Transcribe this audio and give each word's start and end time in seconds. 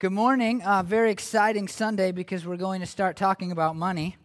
Good 0.00 0.12
morning. 0.12 0.62
Uh, 0.62 0.84
very 0.84 1.10
exciting 1.10 1.66
Sunday 1.66 2.12
because 2.12 2.46
we're 2.46 2.56
going 2.56 2.82
to 2.82 2.86
start 2.86 3.16
talking 3.16 3.50
about 3.50 3.74
money. 3.74 4.16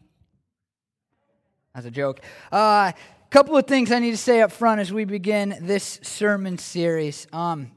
As 1.74 1.86
a 1.86 1.90
joke. 1.90 2.20
A 2.52 2.56
uh, 2.56 2.92
couple 3.32 3.58
of 3.58 3.66
things 3.66 3.92
I 3.92 3.98
need 3.98 4.12
to 4.12 4.18
say 4.18 4.42
up 4.42 4.52
front 4.52 4.82
as 4.82 4.94
we 4.94 5.04
begin 5.04 5.58
this 5.62 6.00
sermon 6.04 6.60
series. 6.60 7.26
Um, 7.34 7.72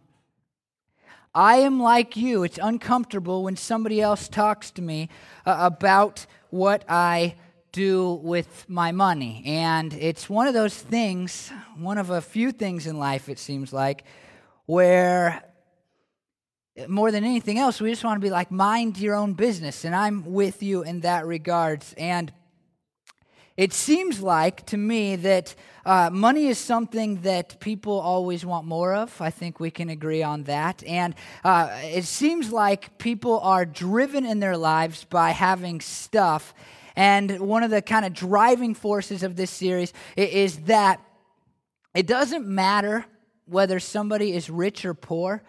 I 1.34 1.56
am 1.60 1.80
like 1.80 2.18
you. 2.18 2.42
It's 2.42 2.58
uncomfortable 2.62 3.42
when 3.42 3.56
somebody 3.56 4.02
else 4.02 4.28
talks 4.28 4.70
to 4.72 4.82
me 4.82 5.08
uh, 5.46 5.56
about 5.58 6.26
what 6.50 6.84
I 6.90 7.36
do 7.72 8.20
with 8.22 8.66
my 8.68 8.92
money. 8.92 9.42
And 9.46 9.94
it's 9.94 10.28
one 10.28 10.46
of 10.46 10.52
those 10.52 10.76
things, 10.76 11.50
one 11.78 11.96
of 11.96 12.10
a 12.10 12.20
few 12.20 12.52
things 12.52 12.86
in 12.86 12.98
life, 12.98 13.30
it 13.30 13.38
seems 13.38 13.72
like, 13.72 14.04
where 14.66 15.45
more 16.88 17.10
than 17.10 17.24
anything 17.24 17.58
else, 17.58 17.80
we 17.80 17.90
just 17.90 18.04
want 18.04 18.20
to 18.20 18.24
be 18.24 18.30
like, 18.30 18.50
mind 18.50 18.98
your 18.98 19.14
own 19.14 19.32
business. 19.32 19.84
And 19.84 19.94
I'm 19.94 20.24
with 20.24 20.62
you 20.62 20.82
in 20.82 21.00
that 21.00 21.26
regards. 21.26 21.94
And 21.96 22.32
it 23.56 23.72
seems 23.72 24.20
like 24.20 24.66
to 24.66 24.76
me 24.76 25.16
that 25.16 25.54
uh, 25.86 26.10
money 26.12 26.48
is 26.48 26.58
something 26.58 27.22
that 27.22 27.58
people 27.60 27.98
always 27.98 28.44
want 28.44 28.66
more 28.66 28.94
of. 28.94 29.18
I 29.20 29.30
think 29.30 29.58
we 29.58 29.70
can 29.70 29.88
agree 29.88 30.22
on 30.22 30.42
that. 30.42 30.84
And 30.84 31.14
uh, 31.42 31.70
it 31.84 32.04
seems 32.04 32.52
like 32.52 32.98
people 32.98 33.40
are 33.40 33.64
driven 33.64 34.26
in 34.26 34.40
their 34.40 34.58
lives 34.58 35.04
by 35.04 35.30
having 35.30 35.80
stuff. 35.80 36.54
And 36.96 37.40
one 37.40 37.62
of 37.62 37.70
the 37.70 37.80
kind 37.80 38.04
of 38.04 38.12
driving 38.12 38.74
forces 38.74 39.22
of 39.22 39.36
this 39.36 39.50
series 39.50 39.94
is 40.16 40.58
that 40.60 41.00
it 41.94 42.06
doesn't 42.06 42.46
matter 42.46 43.06
whether 43.46 43.80
somebody 43.80 44.34
is 44.34 44.50
rich 44.50 44.84
or 44.84 44.92
poor 44.92 45.42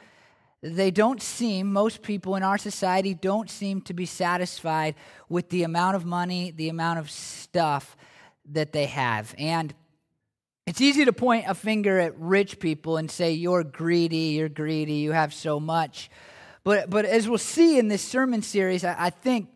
they 0.62 0.92
don't 0.92 1.22
seem, 1.22 1.72
most 1.72 2.02
people 2.02 2.36
in 2.36 2.44
our 2.44 2.58
society 2.58 3.14
don't 3.14 3.50
seem 3.50 3.82
to 3.82 3.94
be 3.94 4.06
satisfied 4.06 4.96
with 5.30 5.50
the 5.50 5.64
amount 5.64 5.96
of 5.96 6.06
money, 6.06 6.52
the 6.52 6.70
amount 6.70 7.00
of 7.00 7.12
stuff 7.12 7.96
that 8.52 8.74
they 8.74 8.86
have. 8.86 9.36
And 9.38 9.74
it's 10.66 10.82
easy 10.82 11.06
to 11.06 11.14
point 11.14 11.46
a 11.48 11.54
finger 11.54 12.00
at 12.00 12.18
rich 12.20 12.60
people 12.60 12.98
and 12.98 13.10
say, 13.10 13.32
You're 13.32 13.64
greedy, 13.64 14.36
you're 14.36 14.50
greedy, 14.50 14.96
you 14.96 15.12
have 15.12 15.34
so 15.34 15.60
much. 15.60 16.10
But, 16.64 16.90
but 16.90 17.06
as 17.06 17.30
we'll 17.30 17.38
see 17.38 17.80
in 17.80 17.88
this 17.88 18.02
sermon 18.02 18.42
series, 18.42 18.84
I, 18.84 18.96
I 18.98 19.10
think 19.10 19.50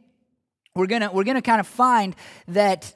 we're 0.76 0.88
going 0.88 1.02
to 1.02 1.12
we're 1.12 1.26
gonna 1.26 1.42
kind 1.42 1.60
of 1.60 1.68
find 1.68 2.16
that 2.48 2.94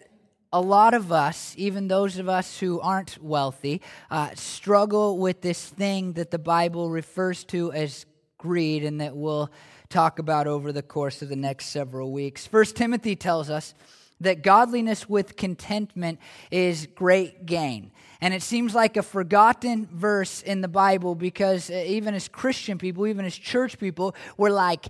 a 0.56 0.62
lot 0.62 0.94
of 0.94 1.12
us, 1.12 1.54
even 1.58 1.90
those 1.90 2.18
of 2.18 2.30
us 2.30 2.58
who 2.58 2.80
aren't 2.80 3.22
wealthy, 3.22 3.82
uh, 4.10 4.30
struggle 4.36 5.18
with 5.18 5.42
this 5.42 5.68
thing 5.68 6.14
that 6.14 6.32
the 6.32 6.40
Bible 6.40 6.90
refers 6.90 7.44
to 7.44 7.74
as 7.74 8.06
greed 8.38 8.86
and 8.86 9.02
that 9.02 9.18
we'll 9.18 9.52
talk 9.90 10.18
about 10.18 10.48
over 10.48 10.72
the 10.72 10.82
course 10.82 11.22
of 11.22 11.28
the 11.28 11.36
next 11.36 11.66
several 11.66 12.14
weeks. 12.14 12.48
First 12.48 12.78
Timothy 12.78 13.18
tells 13.18 13.50
us 13.50 13.74
that 14.22 14.44
godliness 14.44 15.10
with 15.10 15.36
contentment 15.36 16.20
is 16.52 16.88
great 16.96 17.46
gain. 17.46 17.92
And 18.22 18.34
it 18.34 18.42
seems 18.42 18.74
like 18.74 18.96
a 18.96 19.04
forgotten 19.04 19.90
verse 19.92 20.42
in 20.42 20.62
the 20.62 20.70
Bible 20.70 21.16
because 21.16 21.70
uh, 21.70 21.84
even 21.86 22.14
as 22.14 22.30
Christian 22.30 22.78
people, 22.78 23.08
even 23.08 23.26
as 23.26 23.36
church 23.36 23.78
people, 23.78 24.16
we're 24.38 24.52
like, 24.52 24.86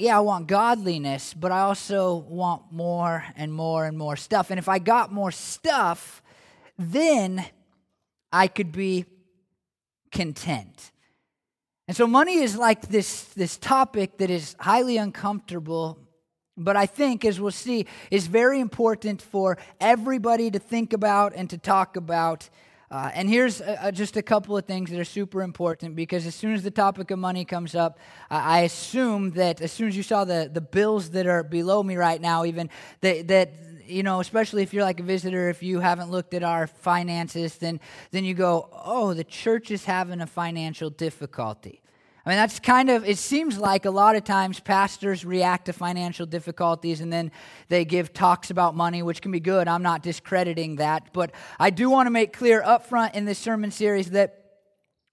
yeah, 0.00 0.16
I 0.16 0.20
want 0.20 0.46
godliness, 0.46 1.34
but 1.34 1.52
I 1.52 1.60
also 1.60 2.14
want 2.16 2.72
more 2.72 3.24
and 3.36 3.52
more 3.52 3.84
and 3.84 3.98
more 3.98 4.16
stuff. 4.16 4.50
And 4.50 4.58
if 4.58 4.68
I 4.68 4.78
got 4.78 5.12
more 5.12 5.30
stuff, 5.30 6.22
then 6.78 7.44
I 8.32 8.48
could 8.48 8.72
be 8.72 9.04
content. 10.10 10.92
And 11.86 11.96
so 11.96 12.06
money 12.06 12.36
is 12.38 12.56
like 12.56 12.88
this, 12.88 13.24
this 13.34 13.56
topic 13.56 14.18
that 14.18 14.30
is 14.30 14.56
highly 14.58 14.96
uncomfortable, 14.96 15.98
but 16.56 16.76
I 16.76 16.86
think, 16.86 17.24
as 17.24 17.40
we'll 17.40 17.50
see, 17.50 17.86
is 18.10 18.26
very 18.26 18.60
important 18.60 19.20
for 19.20 19.58
everybody 19.80 20.50
to 20.50 20.58
think 20.58 20.92
about 20.92 21.32
and 21.34 21.50
to 21.50 21.58
talk 21.58 21.96
about 21.96 22.48
uh, 22.90 23.10
and 23.14 23.28
here's 23.28 23.60
uh, 23.60 23.90
just 23.92 24.16
a 24.16 24.22
couple 24.22 24.56
of 24.56 24.64
things 24.64 24.90
that 24.90 24.98
are 24.98 25.04
super 25.04 25.42
important 25.42 25.94
because 25.94 26.26
as 26.26 26.34
soon 26.34 26.54
as 26.54 26.64
the 26.64 26.72
topic 26.72 27.12
of 27.12 27.20
money 27.20 27.44
comes 27.44 27.76
up, 27.76 27.98
uh, 28.30 28.34
I 28.34 28.60
assume 28.60 29.30
that 29.32 29.60
as 29.60 29.70
soon 29.70 29.86
as 29.88 29.96
you 29.96 30.02
saw 30.02 30.24
the, 30.24 30.50
the 30.52 30.60
bills 30.60 31.10
that 31.10 31.26
are 31.26 31.44
below 31.44 31.84
me 31.84 31.94
right 31.94 32.20
now, 32.20 32.44
even 32.44 32.68
that, 33.00 33.28
that 33.28 33.52
you 33.86 34.02
know, 34.02 34.18
especially 34.18 34.62
if 34.62 34.74
you're 34.74 34.82
like 34.82 34.98
a 34.98 35.04
visitor, 35.04 35.48
if 35.48 35.62
you 35.62 35.78
haven't 35.78 36.10
looked 36.10 36.34
at 36.34 36.42
our 36.42 36.66
finances, 36.66 37.58
then 37.58 37.80
then 38.10 38.24
you 38.24 38.34
go, 38.34 38.68
oh, 38.72 39.14
the 39.14 39.24
church 39.24 39.70
is 39.70 39.84
having 39.84 40.20
a 40.20 40.26
financial 40.26 40.90
difficulty. 40.90 41.80
I 42.24 42.28
mean, 42.28 42.36
that's 42.36 42.60
kind 42.60 42.90
of, 42.90 43.08
it 43.08 43.16
seems 43.16 43.56
like 43.56 43.86
a 43.86 43.90
lot 43.90 44.14
of 44.14 44.24
times 44.24 44.60
pastors 44.60 45.24
react 45.24 45.66
to 45.66 45.72
financial 45.72 46.26
difficulties 46.26 47.00
and 47.00 47.10
then 47.10 47.32
they 47.68 47.84
give 47.84 48.12
talks 48.12 48.50
about 48.50 48.76
money, 48.76 49.02
which 49.02 49.22
can 49.22 49.32
be 49.32 49.40
good. 49.40 49.68
I'm 49.68 49.82
not 49.82 50.02
discrediting 50.02 50.76
that. 50.76 51.12
But 51.14 51.32
I 51.58 51.70
do 51.70 51.88
want 51.88 52.06
to 52.06 52.10
make 52.10 52.32
clear 52.34 52.62
up 52.62 52.86
front 52.86 53.14
in 53.14 53.24
this 53.24 53.38
sermon 53.38 53.70
series 53.70 54.10
that 54.10 54.36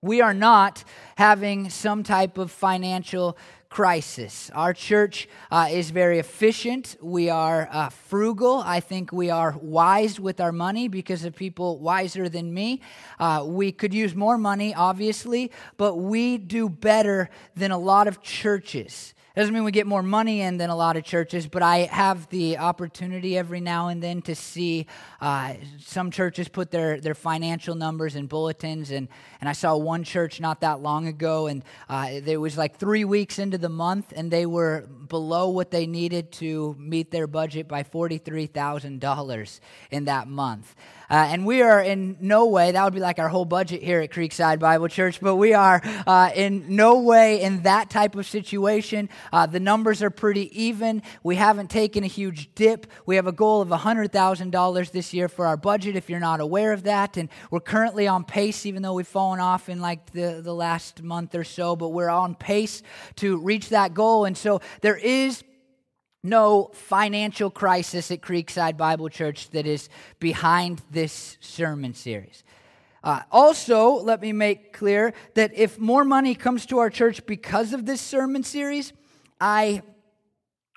we 0.01 0.21
are 0.21 0.33
not 0.33 0.83
having 1.15 1.69
some 1.69 2.03
type 2.03 2.37
of 2.37 2.51
financial 2.51 3.37
crisis. 3.69 4.49
Our 4.53 4.73
church 4.73 5.27
uh, 5.51 5.67
is 5.69 5.91
very 5.91 6.19
efficient. 6.19 6.97
We 7.01 7.29
are 7.29 7.67
uh, 7.71 7.89
frugal. 7.89 8.63
I 8.65 8.79
think 8.79 9.11
we 9.11 9.29
are 9.29 9.55
wise 9.61 10.19
with 10.19 10.39
our 10.39 10.51
money 10.51 10.87
because 10.87 11.25
of 11.25 11.35
people 11.35 11.79
wiser 11.79 12.29
than 12.29 12.53
me. 12.53 12.81
Uh, 13.19 13.43
we 13.45 13.71
could 13.71 13.93
use 13.93 14.15
more 14.15 14.37
money, 14.37 14.73
obviously, 14.73 15.51
but 15.77 15.95
we 15.95 16.37
do 16.37 16.69
better 16.69 17.29
than 17.55 17.71
a 17.71 17.77
lot 17.77 18.07
of 18.07 18.21
churches. 18.21 19.13
Doesn't 19.37 19.53
mean 19.53 19.65
we 19.65 19.71
get 19.71 19.85
more 19.85 20.01
money 20.01 20.41
in 20.41 20.57
than 20.57 20.71
a 20.71 20.75
lot 20.75 20.97
of 20.97 21.03
churches, 21.03 21.45
but 21.45 21.61
I 21.61 21.81
have 21.91 22.27
the 22.29 22.57
opportunity 22.57 23.37
every 23.37 23.61
now 23.61 23.89
and 23.89 24.01
then 24.01 24.23
to 24.23 24.33
see 24.33 24.87
uh, 25.21 25.53
some 25.79 26.09
churches 26.09 26.47
put 26.47 26.71
their, 26.71 26.99
their 26.99 27.13
financial 27.13 27.75
numbers 27.75 28.15
in 28.15 28.25
bulletins. 28.25 28.89
And, 28.89 29.07
and 29.39 29.47
I 29.47 29.51
saw 29.51 29.77
one 29.77 30.03
church 30.03 30.41
not 30.41 30.61
that 30.61 30.81
long 30.81 31.05
ago, 31.05 31.45
and 31.45 31.63
uh, 31.87 32.07
it 32.09 32.41
was 32.41 32.57
like 32.57 32.77
three 32.79 33.05
weeks 33.05 33.37
into 33.37 33.59
the 33.59 33.69
month, 33.69 34.11
and 34.15 34.31
they 34.31 34.47
were 34.47 34.87
below 35.07 35.49
what 35.49 35.69
they 35.69 35.85
needed 35.85 36.31
to 36.31 36.75
meet 36.79 37.11
their 37.11 37.27
budget 37.27 37.67
by 37.67 37.83
$43,000 37.83 39.59
in 39.91 40.05
that 40.05 40.27
month. 40.27 40.73
Uh, 41.09 41.27
and 41.29 41.45
we 41.45 41.61
are 41.61 41.81
in 41.81 42.17
no 42.19 42.47
way, 42.47 42.71
that 42.71 42.83
would 42.83 42.93
be 42.93 42.99
like 42.99 43.17
our 43.17 43.29
whole 43.29 43.45
budget 43.45 43.81
here 43.81 44.01
at 44.01 44.11
Creekside 44.11 44.59
Bible 44.59 44.89
Church, 44.89 45.21
but 45.21 45.37
we 45.37 45.53
are 45.53 45.81
uh, 46.05 46.31
in 46.35 46.75
no 46.75 46.99
way 46.99 47.41
in 47.41 47.63
that 47.63 47.89
type 47.89 48.15
of 48.15 48.25
situation. 48.25 49.09
Uh, 49.31 49.45
the 49.45 49.59
numbers 49.59 50.03
are 50.03 50.09
pretty 50.09 50.61
even. 50.61 51.01
We 51.23 51.35
haven't 51.35 51.69
taken 51.69 52.03
a 52.03 52.07
huge 52.07 52.53
dip. 52.55 52.87
We 53.05 53.15
have 53.15 53.27
a 53.27 53.31
goal 53.31 53.61
of 53.61 53.69
$100,000 53.69 54.91
this 54.91 55.13
year 55.13 55.29
for 55.29 55.47
our 55.47 55.57
budget, 55.57 55.95
if 55.95 56.09
you're 56.09 56.19
not 56.19 56.41
aware 56.41 56.73
of 56.73 56.83
that. 56.83 57.15
And 57.15 57.29
we're 57.51 57.61
currently 57.61 58.07
on 58.07 58.25
pace, 58.25 58.65
even 58.65 58.81
though 58.81 58.93
we've 58.93 59.07
fallen 59.07 59.39
off 59.39 59.69
in 59.69 59.79
like 59.79 60.11
the, 60.11 60.41
the 60.43 60.53
last 60.53 61.01
month 61.01 61.35
or 61.35 61.43
so, 61.45 61.75
but 61.75 61.89
we're 61.89 62.09
on 62.09 62.35
pace 62.35 62.83
to 63.17 63.37
reach 63.37 63.69
that 63.69 63.93
goal. 63.93 64.25
And 64.25 64.37
so 64.37 64.61
there 64.81 64.97
is 64.97 65.43
no 66.23 66.71
financial 66.73 67.49
crisis 67.49 68.11
at 68.11 68.21
Creekside 68.21 68.77
Bible 68.77 69.09
Church 69.09 69.49
that 69.51 69.65
is 69.65 69.89
behind 70.19 70.81
this 70.91 71.37
sermon 71.39 71.93
series. 71.93 72.43
Uh, 73.03 73.21
also, 73.31 73.91
let 73.91 74.21
me 74.21 74.33
make 74.33 74.73
clear 74.73 75.13
that 75.35 75.51
if 75.55 75.79
more 75.79 76.03
money 76.03 76.35
comes 76.35 76.65
to 76.65 76.79
our 76.79 76.89
church 76.89 77.25
because 77.25 77.71
of 77.71 77.85
this 77.85 78.01
sermon 78.01 78.43
series, 78.43 78.91
I 79.39 79.81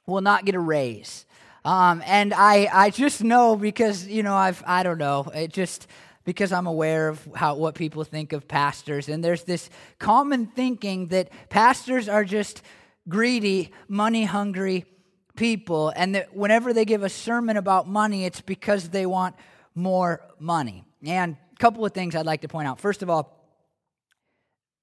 will 0.07 0.21
not 0.21 0.45
get 0.45 0.55
a 0.55 0.61
raise. 0.61 1.27
Um, 1.65 2.03
and 2.07 2.33
I, 2.33 2.69
I 2.73 2.91
just 2.91 3.23
know 3.23 3.57
because, 3.57 4.07
you 4.07 4.23
know, 4.23 4.35
I've, 4.35 4.63
I 4.67 4.83
don't 4.83 4.99
know, 4.99 5.31
it 5.35 5.53
just, 5.53 5.89
because 6.25 6.53
I'm 6.53 6.67
aware 6.67 7.09
of 7.09 7.27
how, 7.35 7.57
what 7.57 7.75
people 7.75 8.05
think 8.05 8.33
of 8.33 8.47
pastors. 8.47 9.09
And 9.09 9.25
there's 9.25 9.45
this 9.45 9.69
common 9.99 10.47
thinking 10.47 11.09
that 11.09 11.31
pastors 11.49 12.09
are 12.09 12.25
just 12.25 12.63
greedy, 13.09 13.73
money 13.89 14.25
hungry 14.25 14.85
people, 15.41 15.91
and 15.97 16.15
that 16.15 16.37
whenever 16.37 16.75
they 16.75 16.85
give 16.85 17.03
a 17.03 17.09
sermon 17.09 17.57
about 17.57 17.89
money, 17.89 18.27
it's 18.27 18.43
because 18.43 18.91
they 18.91 19.07
want 19.07 19.35
more 19.75 20.21
money. 20.39 20.85
And 21.03 21.35
a 21.55 21.57
couple 21.57 21.83
of 21.87 21.95
things 21.95 22.15
I'd 22.15 22.27
like 22.27 22.43
to 22.43 22.49
point 22.49 22.69
out. 22.69 22.79
First 22.79 23.03
of 23.03 23.09
all, 23.09 23.41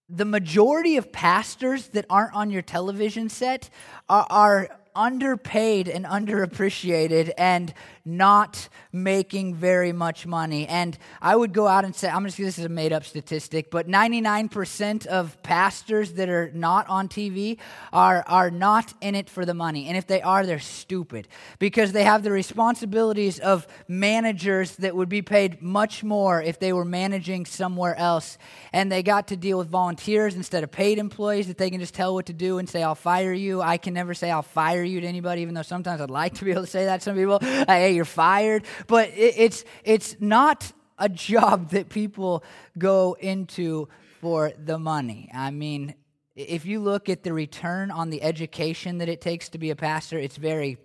the 0.09 0.25
majority 0.25 0.97
of 0.97 1.11
pastors 1.11 1.89
that 1.89 2.05
aren't 2.09 2.33
on 2.33 2.49
your 2.49 2.63
television 2.63 3.29
set 3.29 3.69
are, 4.09 4.25
are 4.31 4.69
underpaid 4.97 5.87
and 5.87 6.05
underappreciated 6.05 7.31
and 7.37 7.73
not 8.07 8.69
making 8.93 9.53
very 9.53 9.91
much 9.91 10.25
money. 10.25 10.65
And 10.65 10.97
I 11.21 11.35
would 11.35 11.53
go 11.53 11.67
out 11.67 11.83
and 11.83 11.93
say, 11.93 12.07
I'm 12.07 12.23
just 12.25 12.37
this 12.37 12.57
is 12.57 12.65
a 12.65 12.69
made 12.69 12.93
up 12.93 13.03
statistic, 13.03 13.69
but 13.69 13.87
99% 13.87 15.05
of 15.07 15.41
pastors 15.43 16.13
that 16.13 16.29
are 16.29 16.49
not 16.53 16.87
on 16.87 17.09
TV 17.09 17.57
are, 17.91 18.23
are 18.25 18.49
not 18.49 18.93
in 19.01 19.13
it 19.13 19.29
for 19.29 19.45
the 19.45 19.53
money. 19.53 19.87
And 19.87 19.97
if 19.97 20.07
they 20.07 20.21
are, 20.21 20.45
they're 20.45 20.59
stupid 20.59 21.27
because 21.59 21.91
they 21.91 22.05
have 22.05 22.23
the 22.23 22.31
responsibilities 22.31 23.39
of 23.39 23.67
managers 23.89 24.77
that 24.77 24.95
would 24.95 25.09
be 25.09 25.21
paid 25.21 25.61
much 25.61 26.03
more 26.03 26.41
if 26.41 26.59
they 26.59 26.71
were 26.71 26.85
managing 26.85 27.45
somewhere 27.45 27.95
else. 27.97 28.37
And 28.71 28.89
they 28.89 29.03
got 29.03 29.27
to 29.27 29.37
deal 29.37 29.57
with 29.57 29.67
volunteers 29.67 30.35
instead 30.35 30.63
of 30.63 30.71
paid 30.71 30.97
employees 30.97 31.47
that 31.47 31.57
they 31.57 31.69
can 31.69 31.81
just 31.81 31.93
tell 31.93 32.13
what 32.13 32.27
to 32.27 32.33
do 32.33 32.57
and 32.57 32.69
say, 32.69 32.83
I'll 32.83 32.95
fire 32.95 33.33
you. 33.33 33.61
I 33.61 33.77
can 33.77 33.93
never 33.93 34.13
say 34.13 34.31
I'll 34.31 34.41
fire 34.41 34.83
you 34.83 34.86
to 34.87 35.07
anybody, 35.07 35.41
even 35.41 35.53
though 35.53 35.61
sometimes 35.61 36.01
I'd 36.01 36.09
like 36.09 36.35
to 36.35 36.45
be 36.45 36.51
able 36.51 36.61
to 36.61 36.67
say 36.67 36.85
that 36.85 36.97
to 36.97 37.03
some 37.03 37.15
people. 37.15 37.39
Hey, 37.39 37.93
you're 37.93 38.05
fired. 38.05 38.63
But 38.87 39.09
it, 39.09 39.35
it's, 39.37 39.65
it's 39.83 40.15
not 40.19 40.71
a 40.97 41.09
job 41.09 41.69
that 41.71 41.89
people 41.89 42.43
go 42.77 43.15
into 43.19 43.87
for 44.21 44.51
the 44.57 44.79
money. 44.79 45.29
I 45.33 45.51
mean, 45.51 45.93
if 46.35 46.65
you 46.65 46.79
look 46.79 47.09
at 47.09 47.23
the 47.23 47.33
return 47.33 47.91
on 47.91 48.09
the 48.09 48.21
education 48.21 48.99
that 48.99 49.09
it 49.09 49.21
takes 49.21 49.49
to 49.49 49.57
be 49.57 49.69
a 49.69 49.75
pastor, 49.75 50.17
it's 50.17 50.37
very 50.37 50.77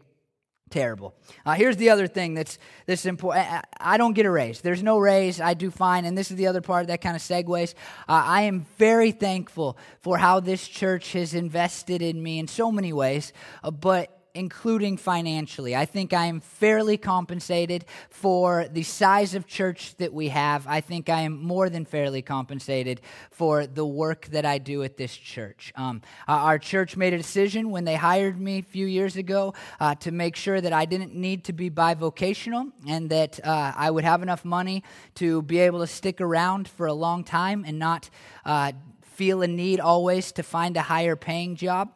terrible. 0.72 1.14
Uh, 1.46 1.52
here's 1.52 1.76
the 1.76 1.90
other 1.90 2.08
thing 2.08 2.34
that's, 2.34 2.58
that's 2.86 3.06
important. 3.06 3.46
I, 3.46 3.62
I, 3.78 3.96
don't 3.96 4.14
get 4.14 4.26
a 4.26 4.30
raise. 4.30 4.60
There's 4.60 4.82
no 4.82 4.98
raise. 4.98 5.40
I 5.40 5.54
do 5.54 5.70
fine. 5.70 6.04
And 6.04 6.18
this 6.18 6.30
is 6.30 6.36
the 6.36 6.48
other 6.48 6.60
part 6.60 6.88
that 6.88 7.00
kind 7.00 7.14
of 7.14 7.22
segues. 7.22 7.74
Uh, 8.08 8.22
I 8.26 8.42
am 8.42 8.66
very 8.78 9.12
thankful 9.12 9.76
for 10.00 10.18
how 10.18 10.40
this 10.40 10.66
church 10.66 11.12
has 11.12 11.34
invested 11.34 12.02
in 12.02 12.20
me 12.20 12.38
in 12.38 12.48
so 12.48 12.72
many 12.72 12.92
ways. 12.92 13.32
Uh, 13.62 13.70
but 13.70 14.21
including 14.34 14.96
financially. 14.96 15.76
I 15.76 15.84
think 15.84 16.12
I 16.12 16.26
am 16.26 16.40
fairly 16.40 16.96
compensated 16.96 17.84
for 18.08 18.66
the 18.70 18.82
size 18.82 19.34
of 19.34 19.46
church 19.46 19.96
that 19.96 20.12
we 20.12 20.28
have. 20.28 20.66
I 20.66 20.80
think 20.80 21.08
I 21.08 21.22
am 21.22 21.42
more 21.42 21.68
than 21.68 21.84
fairly 21.84 22.22
compensated 22.22 23.00
for 23.30 23.66
the 23.66 23.84
work 23.84 24.26
that 24.26 24.46
I 24.46 24.58
do 24.58 24.82
at 24.82 24.96
this 24.96 25.14
church. 25.14 25.72
Um, 25.76 26.02
uh, 26.28 26.32
our 26.32 26.58
church 26.58 26.96
made 26.96 27.12
a 27.12 27.18
decision 27.18 27.70
when 27.70 27.84
they 27.84 27.96
hired 27.96 28.40
me 28.40 28.58
a 28.58 28.62
few 28.62 28.86
years 28.86 29.16
ago 29.16 29.54
uh, 29.80 29.94
to 29.96 30.10
make 30.10 30.36
sure 30.36 30.60
that 30.60 30.72
I 30.72 30.86
didn't 30.86 31.14
need 31.14 31.44
to 31.44 31.52
be 31.52 31.70
bivocational 31.70 32.72
and 32.88 33.10
that 33.10 33.38
uh, 33.44 33.72
I 33.76 33.90
would 33.90 34.04
have 34.04 34.22
enough 34.22 34.44
money 34.44 34.82
to 35.16 35.42
be 35.42 35.58
able 35.58 35.80
to 35.80 35.86
stick 35.86 36.20
around 36.20 36.68
for 36.68 36.86
a 36.86 36.94
long 36.94 37.24
time 37.24 37.64
and 37.66 37.78
not 37.78 38.08
uh, 38.44 38.72
feel 39.02 39.42
a 39.42 39.46
need 39.46 39.78
always 39.78 40.32
to 40.32 40.42
find 40.42 40.76
a 40.76 40.82
higher 40.82 41.16
paying 41.16 41.54
job 41.54 41.90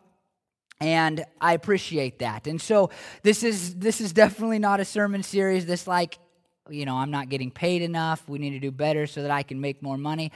and 0.80 1.24
i 1.40 1.54
appreciate 1.54 2.18
that. 2.18 2.46
And 2.46 2.60
so 2.60 2.90
this 3.22 3.42
is 3.42 3.76
this 3.76 4.00
is 4.00 4.12
definitely 4.12 4.58
not 4.58 4.80
a 4.80 4.84
sermon 4.84 5.22
series 5.22 5.66
this 5.66 5.86
like 5.86 6.18
you 6.68 6.84
know 6.84 6.96
i'm 6.96 7.10
not 7.10 7.28
getting 7.28 7.50
paid 7.50 7.82
enough. 7.82 8.28
We 8.28 8.38
need 8.38 8.50
to 8.50 8.58
do 8.58 8.70
better 8.70 9.06
so 9.06 9.22
that 9.22 9.30
i 9.30 9.42
can 9.42 9.60
make 9.60 9.82
more 9.82 9.96
money. 9.96 10.32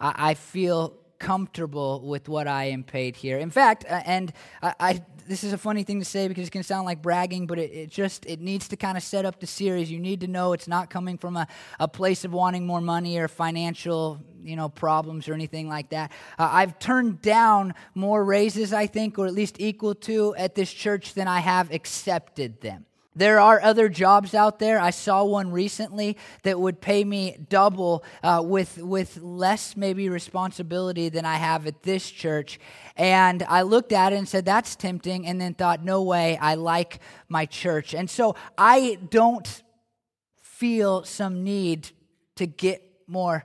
I, 0.00 0.30
I 0.30 0.34
feel 0.34 0.94
comfortable 1.20 2.06
with 2.06 2.28
what 2.28 2.48
i 2.48 2.64
am 2.64 2.82
paid 2.82 3.16
here. 3.16 3.38
In 3.38 3.50
fact 3.50 3.84
uh, 3.88 4.02
and 4.04 4.32
I, 4.62 4.74
I, 4.80 5.02
this 5.26 5.44
is 5.44 5.52
a 5.52 5.58
funny 5.58 5.84
thing 5.84 6.00
to 6.00 6.04
say 6.04 6.28
because 6.28 6.50
going 6.50 6.62
to 6.62 6.66
sound 6.66 6.86
like 6.86 7.00
bragging 7.00 7.46
but 7.46 7.58
it, 7.58 7.72
it 7.72 7.90
just 7.90 8.26
it 8.26 8.40
needs 8.40 8.68
to 8.68 8.76
kind 8.76 8.96
of 8.96 9.02
set 9.02 9.24
up 9.24 9.38
the 9.38 9.46
series. 9.46 9.90
You 9.90 10.00
need 10.00 10.20
to 10.20 10.26
know 10.26 10.52
it's 10.54 10.68
not 10.68 10.90
coming 10.90 11.18
from 11.18 11.36
a, 11.36 11.46
a 11.78 11.86
place 11.86 12.24
of 12.24 12.32
wanting 12.32 12.66
more 12.66 12.80
money 12.80 13.16
or 13.16 13.28
financial 13.28 14.20
you 14.44 14.56
know 14.56 14.68
problems 14.68 15.28
or 15.28 15.34
anything 15.34 15.68
like 15.68 15.90
that. 15.90 16.12
Uh, 16.38 16.48
I've 16.52 16.78
turned 16.78 17.22
down 17.22 17.74
more 17.94 18.24
raises, 18.24 18.72
I 18.72 18.86
think, 18.86 19.18
or 19.18 19.26
at 19.26 19.34
least 19.34 19.56
equal 19.58 19.94
to 19.94 20.34
at 20.36 20.54
this 20.54 20.72
church 20.72 21.14
than 21.14 21.26
I 21.28 21.40
have 21.40 21.72
accepted 21.72 22.60
them. 22.60 22.86
There 23.16 23.38
are 23.38 23.60
other 23.62 23.88
jobs 23.88 24.34
out 24.34 24.58
there. 24.58 24.80
I 24.80 24.90
saw 24.90 25.22
one 25.24 25.52
recently 25.52 26.16
that 26.42 26.58
would 26.58 26.80
pay 26.80 27.04
me 27.04 27.36
double 27.48 28.02
uh, 28.24 28.42
with, 28.44 28.78
with 28.78 29.18
less, 29.18 29.76
maybe, 29.76 30.08
responsibility 30.08 31.08
than 31.10 31.24
I 31.24 31.36
have 31.36 31.68
at 31.68 31.84
this 31.84 32.10
church. 32.10 32.58
And 32.96 33.44
I 33.44 33.62
looked 33.62 33.92
at 33.92 34.12
it 34.12 34.16
and 34.16 34.28
said, 34.28 34.44
that's 34.44 34.74
tempting, 34.74 35.28
and 35.28 35.40
then 35.40 35.54
thought, 35.54 35.84
no 35.84 36.02
way, 36.02 36.36
I 36.38 36.56
like 36.56 36.98
my 37.28 37.46
church. 37.46 37.94
And 37.94 38.10
so 38.10 38.34
I 38.58 38.98
don't 39.10 39.62
feel 40.42 41.04
some 41.04 41.44
need 41.44 41.90
to 42.36 42.46
get 42.46 42.82
more 43.06 43.44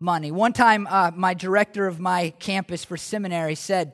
money. 0.00 0.32
One 0.32 0.54
time, 0.54 0.86
uh, 0.90 1.10
my 1.14 1.34
director 1.34 1.86
of 1.86 2.00
my 2.00 2.30
campus 2.38 2.84
for 2.84 2.96
seminary 2.96 3.54
said, 3.54 3.92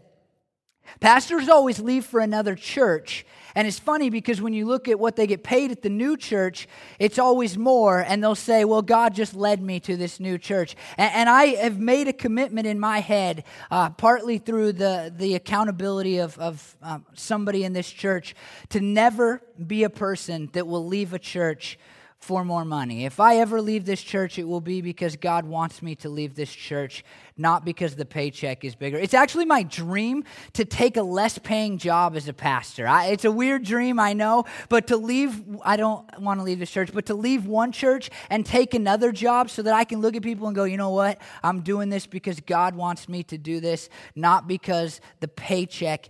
Pastors 1.00 1.48
always 1.48 1.80
leave 1.80 2.04
for 2.04 2.20
another 2.20 2.54
church. 2.54 3.26
And 3.56 3.66
it's 3.66 3.78
funny 3.78 4.08
because 4.10 4.40
when 4.40 4.52
you 4.52 4.66
look 4.66 4.86
at 4.86 5.00
what 5.00 5.16
they 5.16 5.26
get 5.26 5.42
paid 5.42 5.72
at 5.72 5.82
the 5.82 5.88
new 5.88 6.16
church, 6.16 6.68
it's 6.98 7.18
always 7.18 7.58
more. 7.58 8.00
And 8.00 8.22
they'll 8.22 8.34
say, 8.34 8.64
Well, 8.64 8.82
God 8.82 9.14
just 9.14 9.34
led 9.34 9.60
me 9.60 9.80
to 9.80 9.96
this 9.96 10.20
new 10.20 10.38
church. 10.38 10.76
And, 10.96 11.12
and 11.12 11.28
I 11.28 11.46
have 11.56 11.80
made 11.80 12.06
a 12.06 12.12
commitment 12.12 12.66
in 12.66 12.78
my 12.78 13.00
head, 13.00 13.44
uh, 13.70 13.90
partly 13.90 14.38
through 14.38 14.74
the, 14.74 15.12
the 15.14 15.34
accountability 15.34 16.18
of, 16.18 16.38
of 16.38 16.76
um, 16.82 17.04
somebody 17.14 17.64
in 17.64 17.72
this 17.72 17.90
church, 17.90 18.36
to 18.68 18.80
never 18.80 19.42
be 19.66 19.82
a 19.84 19.90
person 19.90 20.50
that 20.52 20.66
will 20.66 20.86
leave 20.86 21.14
a 21.14 21.18
church 21.18 21.78
for 22.26 22.44
more 22.44 22.64
money. 22.64 23.04
If 23.04 23.20
I 23.20 23.36
ever 23.36 23.62
leave 23.62 23.84
this 23.84 24.02
church, 24.02 24.36
it 24.36 24.48
will 24.48 24.60
be 24.60 24.80
because 24.80 25.14
God 25.14 25.46
wants 25.46 25.80
me 25.80 25.94
to 25.96 26.08
leave 26.08 26.34
this 26.34 26.52
church, 26.52 27.04
not 27.36 27.64
because 27.64 27.94
the 27.94 28.04
paycheck 28.04 28.64
is 28.64 28.74
bigger. 28.74 28.98
It's 28.98 29.14
actually 29.14 29.44
my 29.44 29.62
dream 29.62 30.24
to 30.54 30.64
take 30.64 30.96
a 30.96 31.04
less 31.04 31.38
paying 31.38 31.78
job 31.78 32.16
as 32.16 32.26
a 32.26 32.32
pastor. 32.32 32.88
I, 32.88 33.06
it's 33.06 33.24
a 33.24 33.30
weird 33.30 33.62
dream, 33.62 34.00
I 34.00 34.12
know, 34.12 34.44
but 34.68 34.88
to 34.88 34.96
leave, 34.96 35.40
I 35.62 35.76
don't 35.76 36.04
want 36.20 36.40
to 36.40 36.44
leave 36.44 36.58
this 36.58 36.70
church, 36.70 36.90
but 36.92 37.06
to 37.06 37.14
leave 37.14 37.46
one 37.46 37.70
church 37.70 38.10
and 38.28 38.44
take 38.44 38.74
another 38.74 39.12
job 39.12 39.48
so 39.48 39.62
that 39.62 39.72
I 39.72 39.84
can 39.84 40.00
look 40.00 40.16
at 40.16 40.22
people 40.22 40.48
and 40.48 40.56
go, 40.56 40.64
you 40.64 40.78
know 40.78 40.90
what? 40.90 41.20
I'm 41.44 41.60
doing 41.60 41.90
this 41.90 42.08
because 42.08 42.40
God 42.40 42.74
wants 42.74 43.08
me 43.08 43.22
to 43.22 43.38
do 43.38 43.60
this, 43.60 43.88
not 44.16 44.48
because 44.48 45.00
the 45.20 45.28
paycheck 45.28 46.08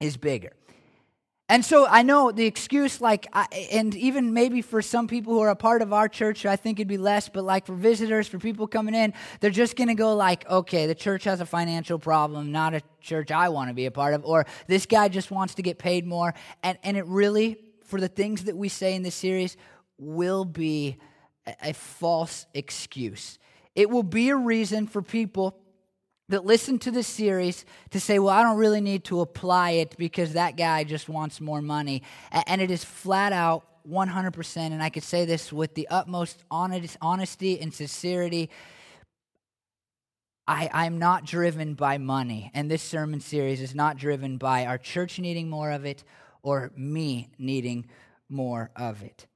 is 0.00 0.16
bigger. 0.16 0.52
And 1.48 1.64
so 1.64 1.86
I 1.86 2.02
know 2.02 2.32
the 2.32 2.44
excuse, 2.44 3.00
like, 3.00 3.28
I, 3.32 3.46
and 3.70 3.94
even 3.94 4.34
maybe 4.34 4.62
for 4.62 4.82
some 4.82 5.06
people 5.06 5.32
who 5.32 5.40
are 5.40 5.50
a 5.50 5.56
part 5.56 5.80
of 5.80 5.92
our 5.92 6.08
church, 6.08 6.44
I 6.44 6.56
think 6.56 6.80
it'd 6.80 6.88
be 6.88 6.98
less, 6.98 7.28
but 7.28 7.44
like 7.44 7.66
for 7.66 7.74
visitors, 7.74 8.26
for 8.26 8.40
people 8.40 8.66
coming 8.66 8.96
in, 8.96 9.14
they're 9.38 9.50
just 9.50 9.76
going 9.76 9.86
to 9.86 9.94
go, 9.94 10.16
like, 10.16 10.48
okay, 10.50 10.86
the 10.86 10.94
church 10.94 11.22
has 11.22 11.40
a 11.40 11.46
financial 11.46 12.00
problem, 12.00 12.50
not 12.50 12.74
a 12.74 12.82
church 13.00 13.30
I 13.30 13.48
want 13.50 13.70
to 13.70 13.74
be 13.74 13.86
a 13.86 13.92
part 13.92 14.14
of, 14.14 14.24
or 14.24 14.44
this 14.66 14.86
guy 14.86 15.06
just 15.08 15.30
wants 15.30 15.54
to 15.54 15.62
get 15.62 15.78
paid 15.78 16.04
more. 16.04 16.34
And, 16.64 16.78
and 16.82 16.96
it 16.96 17.06
really, 17.06 17.58
for 17.84 18.00
the 18.00 18.08
things 18.08 18.44
that 18.44 18.56
we 18.56 18.68
say 18.68 18.96
in 18.96 19.04
this 19.04 19.14
series, 19.14 19.56
will 19.98 20.44
be 20.44 20.96
a, 21.46 21.54
a 21.62 21.72
false 21.74 22.46
excuse. 22.54 23.38
It 23.76 23.88
will 23.88 24.02
be 24.02 24.30
a 24.30 24.36
reason 24.36 24.88
for 24.88 25.00
people 25.00 25.60
that 26.28 26.44
listen 26.44 26.78
to 26.80 26.90
this 26.90 27.06
series 27.06 27.64
to 27.90 28.00
say, 28.00 28.18
well, 28.18 28.34
I 28.34 28.42
don't 28.42 28.56
really 28.56 28.80
need 28.80 29.04
to 29.04 29.20
apply 29.20 29.70
it 29.72 29.96
because 29.96 30.32
that 30.32 30.56
guy 30.56 30.82
just 30.82 31.08
wants 31.08 31.40
more 31.40 31.62
money. 31.62 32.02
And 32.46 32.60
it 32.60 32.70
is 32.70 32.84
flat 32.84 33.32
out 33.32 33.64
100%. 33.88 34.56
And 34.56 34.82
I 34.82 34.90
could 34.90 35.04
say 35.04 35.24
this 35.24 35.52
with 35.52 35.74
the 35.74 35.86
utmost 35.88 36.42
honesty 36.50 37.60
and 37.60 37.72
sincerity. 37.72 38.50
I, 40.48 40.68
I'm 40.72 40.98
not 40.98 41.24
driven 41.24 41.74
by 41.74 41.98
money. 41.98 42.50
And 42.54 42.68
this 42.68 42.82
sermon 42.82 43.20
series 43.20 43.60
is 43.60 43.74
not 43.74 43.96
driven 43.96 44.36
by 44.36 44.66
our 44.66 44.78
church 44.78 45.20
needing 45.20 45.48
more 45.48 45.70
of 45.70 45.84
it 45.84 46.02
or 46.42 46.72
me 46.76 47.30
needing 47.38 47.86
more 48.28 48.70
of 48.74 49.02
it. 49.02 49.26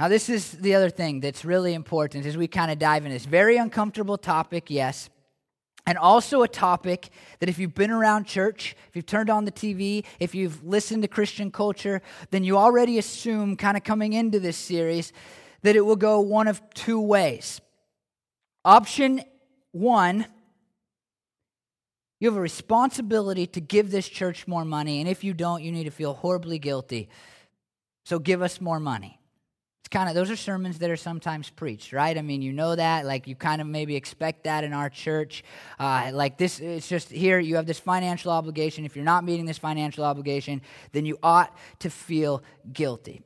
Now, 0.00 0.08
this 0.08 0.28
is 0.28 0.52
the 0.52 0.74
other 0.74 0.90
thing 0.90 1.20
that's 1.20 1.44
really 1.44 1.74
important 1.74 2.24
as 2.24 2.36
we 2.36 2.46
kind 2.46 2.70
of 2.70 2.78
dive 2.78 3.04
in 3.04 3.10
this 3.10 3.24
very 3.24 3.56
uncomfortable 3.56 4.16
topic, 4.16 4.70
yes, 4.70 5.10
and 5.88 5.96
also 5.96 6.42
a 6.42 6.48
topic 6.48 7.08
that 7.38 7.48
if 7.48 7.58
you've 7.58 7.74
been 7.74 7.90
around 7.90 8.26
church, 8.26 8.76
if 8.90 8.94
you've 8.94 9.06
turned 9.06 9.30
on 9.30 9.46
the 9.46 9.50
TV, 9.50 10.04
if 10.20 10.34
you've 10.34 10.62
listened 10.62 11.00
to 11.00 11.08
Christian 11.08 11.50
culture, 11.50 12.02
then 12.30 12.44
you 12.44 12.58
already 12.58 12.98
assume, 12.98 13.56
kind 13.56 13.74
of 13.74 13.84
coming 13.84 14.12
into 14.12 14.38
this 14.38 14.58
series, 14.58 15.14
that 15.62 15.76
it 15.76 15.80
will 15.80 15.96
go 15.96 16.20
one 16.20 16.46
of 16.46 16.60
two 16.74 17.00
ways. 17.00 17.62
Option 18.66 19.22
one, 19.72 20.26
you 22.20 22.28
have 22.28 22.36
a 22.36 22.42
responsibility 22.42 23.46
to 23.46 23.60
give 23.62 23.90
this 23.90 24.10
church 24.10 24.46
more 24.46 24.66
money, 24.66 25.00
and 25.00 25.08
if 25.08 25.24
you 25.24 25.32
don't, 25.32 25.62
you 25.62 25.72
need 25.72 25.84
to 25.84 25.90
feel 25.90 26.12
horribly 26.12 26.58
guilty. 26.58 27.08
So 28.04 28.18
give 28.18 28.42
us 28.42 28.60
more 28.60 28.78
money 28.78 29.17
kind 29.90 30.08
of 30.08 30.14
those 30.14 30.30
are 30.30 30.36
sermons 30.36 30.78
that 30.78 30.90
are 30.90 30.96
sometimes 30.96 31.50
preached 31.50 31.92
right? 31.92 32.16
I 32.16 32.22
mean 32.22 32.42
you 32.42 32.52
know 32.52 32.76
that 32.76 33.06
like 33.06 33.26
you 33.26 33.34
kind 33.34 33.60
of 33.60 33.66
maybe 33.66 33.96
expect 33.96 34.44
that 34.44 34.64
in 34.64 34.72
our 34.72 34.90
church. 34.90 35.44
Uh, 35.78 36.10
like 36.12 36.38
this 36.38 36.60
it's 36.60 36.88
just 36.88 37.10
here 37.10 37.38
you 37.38 37.56
have 37.56 37.66
this 37.66 37.78
financial 37.78 38.30
obligation. 38.30 38.84
If 38.84 38.96
you're 38.96 39.04
not 39.04 39.24
meeting 39.24 39.46
this 39.46 39.58
financial 39.58 40.04
obligation 40.04 40.62
then 40.92 41.06
you 41.06 41.18
ought 41.22 41.56
to 41.80 41.90
feel 41.90 42.42
guilty. 42.72 43.22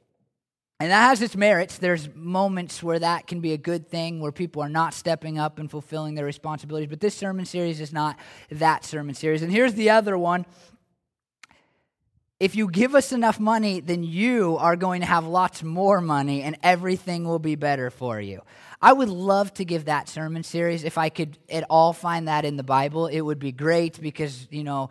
And 0.82 0.90
that 0.90 1.10
has 1.10 1.22
its 1.22 1.36
merits. 1.36 1.78
There's 1.78 2.12
moments 2.12 2.82
where 2.82 2.98
that 2.98 3.28
can 3.28 3.40
be 3.40 3.52
a 3.52 3.56
good 3.56 3.88
thing 3.88 4.18
where 4.18 4.32
people 4.32 4.60
are 4.62 4.68
not 4.68 4.94
stepping 4.94 5.38
up 5.38 5.60
and 5.60 5.70
fulfilling 5.70 6.16
their 6.16 6.24
responsibilities. 6.24 6.88
But 6.88 6.98
this 6.98 7.14
sermon 7.14 7.44
series 7.44 7.80
is 7.80 7.92
not 7.92 8.18
that 8.50 8.84
sermon 8.84 9.14
series. 9.14 9.42
And 9.42 9.52
here's 9.52 9.74
the 9.74 9.90
other 9.90 10.18
one 10.18 10.44
if 12.42 12.56
you 12.56 12.68
give 12.68 12.96
us 12.96 13.12
enough 13.12 13.38
money, 13.38 13.78
then 13.78 14.02
you 14.02 14.56
are 14.58 14.74
going 14.74 15.00
to 15.00 15.06
have 15.06 15.24
lots 15.24 15.62
more 15.62 16.00
money 16.00 16.42
and 16.42 16.58
everything 16.60 17.24
will 17.24 17.38
be 17.38 17.54
better 17.54 17.88
for 17.88 18.20
you. 18.20 18.40
I 18.80 18.92
would 18.92 19.08
love 19.08 19.54
to 19.54 19.64
give 19.64 19.84
that 19.84 20.08
sermon 20.08 20.42
series. 20.42 20.82
If 20.82 20.98
I 20.98 21.08
could 21.08 21.38
at 21.48 21.62
all 21.70 21.92
find 21.92 22.26
that 22.26 22.44
in 22.44 22.56
the 22.56 22.64
Bible, 22.64 23.06
it 23.06 23.20
would 23.20 23.38
be 23.38 23.52
great 23.52 24.00
because, 24.02 24.48
you 24.50 24.64
know, 24.64 24.90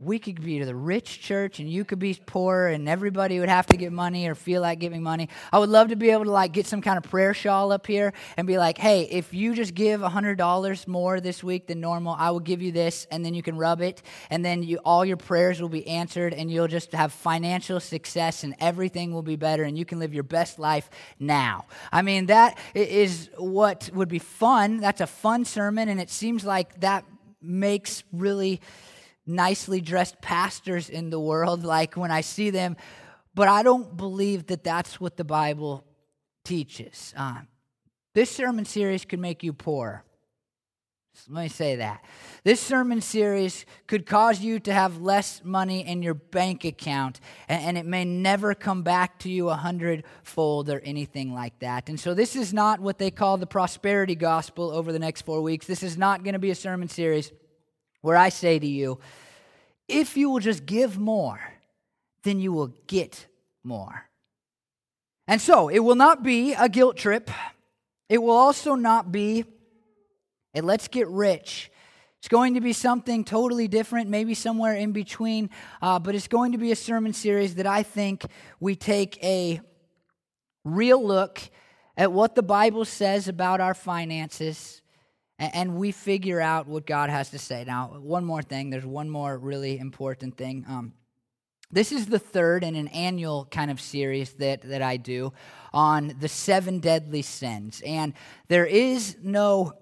we 0.00 0.18
could 0.18 0.42
be 0.42 0.64
the 0.64 0.74
rich 0.74 1.20
church 1.20 1.60
and 1.60 1.70
you 1.70 1.84
could 1.84 1.98
be 1.98 2.18
poor 2.24 2.68
and 2.68 2.88
everybody 2.88 3.38
would 3.38 3.50
have 3.50 3.66
to 3.66 3.76
give 3.76 3.92
money 3.92 4.26
or 4.26 4.34
feel 4.34 4.62
like 4.62 4.78
giving 4.78 5.02
money. 5.02 5.28
I 5.52 5.58
would 5.58 5.68
love 5.68 5.88
to 5.88 5.96
be 5.96 6.08
able 6.08 6.24
to 6.24 6.30
like 6.30 6.52
get 6.52 6.66
some 6.66 6.80
kind 6.80 6.96
of 6.96 7.04
prayer 7.04 7.34
shawl 7.34 7.70
up 7.70 7.86
here 7.86 8.14
and 8.38 8.46
be 8.46 8.56
like, 8.56 8.78
hey, 8.78 9.02
if 9.02 9.34
you 9.34 9.54
just 9.54 9.74
give 9.74 10.00
$100 10.00 10.88
more 10.88 11.20
this 11.20 11.44
week 11.44 11.66
than 11.66 11.80
normal, 11.80 12.16
I 12.18 12.30
will 12.30 12.40
give 12.40 12.62
you 12.62 12.72
this 12.72 13.06
and 13.10 13.22
then 13.22 13.34
you 13.34 13.42
can 13.42 13.58
rub 13.58 13.82
it 13.82 14.00
and 14.30 14.42
then 14.42 14.62
you, 14.62 14.78
all 14.86 15.04
your 15.04 15.18
prayers 15.18 15.60
will 15.60 15.68
be 15.68 15.86
answered 15.86 16.32
and 16.32 16.50
you'll 16.50 16.66
just 16.66 16.92
have 16.92 17.12
financial 17.12 17.78
success 17.78 18.42
and 18.42 18.54
everything 18.58 19.12
will 19.12 19.22
be 19.22 19.36
better 19.36 19.64
and 19.64 19.76
you 19.76 19.84
can 19.84 19.98
live 19.98 20.14
your 20.14 20.22
best 20.22 20.58
life 20.58 20.88
now. 21.18 21.66
I 21.92 22.00
mean, 22.00 22.26
that 22.26 22.56
is 22.74 23.28
what 23.36 23.90
would 23.92 24.08
be 24.08 24.18
fun. 24.18 24.78
That's 24.78 25.02
a 25.02 25.06
fun 25.06 25.44
sermon 25.44 25.90
and 25.90 26.00
it 26.00 26.08
seems 26.08 26.42
like 26.42 26.80
that 26.80 27.04
makes 27.42 28.02
really 28.12 28.60
nicely 29.26 29.80
dressed 29.80 30.20
pastors 30.20 30.88
in 30.88 31.10
the 31.10 31.20
world, 31.20 31.64
like 31.64 31.96
when 31.96 32.10
I 32.10 32.20
see 32.20 32.50
them, 32.50 32.76
but 33.34 33.48
I 33.48 33.62
don't 33.62 33.96
believe 33.96 34.46
that 34.46 34.64
that's 34.64 35.00
what 35.00 35.16
the 35.16 35.24
Bible 35.24 35.84
teaches. 36.44 37.14
Uh, 37.16 37.40
this 38.14 38.30
sermon 38.30 38.64
series 38.64 39.04
could 39.04 39.20
make 39.20 39.42
you 39.42 39.52
poor. 39.52 40.04
Let 41.28 41.42
me 41.42 41.48
say 41.48 41.76
that. 41.76 42.04
This 42.44 42.60
sermon 42.60 43.00
series 43.00 43.66
could 43.86 44.06
cause 44.06 44.40
you 44.40 44.58
to 44.60 44.72
have 44.72 45.02
less 45.02 45.42
money 45.44 45.86
in 45.86 46.02
your 46.02 46.14
bank 46.14 46.64
account, 46.64 47.20
and, 47.48 47.62
and, 47.62 47.78
it 47.78 47.84
may 47.84 48.04
never 48.04 48.54
come 48.54 48.82
back 48.82 49.18
to 49.20 49.30
you 49.30 49.50
a 49.50 49.54
hundredfold 49.54 50.70
or 50.70 50.80
anything 50.80 51.34
like 51.34 51.58
that. 51.58 51.88
And 51.88 52.00
so, 52.00 52.14
this 52.14 52.36
is 52.36 52.54
not 52.54 52.80
what 52.80 52.98
they 52.98 53.10
call 53.10 53.36
the 53.36 53.46
prosperity 53.46 54.14
gospel 54.14 54.70
over 54.70 54.92
the 54.92 54.98
next 54.98 55.22
four 55.22 55.42
weeks. 55.42 55.66
This 55.66 55.82
is 55.82 55.98
not 55.98 56.22
going 56.22 56.34
to 56.34 56.38
be 56.38 56.50
a 56.50 56.54
sermon 56.54 56.88
series 56.88 57.32
where 58.02 58.16
I 58.16 58.28
say 58.28 58.58
to 58.58 58.66
you, 58.66 58.98
if 59.88 60.16
you 60.16 60.30
will 60.30 60.40
just 60.40 60.66
give 60.66 60.98
more, 60.98 61.40
then 62.22 62.40
you 62.40 62.52
will 62.52 62.74
get 62.86 63.26
more. 63.64 64.08
And 65.26 65.40
so, 65.40 65.68
it 65.68 65.80
will 65.80 65.94
not 65.94 66.22
be 66.22 66.54
a 66.54 66.68
guilt 66.68 66.96
trip. 66.96 67.30
It 68.08 68.18
will 68.18 68.36
also 68.36 68.74
not 68.74 69.12
be 69.12 69.44
a 70.54 70.60
let's 70.62 70.88
get 70.88 71.06
rich. 71.08 71.70
It's 72.18 72.28
going 72.28 72.54
to 72.54 72.60
be 72.60 72.72
something 72.72 73.24
totally 73.24 73.66
different, 73.66 74.10
maybe 74.10 74.34
somewhere 74.34 74.74
in 74.74 74.92
between, 74.92 75.48
uh, 75.80 75.98
but 75.98 76.14
it's 76.14 76.28
going 76.28 76.52
to 76.52 76.58
be 76.58 76.70
a 76.70 76.76
sermon 76.76 77.12
series 77.12 77.54
that 77.54 77.66
I 77.66 77.82
think 77.82 78.24
we 78.58 78.76
take 78.76 79.22
a 79.24 79.60
real 80.64 81.02
look 81.02 81.40
at 81.96 82.12
what 82.12 82.34
the 82.34 82.42
Bible 82.42 82.84
says 82.84 83.28
about 83.28 83.60
our 83.60 83.74
finances 83.74 84.82
and 85.40 85.76
we 85.76 85.90
figure 85.90 86.40
out 86.40 86.66
what 86.66 86.86
God 86.86 87.10
has 87.10 87.30
to 87.30 87.38
say. 87.38 87.64
Now, 87.66 87.96
one 87.98 88.24
more 88.24 88.42
thing, 88.42 88.70
there's 88.70 88.86
one 88.86 89.08
more 89.08 89.38
really 89.38 89.78
important 89.78 90.36
thing. 90.36 90.64
Um, 90.68 90.92
this 91.72 91.92
is 91.92 92.06
the 92.06 92.18
third 92.18 92.64
in 92.64 92.74
an 92.74 92.88
annual 92.88 93.46
kind 93.50 93.70
of 93.70 93.80
series 93.80 94.32
that, 94.34 94.62
that 94.62 94.82
I 94.82 94.96
do 94.96 95.32
on 95.72 96.16
the 96.20 96.28
seven 96.28 96.80
deadly 96.80 97.22
sins. 97.22 97.80
And 97.86 98.12
there 98.48 98.66
is 98.66 99.16
no 99.22 99.72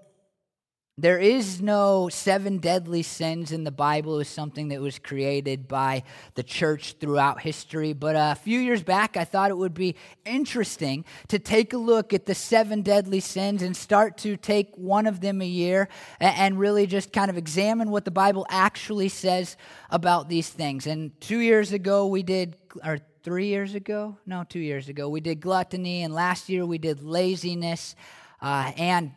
there 1.01 1.21
is 1.21 1.63
no 1.63 2.09
seven 2.09 2.59
deadly 2.59 3.05
sins 3.05 3.53
in 3.53 3.63
the 3.63 3.71
Bible. 3.71 4.17
It 4.17 4.19
was 4.19 4.29
something 4.29 4.69
that 4.69 4.81
was 4.81 4.99
created 4.99 5.69
by 5.69 6.03
the 6.35 6.43
church 6.43 6.97
throughout 6.99 7.41
history. 7.41 7.93
But 7.93 8.17
a 8.17 8.35
few 8.35 8.59
years 8.59 8.83
back, 8.83 9.17
I 9.17 9.23
thought 9.23 9.53
it 9.53 9.57
would 9.57 9.75
be 9.75 9.95
interesting 10.25 11.05
to 11.29 11.39
take 11.39 11.73
a 11.73 11.79
look 11.79 12.13
at 12.13 12.27
the 12.27 12.35
seven 12.35 12.83
deadly 12.83 13.21
sins 13.21 13.63
and 13.63 13.77
start 13.77 14.19
to 14.19 14.37
take 14.37 14.75
one 14.75 15.07
of 15.07 15.21
them 15.21 15.41
a 15.41 15.47
year 15.47 15.89
and 16.19 16.59
really 16.59 16.89
just 16.89 17.13
kind 17.13 17.31
of 17.31 17.39
examine 17.39 17.93
what 17.93 18.05
the 18.05 18.11
Bible 18.11 18.45
actually 18.51 19.09
says 19.09 19.57
about 19.91 20.29
these 20.29 20.49
things. 20.49 20.89
And 20.89 21.19
two 21.21 21.39
years 21.39 21.73
ago, 21.73 22.09
we 22.09 22.25
did, 22.25 22.57
or 22.85 22.99
three 23.23 23.47
years 23.47 23.77
ago? 23.77 24.19
No, 24.27 24.43
two 24.43 24.59
years 24.59 24.89
ago, 24.89 25.09
we 25.09 25.21
did 25.21 25.41
gluttony. 25.41 26.03
And 26.03 26.13
last 26.13 26.49
year, 26.49 26.67
we 26.67 26.79
did 26.79 27.05
laziness. 27.05 27.95
Uh, 28.43 28.73
and 28.77 29.13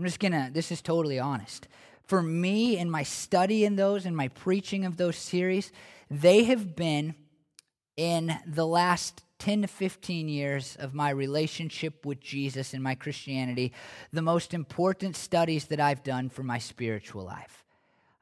I'm 0.00 0.06
just 0.06 0.18
gonna, 0.18 0.48
this 0.50 0.72
is 0.72 0.80
totally 0.80 1.18
honest. 1.18 1.68
For 2.04 2.22
me, 2.22 2.78
and 2.78 2.90
my 2.90 3.02
study 3.02 3.66
in 3.66 3.76
those 3.76 4.06
and 4.06 4.16
my 4.16 4.28
preaching 4.28 4.86
of 4.86 4.96
those 4.96 5.16
series, 5.16 5.72
they 6.10 6.44
have 6.44 6.74
been 6.74 7.14
in 7.98 8.34
the 8.46 8.66
last 8.66 9.22
10 9.40 9.60
to 9.60 9.68
15 9.68 10.26
years 10.26 10.74
of 10.80 10.94
my 10.94 11.10
relationship 11.10 12.06
with 12.06 12.18
Jesus 12.18 12.72
and 12.72 12.82
my 12.82 12.94
Christianity, 12.94 13.74
the 14.10 14.22
most 14.22 14.54
important 14.54 15.16
studies 15.16 15.66
that 15.66 15.80
I've 15.80 16.02
done 16.02 16.30
for 16.30 16.44
my 16.44 16.56
spiritual 16.56 17.26
life. 17.26 17.59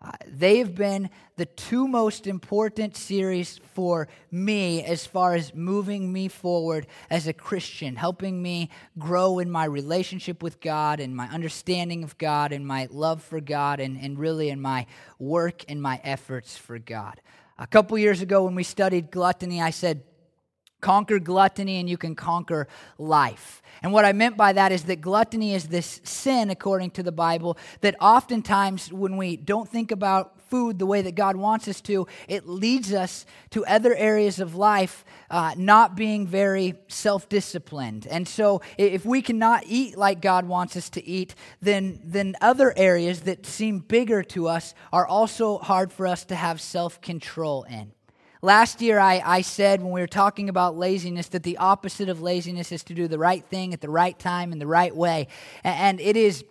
Uh, 0.00 0.12
they 0.28 0.59
have 0.59 0.76
been 0.76 1.11
the 1.37 1.47
two 1.47 1.88
most 1.88 2.28
important 2.28 2.97
series 2.97 3.59
for 3.75 4.07
me 4.31 4.85
as 4.85 5.05
far 5.05 5.35
as 5.35 5.52
moving 5.55 6.12
me 6.12 6.28
forward 6.28 6.87
as 7.11 7.26
a 7.26 7.33
Christian, 7.33 7.97
helping 7.97 8.40
me 8.40 8.71
grow 8.97 9.40
in 9.40 9.50
my 9.50 9.64
relationship 9.64 10.40
with 10.40 10.61
God 10.61 11.00
and 11.00 11.17
my 11.17 11.26
understanding 11.28 12.05
of 12.05 12.17
God 12.17 12.52
and 12.52 12.64
my 12.64 12.87
love 12.93 13.25
for 13.25 13.40
God 13.40 13.81
and, 13.81 13.99
and 14.00 14.17
really 14.21 14.50
in 14.50 14.61
my 14.61 14.87
work 15.19 15.64
and 15.69 15.83
my 15.83 16.00
efforts 16.05 16.57
for 16.57 16.78
God. 16.78 17.21
A 17.59 17.67
couple 17.67 17.99
years 17.99 18.23
ago, 18.23 18.45
when 18.45 18.55
we 18.55 18.62
studied 18.62 19.11
gluttony, 19.11 19.61
I 19.61 19.71
said, 19.71 20.05
Conquer 20.80 21.18
gluttony 21.18 21.80
and 21.80 21.88
you 21.88 21.97
can 21.97 22.14
conquer 22.14 22.68
life. 22.99 23.62
And 23.82 23.92
what 23.92 24.04
I 24.04 24.12
meant 24.12 24.37
by 24.37 24.52
that 24.52 24.73
is 24.73 24.85
that 24.85 25.00
gluttony 25.00 25.54
is 25.54 25.68
this 25.68 26.00
sin, 26.04 26.50
according 26.50 26.92
to 26.92 27.02
the 27.02 27.12
Bible, 27.12 27.58
that 27.80 27.97
oftentimes 28.00 28.92
when 28.92 29.16
we 29.16 29.37
don't 29.37 29.68
think 29.68 29.90
about 29.90 30.40
food 30.49 30.78
the 30.78 30.87
way 30.87 31.02
that 31.02 31.14
God 31.14 31.37
wants 31.37 31.68
us 31.68 31.80
to, 31.82 32.06
it 32.26 32.49
leads 32.49 32.92
us 32.92 33.26
to 33.50 33.64
other 33.66 33.94
areas 33.94 34.40
of 34.40 34.54
life 34.54 35.04
uh, 35.30 35.54
not 35.56 35.97
being 35.97 36.26
very 36.26 36.75
self 36.88 37.28
disciplined. 37.28 38.06
And 38.11 38.26
so 38.26 38.62
if 38.76 39.04
we 39.04 39.23
cannot 39.23 39.64
eat 39.66 39.97
like 39.97 40.20
God 40.20 40.47
wants 40.47 40.76
us 40.76 40.88
to 40.90 41.04
eat, 41.04 41.35
then, 41.61 42.00
then 42.04 42.35
other 42.40 42.73
areas 42.76 43.23
that 43.23 43.47
seem 43.47 43.80
bigger 43.80 44.23
to 44.25 44.49
us 44.49 44.75
are 44.92 45.06
also 45.06 45.58
hard 45.58 45.92
for 45.92 46.06
us 46.06 46.25
to 46.26 46.35
have 46.35 46.61
self 46.61 47.00
control 47.00 47.64
in. 47.64 47.92
Last 48.40 48.80
year, 48.80 49.00
I, 49.00 49.21
I 49.25 49.40
said 49.40 49.83
when 49.83 49.90
we 49.90 50.00
were 50.00 50.07
talking 50.07 50.49
about 50.49 50.76
laziness 50.76 51.26
that 51.28 51.42
the 51.42 51.57
opposite 51.57 52.09
of 52.09 52.23
laziness 52.23 52.71
is 52.71 52.85
to 52.85 52.95
do 52.95 53.09
the 53.09 53.18
right 53.18 53.45
thing 53.45 53.75
at 53.75 53.80
the 53.80 53.90
right 53.90 54.16
time 54.16 54.52
in 54.52 54.61
the 54.61 54.66
right 54.66 54.95
way. 54.95 55.26
And 55.64 56.00
it 56.00 56.16
is 56.16 56.45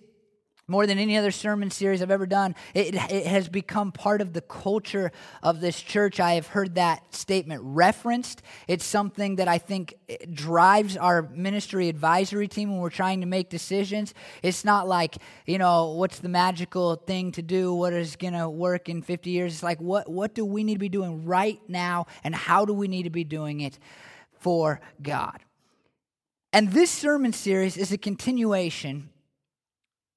more 0.70 0.86
than 0.86 1.00
any 1.00 1.16
other 1.16 1.32
sermon 1.32 1.72
series 1.72 2.02
I've 2.02 2.12
ever 2.12 2.26
done, 2.26 2.54
it, 2.74 2.94
it, 2.94 3.26
has 3.26 3.48
become 3.48 3.94
part 3.94 4.20
of 4.20 4.34
the 4.34 4.42
culture 4.42 5.14
of 5.42 5.62
this 5.62 5.82
church. 5.82 6.20
I 6.20 6.34
have 6.34 6.48
heard 6.48 6.76
that 6.76 7.16
statement 7.16 7.62
referenced. 7.64 8.42
It's 8.68 8.84
something 8.84 9.38
that 9.38 9.48
I 9.48 9.60
think 9.60 9.94
drives 10.30 10.98
our 10.98 11.22
ministry 11.22 11.88
advisory 11.88 12.50
team 12.50 12.70
when 12.70 12.80
we're 12.80 12.90
trying 12.90 13.22
to 13.22 13.28
make 13.28 13.50
decisions. 13.50 14.14
It's 14.44 14.66
not 14.66 14.90
like, 14.90 15.16
you 15.46 15.58
know, 15.58 15.92
what's 15.92 16.20
the 16.20 16.28
magical 16.28 16.98
thing 16.98 17.32
to 17.34 17.42
do? 17.42 17.74
What 17.74 17.94
is 17.94 18.18
going 18.18 18.34
to 18.34 18.50
work 18.50 18.90
in 18.90 19.02
50 19.02 19.30
years? 19.30 19.54
It's 19.54 19.64
like, 19.64 19.80
what, 19.80 20.10
what 20.10 20.36
do 20.36 20.44
we 20.44 20.66
need 20.66 20.74
to 20.74 20.80
be 20.80 20.90
doing 20.90 21.24
right 21.24 21.62
now? 21.70 22.08
And 22.26 22.36
how 22.36 22.66
do 22.66 22.74
we 22.74 22.90
need 22.90 23.04
to 23.04 23.10
be 23.10 23.24
doing 23.24 23.62
it 23.62 23.80
for 24.34 24.82
God? 25.02 25.40
And 26.52 26.74
this 26.74 26.92
sermon 26.92 27.32
series 27.32 27.78
is 27.78 27.94
a 27.94 27.98
continuation 27.98 29.12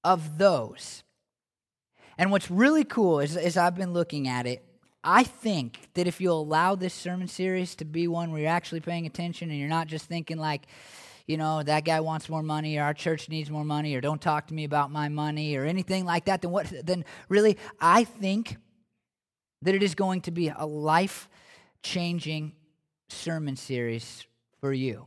of 0.04 0.38
those. 0.38 1.02
And 2.19 2.30
what's 2.30 2.50
really 2.50 2.85
cool 2.85 3.21
is, 3.21 3.37
as 3.37 3.57
I've 3.57 3.76
been 3.76 3.92
looking 3.92 4.28
at 4.28 4.47
it, 4.47 4.62
I 5.02 5.25
think 5.25 5.88
that 5.95 6.07
if 6.07 6.21
you 6.21 6.30
allow 6.30 6.75
this 6.75 6.92
sermon 6.92 7.28
series 7.28 7.75
to 7.76 7.85
be 7.85 8.07
one 8.07 8.30
where 8.30 8.42
you're 8.42 8.50
actually 8.50 8.80
paying 8.80 9.07
attention 9.07 9.50
and 9.50 9.59
you're 9.59 9.69
not 9.69 9.87
just 9.87 10.04
thinking 10.04 10.37
like, 10.37 10.66
you 11.26 11.37
know, 11.37 11.62
that 11.62 11.85
guy 11.85 12.00
wants 12.00 12.28
more 12.28 12.42
money 12.42 12.76
or 12.76 12.83
our 12.83 12.92
church 12.92 13.28
needs 13.28 13.50
more 13.50 13.64
money 13.64 13.95
or 13.95 14.00
don't 14.00 14.21
talk 14.21 14.49
to 14.49 14.54
me 14.54 14.64
about 14.64 14.90
my 14.90 15.09
money 15.09 15.57
or 15.57 15.64
anything 15.64 16.04
like 16.04 16.26
that, 16.26 16.42
then 16.42 16.50
what 16.50 16.71
then 16.85 17.04
really 17.28 17.57
I 17.80 18.04
think 18.04 18.57
that 19.62 19.75
it 19.75 19.83
is 19.83 19.95
going 19.95 20.23
to 20.23 20.30
be 20.30 20.49
a 20.49 20.66
life 20.66 21.28
changing 21.83 22.52
sermon 23.09 23.57
series 23.57 24.26
for 24.61 24.73
you. 24.73 25.07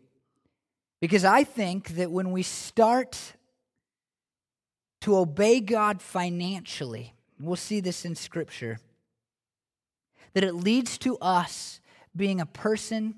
Because 1.02 1.26
I 1.26 1.44
think 1.44 1.90
that 1.96 2.10
when 2.10 2.32
we 2.32 2.44
start 2.44 3.34
to 5.04 5.18
obey 5.18 5.60
God 5.60 6.02
financially. 6.02 7.14
We'll 7.38 7.58
see 7.58 7.82
this 7.82 8.06
in 8.06 8.16
Scripture. 8.16 8.80
That 10.34 10.46
it 10.46 10.54
leads 10.54 10.98
to 11.00 11.18
us 11.18 11.82
being 12.16 12.40
a 12.40 12.46
person 12.46 13.16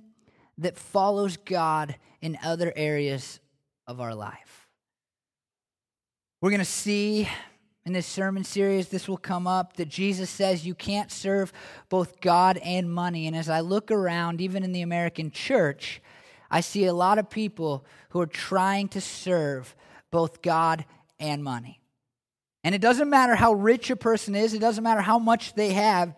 that 0.58 0.80
follows 0.80 1.38
God 1.38 1.96
in 2.22 2.40
other 2.44 2.74
areas 2.76 3.40
of 3.86 4.02
our 4.02 4.16
life. 4.16 4.68
We're 6.42 6.50
going 6.50 6.58
to 6.58 6.66
see 6.66 7.30
in 7.86 7.94
this 7.94 8.08
sermon 8.08 8.44
series, 8.44 8.88
this 8.88 9.08
will 9.08 9.18
come 9.18 9.46
up 9.46 9.78
that 9.78 9.88
Jesus 9.88 10.32
says 10.32 10.66
you 10.66 10.74
can't 10.74 11.12
serve 11.12 11.54
both 11.90 12.20
God 12.20 12.58
and 12.64 12.92
money. 12.92 13.28
And 13.28 13.36
as 13.36 13.48
I 13.48 13.60
look 13.60 13.92
around, 13.92 14.42
even 14.42 14.64
in 14.64 14.72
the 14.72 14.82
American 14.82 15.30
church, 15.30 16.02
I 16.50 16.62
see 16.62 16.86
a 16.86 16.94
lot 16.94 17.20
of 17.20 17.30
people 17.30 17.86
who 18.10 18.22
are 18.22 18.26
trying 18.26 18.88
to 18.90 19.02
serve 19.02 19.76
both 20.10 20.42
God 20.42 20.86
and 21.20 21.44
money. 21.44 21.82
And 22.64 22.74
it 22.74 22.82
doesn't 22.82 23.10
matter 23.10 23.36
how 23.36 23.54
rich 23.54 23.90
a 23.90 23.96
person 23.96 24.36
is, 24.36 24.54
it 24.54 24.60
doesn't 24.60 24.84
matter 24.84 25.02
how 25.02 25.20
much 25.20 25.54
they 25.54 25.74
have. 25.74 26.16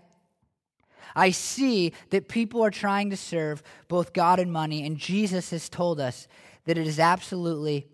I 1.15 1.31
see 1.31 1.93
that 2.11 2.29
people 2.29 2.63
are 2.63 2.71
trying 2.71 3.09
to 3.09 3.17
serve 3.17 3.63
both 3.87 4.13
God 4.13 4.39
and 4.39 4.51
money, 4.51 4.85
and 4.85 4.97
Jesus 4.97 5.49
has 5.49 5.67
told 5.67 5.99
us 5.99 6.27
that 6.65 6.77
it 6.77 6.87
is 6.87 6.99
absolutely 6.99 7.87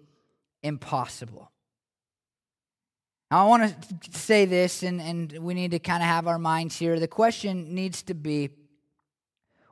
impossible. 0.62 1.52
Now, 3.32 3.46
I 3.46 3.50
want 3.50 3.74
to 4.02 4.20
say 4.20 4.46
this, 4.46 4.84
and, 4.84 5.02
and 5.02 5.32
we 5.40 5.54
need 5.54 5.72
to 5.72 5.80
kind 5.80 6.04
of 6.04 6.08
have 6.08 6.28
our 6.28 6.38
minds 6.38 6.78
here. 6.78 7.00
The 7.00 7.08
question 7.08 7.74
needs 7.74 8.04
to 8.04 8.14
be 8.14 8.50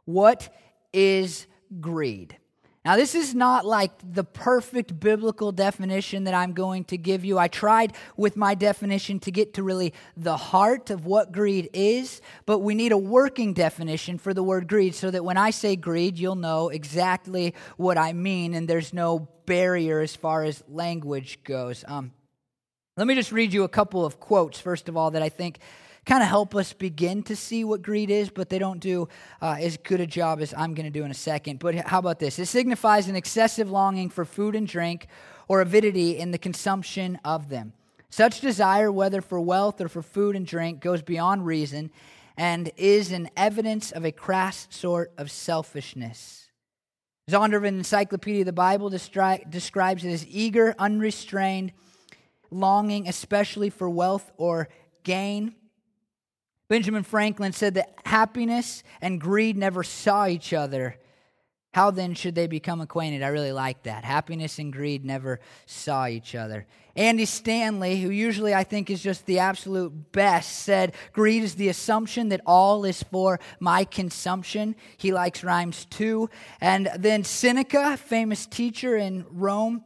what 0.06 0.50
is 0.92 1.46
greed? 1.80 2.38
Now, 2.84 2.96
this 2.96 3.14
is 3.14 3.36
not 3.36 3.64
like 3.64 3.92
the 4.04 4.24
perfect 4.24 5.00
biblical 5.00 5.52
definition 5.52 6.24
that 6.24 6.34
I'm 6.34 6.54
going 6.54 6.84
to 6.86 6.98
give 6.98 7.24
you. 7.24 7.38
I 7.38 7.48
tried 7.48 7.94
with 8.18 8.36
my 8.36 8.56
definition 8.56 9.20
to 9.20 9.32
get 9.32 9.54
to 9.54 9.64
really 9.64 9.94
the 10.18 10.36
heart 10.36 10.90
of 10.90 11.06
what 11.06 11.32
greed 11.32 11.70
is, 11.74 12.22
but 12.48 12.60
we 12.60 12.74
need 12.74 12.92
a 12.92 12.98
working 12.98 13.54
definition 13.54 14.18
for 14.18 14.34
the 14.34 14.42
word 14.42 14.68
greed 14.68 14.96
so 14.96 15.12
that 15.12 15.24
when 15.24 15.38
I 15.38 15.52
say 15.52 15.76
greed, 15.76 16.18
you'll 16.18 16.34
know 16.36 16.70
exactly 16.70 17.54
what 17.78 18.00
I 18.00 18.14
mean 18.14 18.56
and 18.56 18.68
there's 18.68 18.94
no 18.94 19.28
barrier 19.46 20.00
as 20.00 20.16
far 20.16 20.44
as 20.44 20.64
language 20.68 21.44
goes. 21.44 21.86
Um, 21.88 22.12
let 22.98 23.06
me 23.06 23.14
just 23.14 23.32
read 23.32 23.54
you 23.54 23.64
a 23.64 23.70
couple 23.70 24.04
of 24.04 24.20
quotes, 24.20 24.60
first 24.60 24.90
of 24.90 24.98
all, 24.98 25.12
that 25.12 25.22
I 25.22 25.30
think 25.30 25.60
kind 26.06 26.24
of 26.24 26.30
help 26.30 26.56
us 26.56 26.74
begin 26.74 27.22
to 27.24 27.36
see 27.36 27.64
what 27.64 27.82
greed 27.82 28.10
is, 28.10 28.30
but 28.30 28.50
they 28.50 28.58
don't 28.58 28.80
do 28.80 29.08
uh, 29.42 29.58
as 29.60 29.78
good 29.78 30.02
a 30.02 30.08
job 30.08 30.42
as 30.42 30.54
I'm 30.58 30.74
going 30.74 30.92
to 30.92 31.00
do 31.00 31.06
in 31.06 31.12
a 31.12 31.16
second. 31.16 31.60
But 31.60 31.76
how 31.76 32.00
about 32.00 32.20
this? 32.20 32.40
It 32.40 32.48
signifies 32.48 33.08
an 33.08 33.16
excessive 33.16 33.70
longing 33.70 34.10
for 34.10 34.26
food 34.26 34.56
and 34.56 34.68
drink 34.68 35.08
or 35.48 35.62
avidity 35.62 36.18
in 36.18 36.32
the 36.32 36.38
consumption 36.38 37.20
of 37.24 37.50
them. 37.50 37.74
Such 38.10 38.42
desire, 38.42 38.92
whether 38.92 39.22
for 39.22 39.40
wealth 39.40 39.80
or 39.80 39.88
for 39.88 40.02
food 40.02 40.36
and 40.36 40.46
drink, 40.46 40.82
goes 40.82 41.02
beyond 41.02 41.46
reason 41.46 41.92
and 42.36 42.72
is 42.78 43.12
an 43.12 43.30
evidence 43.38 43.92
of 43.92 44.04
a 44.04 44.12
crass 44.12 44.68
sort 44.70 45.14
of 45.18 45.30
selfishness. 45.30 46.50
Zondervan 47.30 47.78
Encyclopedia 47.78 48.42
of 48.42 48.48
the 48.48 48.54
Bible 48.54 48.90
destri- 48.90 49.50
describes 49.50 50.04
it 50.04 50.12
as 50.12 50.26
eager, 50.28 50.76
unrestrained, 50.80 51.72
longing, 52.50 53.08
especially 53.08 53.70
for 53.70 53.90
wealth 53.90 54.32
or 54.38 54.68
gain. 55.04 55.56
Benjamin 56.72 57.04
Franklin 57.04 57.52
said 57.52 57.74
that 57.74 57.96
happiness 58.06 58.82
and 59.02 59.20
greed 59.20 59.58
never 59.58 59.84
saw 59.84 60.26
each 60.26 60.54
other. 60.54 60.96
How 61.74 61.92
then 61.92 62.14
should 62.14 62.34
they 62.34 62.48
become 62.48 62.80
acquainted? 62.80 63.24
I 63.24 63.28
really 63.28 63.52
like 63.52 63.84
that. 63.84 64.06
Happiness 64.06 64.58
and 64.58 64.72
greed 64.72 65.04
never 65.04 65.42
saw 65.66 66.08
each 66.08 66.34
other. 66.34 66.66
Andy 66.96 67.26
Stanley, 67.26 68.00
who 68.00 68.10
usually 68.10 68.54
I 68.54 68.64
think 68.64 68.90
is 68.90 69.04
just 69.04 69.26
the 69.26 69.40
absolute 69.40 70.14
best, 70.14 70.60
said, 70.60 70.96
Greed 71.12 71.44
is 71.44 71.56
the 71.56 71.68
assumption 71.68 72.30
that 72.30 72.40
all 72.46 72.86
is 72.86 73.04
for 73.04 73.42
my 73.60 73.84
consumption. 73.84 74.78
He 74.96 75.12
likes 75.12 75.44
rhymes 75.44 75.84
too. 75.84 76.30
And 76.62 76.90
then 76.98 77.26
Seneca, 77.26 77.98
famous 77.98 78.46
teacher 78.46 78.96
in 78.96 79.26
Rome, 79.30 79.84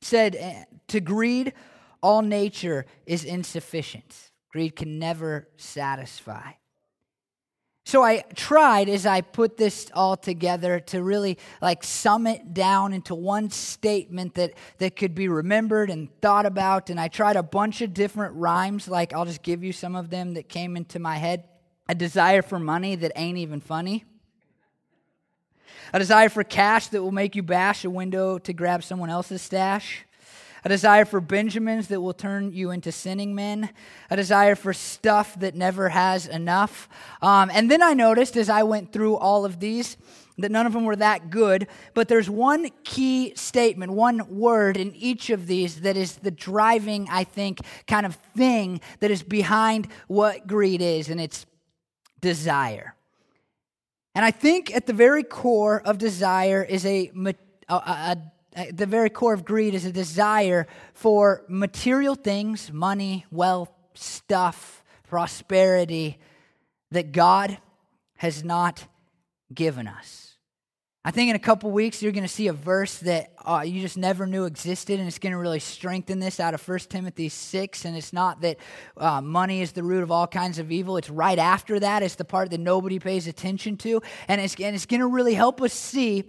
said, 0.00 0.68
To 0.86 1.00
greed, 1.00 1.52
all 2.00 2.22
nature 2.22 2.86
is 3.06 3.24
insufficient. 3.24 4.30
Greed 4.50 4.76
can 4.76 4.98
never 4.98 5.48
satisfy. 5.56 6.52
So 7.86 8.02
I 8.02 8.24
tried 8.34 8.88
as 8.88 9.06
I 9.06 9.20
put 9.20 9.56
this 9.56 9.88
all 9.94 10.16
together 10.16 10.80
to 10.80 11.04
really 11.04 11.38
like 11.62 11.84
sum 11.84 12.26
it 12.26 12.52
down 12.52 12.92
into 12.92 13.14
one 13.14 13.48
statement 13.50 14.34
that, 14.34 14.54
that 14.78 14.96
could 14.96 15.14
be 15.14 15.28
remembered 15.28 15.88
and 15.88 16.08
thought 16.20 16.46
about. 16.46 16.90
And 16.90 16.98
I 16.98 17.06
tried 17.06 17.36
a 17.36 17.44
bunch 17.44 17.82
of 17.82 17.94
different 17.94 18.34
rhymes, 18.34 18.88
like 18.88 19.12
I'll 19.12 19.24
just 19.24 19.44
give 19.44 19.62
you 19.62 19.72
some 19.72 19.94
of 19.94 20.10
them 20.10 20.34
that 20.34 20.48
came 20.48 20.76
into 20.76 20.98
my 20.98 21.16
head. 21.18 21.44
A 21.88 21.94
desire 21.94 22.42
for 22.42 22.58
money 22.58 22.96
that 22.96 23.12
ain't 23.14 23.38
even 23.38 23.60
funny. 23.60 24.04
A 25.92 26.00
desire 26.00 26.28
for 26.28 26.42
cash 26.42 26.88
that 26.88 27.00
will 27.00 27.12
make 27.12 27.36
you 27.36 27.44
bash 27.44 27.84
a 27.84 27.90
window 27.90 28.38
to 28.38 28.52
grab 28.52 28.82
someone 28.82 29.10
else's 29.10 29.42
stash 29.42 30.05
a 30.66 30.68
desire 30.68 31.04
for 31.04 31.20
Benjamins 31.20 31.86
that 31.86 32.00
will 32.00 32.12
turn 32.12 32.52
you 32.52 32.72
into 32.72 32.90
sinning 32.90 33.36
men, 33.36 33.70
a 34.10 34.16
desire 34.16 34.56
for 34.56 34.72
stuff 34.72 35.38
that 35.38 35.54
never 35.54 35.90
has 35.90 36.26
enough. 36.26 36.88
Um, 37.22 37.52
and 37.54 37.70
then 37.70 37.84
I 37.84 37.92
noticed 37.92 38.36
as 38.36 38.48
I 38.48 38.64
went 38.64 38.92
through 38.92 39.14
all 39.14 39.44
of 39.44 39.60
these 39.60 39.96
that 40.38 40.50
none 40.50 40.66
of 40.66 40.72
them 40.72 40.82
were 40.82 40.96
that 40.96 41.30
good, 41.30 41.68
but 41.94 42.08
there's 42.08 42.28
one 42.28 42.68
key 42.82 43.32
statement, 43.36 43.92
one 43.92 44.28
word 44.28 44.76
in 44.76 44.92
each 44.96 45.30
of 45.30 45.46
these 45.46 45.82
that 45.82 45.96
is 45.96 46.16
the 46.16 46.32
driving, 46.32 47.06
I 47.12 47.22
think, 47.22 47.60
kind 47.86 48.04
of 48.04 48.16
thing 48.36 48.80
that 48.98 49.12
is 49.12 49.22
behind 49.22 49.86
what 50.08 50.48
greed 50.48 50.82
is, 50.82 51.08
and 51.08 51.20
it's 51.20 51.46
desire. 52.20 52.96
And 54.16 54.24
I 54.24 54.32
think 54.32 54.74
at 54.74 54.86
the 54.86 54.92
very 54.92 55.22
core 55.22 55.80
of 55.84 55.98
desire 55.98 56.64
is 56.64 56.84
a, 56.84 57.12
a, 57.68 57.74
a 57.74 58.16
the 58.72 58.86
very 58.86 59.10
core 59.10 59.34
of 59.34 59.44
greed 59.44 59.74
is 59.74 59.84
a 59.84 59.92
desire 59.92 60.66
for 60.94 61.44
material 61.48 62.14
things, 62.14 62.72
money, 62.72 63.26
wealth, 63.30 63.70
stuff, 63.94 64.82
prosperity 65.08 66.18
that 66.90 67.12
God 67.12 67.58
has 68.16 68.42
not 68.42 68.86
given 69.52 69.86
us. 69.86 70.26
I 71.04 71.12
think 71.12 71.30
in 71.30 71.36
a 71.36 71.40
couple 71.40 71.70
weeks 71.70 72.02
you're 72.02 72.10
going 72.10 72.24
to 72.24 72.28
see 72.28 72.48
a 72.48 72.52
verse 72.52 72.98
that 72.98 73.32
uh, 73.44 73.62
you 73.64 73.80
just 73.80 73.96
never 73.96 74.26
knew 74.26 74.44
existed, 74.44 74.98
and 74.98 75.06
it's 75.06 75.20
going 75.20 75.32
to 75.32 75.38
really 75.38 75.60
strengthen 75.60 76.18
this 76.18 76.40
out 76.40 76.52
of 76.52 76.66
1 76.66 76.78
Timothy 76.80 77.28
6. 77.28 77.84
And 77.84 77.96
it's 77.96 78.12
not 78.12 78.40
that 78.40 78.56
uh, 78.96 79.20
money 79.20 79.60
is 79.60 79.70
the 79.70 79.84
root 79.84 80.02
of 80.02 80.10
all 80.10 80.26
kinds 80.26 80.58
of 80.58 80.72
evil, 80.72 80.96
it's 80.96 81.08
right 81.08 81.38
after 81.38 81.78
that. 81.78 82.02
It's 82.02 82.16
the 82.16 82.24
part 82.24 82.50
that 82.50 82.58
nobody 82.58 82.98
pays 82.98 83.28
attention 83.28 83.76
to. 83.78 84.02
And 84.26 84.40
it's, 84.40 84.56
and 84.58 84.74
it's 84.74 84.86
going 84.86 85.00
to 85.00 85.06
really 85.06 85.34
help 85.34 85.62
us 85.62 85.72
see 85.72 86.24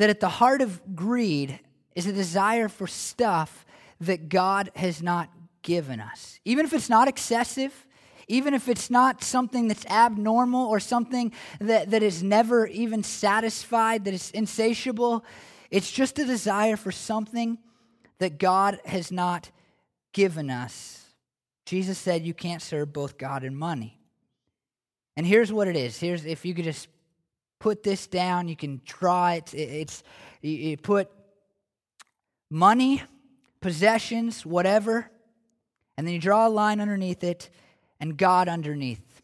that 0.00 0.08
at 0.08 0.18
the 0.18 0.30
heart 0.30 0.62
of 0.62 0.96
greed 0.96 1.60
is 1.94 2.06
a 2.06 2.12
desire 2.12 2.70
for 2.70 2.86
stuff 2.86 3.66
that 4.00 4.30
God 4.30 4.70
has 4.74 5.02
not 5.02 5.28
given 5.60 6.00
us. 6.00 6.40
Even 6.46 6.64
if 6.64 6.72
it's 6.72 6.88
not 6.88 7.06
excessive, 7.06 7.86
even 8.26 8.54
if 8.54 8.66
it's 8.66 8.88
not 8.88 9.22
something 9.22 9.68
that's 9.68 9.84
abnormal 9.84 10.66
or 10.68 10.80
something 10.80 11.32
that, 11.60 11.90
that 11.90 12.02
is 12.02 12.22
never 12.22 12.66
even 12.68 13.02
satisfied, 13.02 14.06
that 14.06 14.14
is 14.14 14.30
insatiable, 14.30 15.22
it's 15.70 15.92
just 15.92 16.18
a 16.18 16.24
desire 16.24 16.78
for 16.78 16.90
something 16.90 17.58
that 18.20 18.38
God 18.38 18.80
has 18.86 19.12
not 19.12 19.50
given 20.14 20.48
us. 20.48 21.04
Jesus 21.66 21.98
said 21.98 22.24
you 22.24 22.32
can't 22.32 22.62
serve 22.62 22.90
both 22.90 23.18
God 23.18 23.44
and 23.44 23.54
money. 23.54 23.98
And 25.14 25.26
here's 25.26 25.52
what 25.52 25.68
it 25.68 25.76
is. 25.76 26.00
Here's 26.00 26.24
if 26.24 26.46
you 26.46 26.54
could 26.54 26.64
just 26.64 26.88
put 27.60 27.84
this 27.84 28.08
down. 28.08 28.48
You 28.48 28.56
can 28.56 28.80
draw 28.84 29.30
it. 29.30 29.54
It's 29.54 30.02
you 30.42 30.76
put 30.76 31.08
money, 32.50 33.02
possessions, 33.60 34.44
whatever, 34.44 35.08
and 35.96 36.06
then 36.06 36.14
you 36.14 36.20
draw 36.20 36.48
a 36.48 36.50
line 36.50 36.80
underneath 36.80 37.22
it 37.22 37.50
and 38.00 38.16
God 38.16 38.48
underneath. 38.48 39.22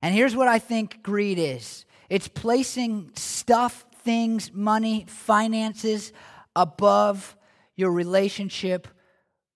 And 0.00 0.12
here's 0.14 0.34
what 0.34 0.48
I 0.48 0.58
think 0.58 1.02
greed 1.02 1.38
is 1.38 1.84
it's 2.08 2.26
placing 2.26 3.12
stuff, 3.14 3.84
things, 4.02 4.52
money, 4.52 5.04
finances 5.06 6.12
above 6.56 7.36
your 7.76 7.92
relationship 7.92 8.88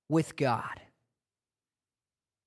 with 0.08 0.36
God. 0.36 0.80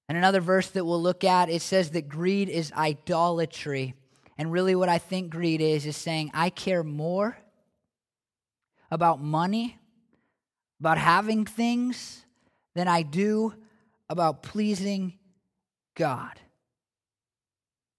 And 0.08 0.17
another 0.17 0.41
verse 0.41 0.69
that 0.69 0.86
we'll 0.86 1.02
look 1.02 1.24
at, 1.24 1.50
it 1.50 1.62
says 1.62 1.91
that 1.91 2.10
greed 2.10 2.50
is 2.50 2.72
idolatry. 2.72 3.93
And 4.39 4.54
really, 4.54 4.73
what 4.73 4.88
I 4.88 4.97
think 4.97 5.30
greed 5.30 5.60
is, 5.60 5.86
is 5.86 5.97
saying, 5.97 6.32
I 6.34 6.49
care 6.49 6.82
more 6.82 7.38
about 8.89 9.21
money, 9.21 9.78
about 10.80 10.97
having 10.97 11.45
things, 11.45 12.25
than 12.73 12.88
I 12.88 13.02
do 13.02 13.54
about 14.08 14.41
pleasing 14.41 15.19
God. 15.93 16.39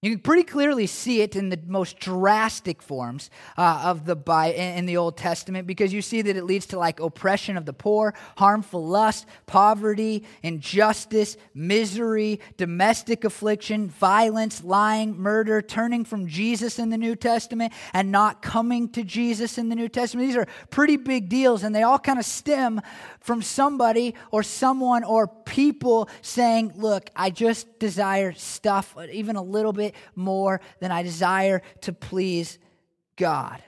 You 0.03 0.13
can 0.13 0.21
pretty 0.21 0.45
clearly 0.45 0.87
see 0.87 1.21
it 1.21 1.37
in 1.37 1.51
the 1.51 1.61
most 1.67 1.99
drastic 1.99 2.81
forms 2.81 3.29
uh, 3.59 3.83
of 3.85 4.07
the 4.07 4.17
in 4.57 4.87
the 4.87 4.97
Old 4.97 5.19
Testament 5.19 5.67
because 5.67 5.93
you 5.93 6.01
see 6.01 6.23
that 6.23 6.37
it 6.37 6.45
leads 6.45 6.65
to 6.69 6.79
like 6.79 7.01
oppression 7.01 7.59
of 7.59 7.67
the 7.67 7.75
poor, 7.75 8.15
harmful 8.39 8.87
lust, 8.87 9.27
poverty, 9.45 10.25
injustice, 10.43 11.37
misery, 11.53 12.41
domestic 12.57 13.25
affliction, 13.25 13.91
violence, 13.91 14.65
lying, 14.65 15.19
murder, 15.19 15.61
turning 15.61 16.07
from 16.07 16.27
Jesus 16.27 16.79
in 16.79 16.89
the 16.89 16.97
New 16.97 17.15
Testament 17.15 17.75
and 17.93 18.11
not 18.11 18.41
coming 18.41 18.89
to 18.93 19.03
Jesus 19.03 19.59
in 19.59 19.69
the 19.69 19.77
New 19.77 19.91
Testament. 19.91 20.29
These 20.29 20.37
are 20.39 20.49
pretty 20.71 20.97
big 20.97 21.29
deals 21.29 21.63
and 21.63 21.75
they 21.75 21.83
all 21.83 21.99
kind 21.99 22.19
of 22.19 22.25
stem 22.25 22.81
from 23.21 23.43
somebody 23.43 24.15
or 24.31 24.43
someone 24.43 25.05
or 25.05 25.27
people 25.27 26.09
saying, 26.23 26.73
"Look, 26.77 27.11
I 27.15 27.29
just 27.29 27.79
desire 27.79 28.33
stuff 28.33 28.97
even 29.13 29.37
a 29.37 29.43
little 29.43 29.75
bit 29.75 29.90
more 30.15 30.61
than 30.81 30.91
I 30.91 31.03
desire 31.03 31.63
to 31.83 31.93
please 31.93 32.59
God. 33.17 33.63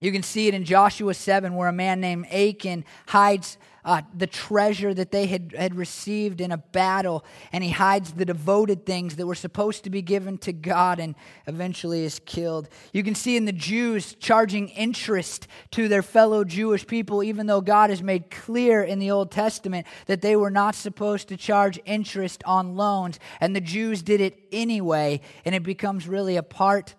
You 0.00 0.12
can 0.12 0.22
see 0.22 0.46
it 0.46 0.54
in 0.54 0.64
Joshua 0.64 1.14
7, 1.14 1.54
where 1.54 1.68
a 1.68 1.72
man 1.72 2.00
named 2.00 2.26
Achan 2.26 2.84
hides 3.06 3.56
uh, 3.86 4.02
the 4.12 4.26
treasure 4.26 4.92
that 4.92 5.12
they 5.12 5.26
had, 5.26 5.54
had 5.56 5.76
received 5.76 6.40
in 6.40 6.50
a 6.50 6.58
battle, 6.58 7.24
and 7.52 7.62
he 7.62 7.70
hides 7.70 8.12
the 8.12 8.24
devoted 8.24 8.84
things 8.84 9.14
that 9.14 9.26
were 9.26 9.34
supposed 9.36 9.84
to 9.84 9.90
be 9.90 10.02
given 10.02 10.36
to 10.38 10.52
God 10.52 10.98
and 10.98 11.14
eventually 11.46 12.04
is 12.04 12.18
killed. 12.26 12.68
You 12.92 13.04
can 13.04 13.14
see 13.14 13.36
in 13.36 13.44
the 13.44 13.52
Jews 13.52 14.14
charging 14.18 14.70
interest 14.70 15.46
to 15.70 15.86
their 15.86 16.02
fellow 16.02 16.42
Jewish 16.42 16.84
people, 16.84 17.22
even 17.22 17.46
though 17.46 17.60
God 17.60 17.90
has 17.90 18.02
made 18.02 18.28
clear 18.28 18.82
in 18.82 18.98
the 18.98 19.12
Old 19.12 19.30
Testament 19.30 19.86
that 20.06 20.20
they 20.20 20.34
were 20.34 20.50
not 20.50 20.74
supposed 20.74 21.28
to 21.28 21.36
charge 21.36 21.78
interest 21.84 22.42
on 22.44 22.74
loans, 22.74 23.20
and 23.40 23.54
the 23.54 23.60
Jews 23.60 24.02
did 24.02 24.20
it 24.20 24.36
anyway, 24.50 25.20
and 25.44 25.54
it 25.54 25.62
becomes 25.62 26.08
really 26.08 26.36
a 26.36 26.42
part 26.42 26.96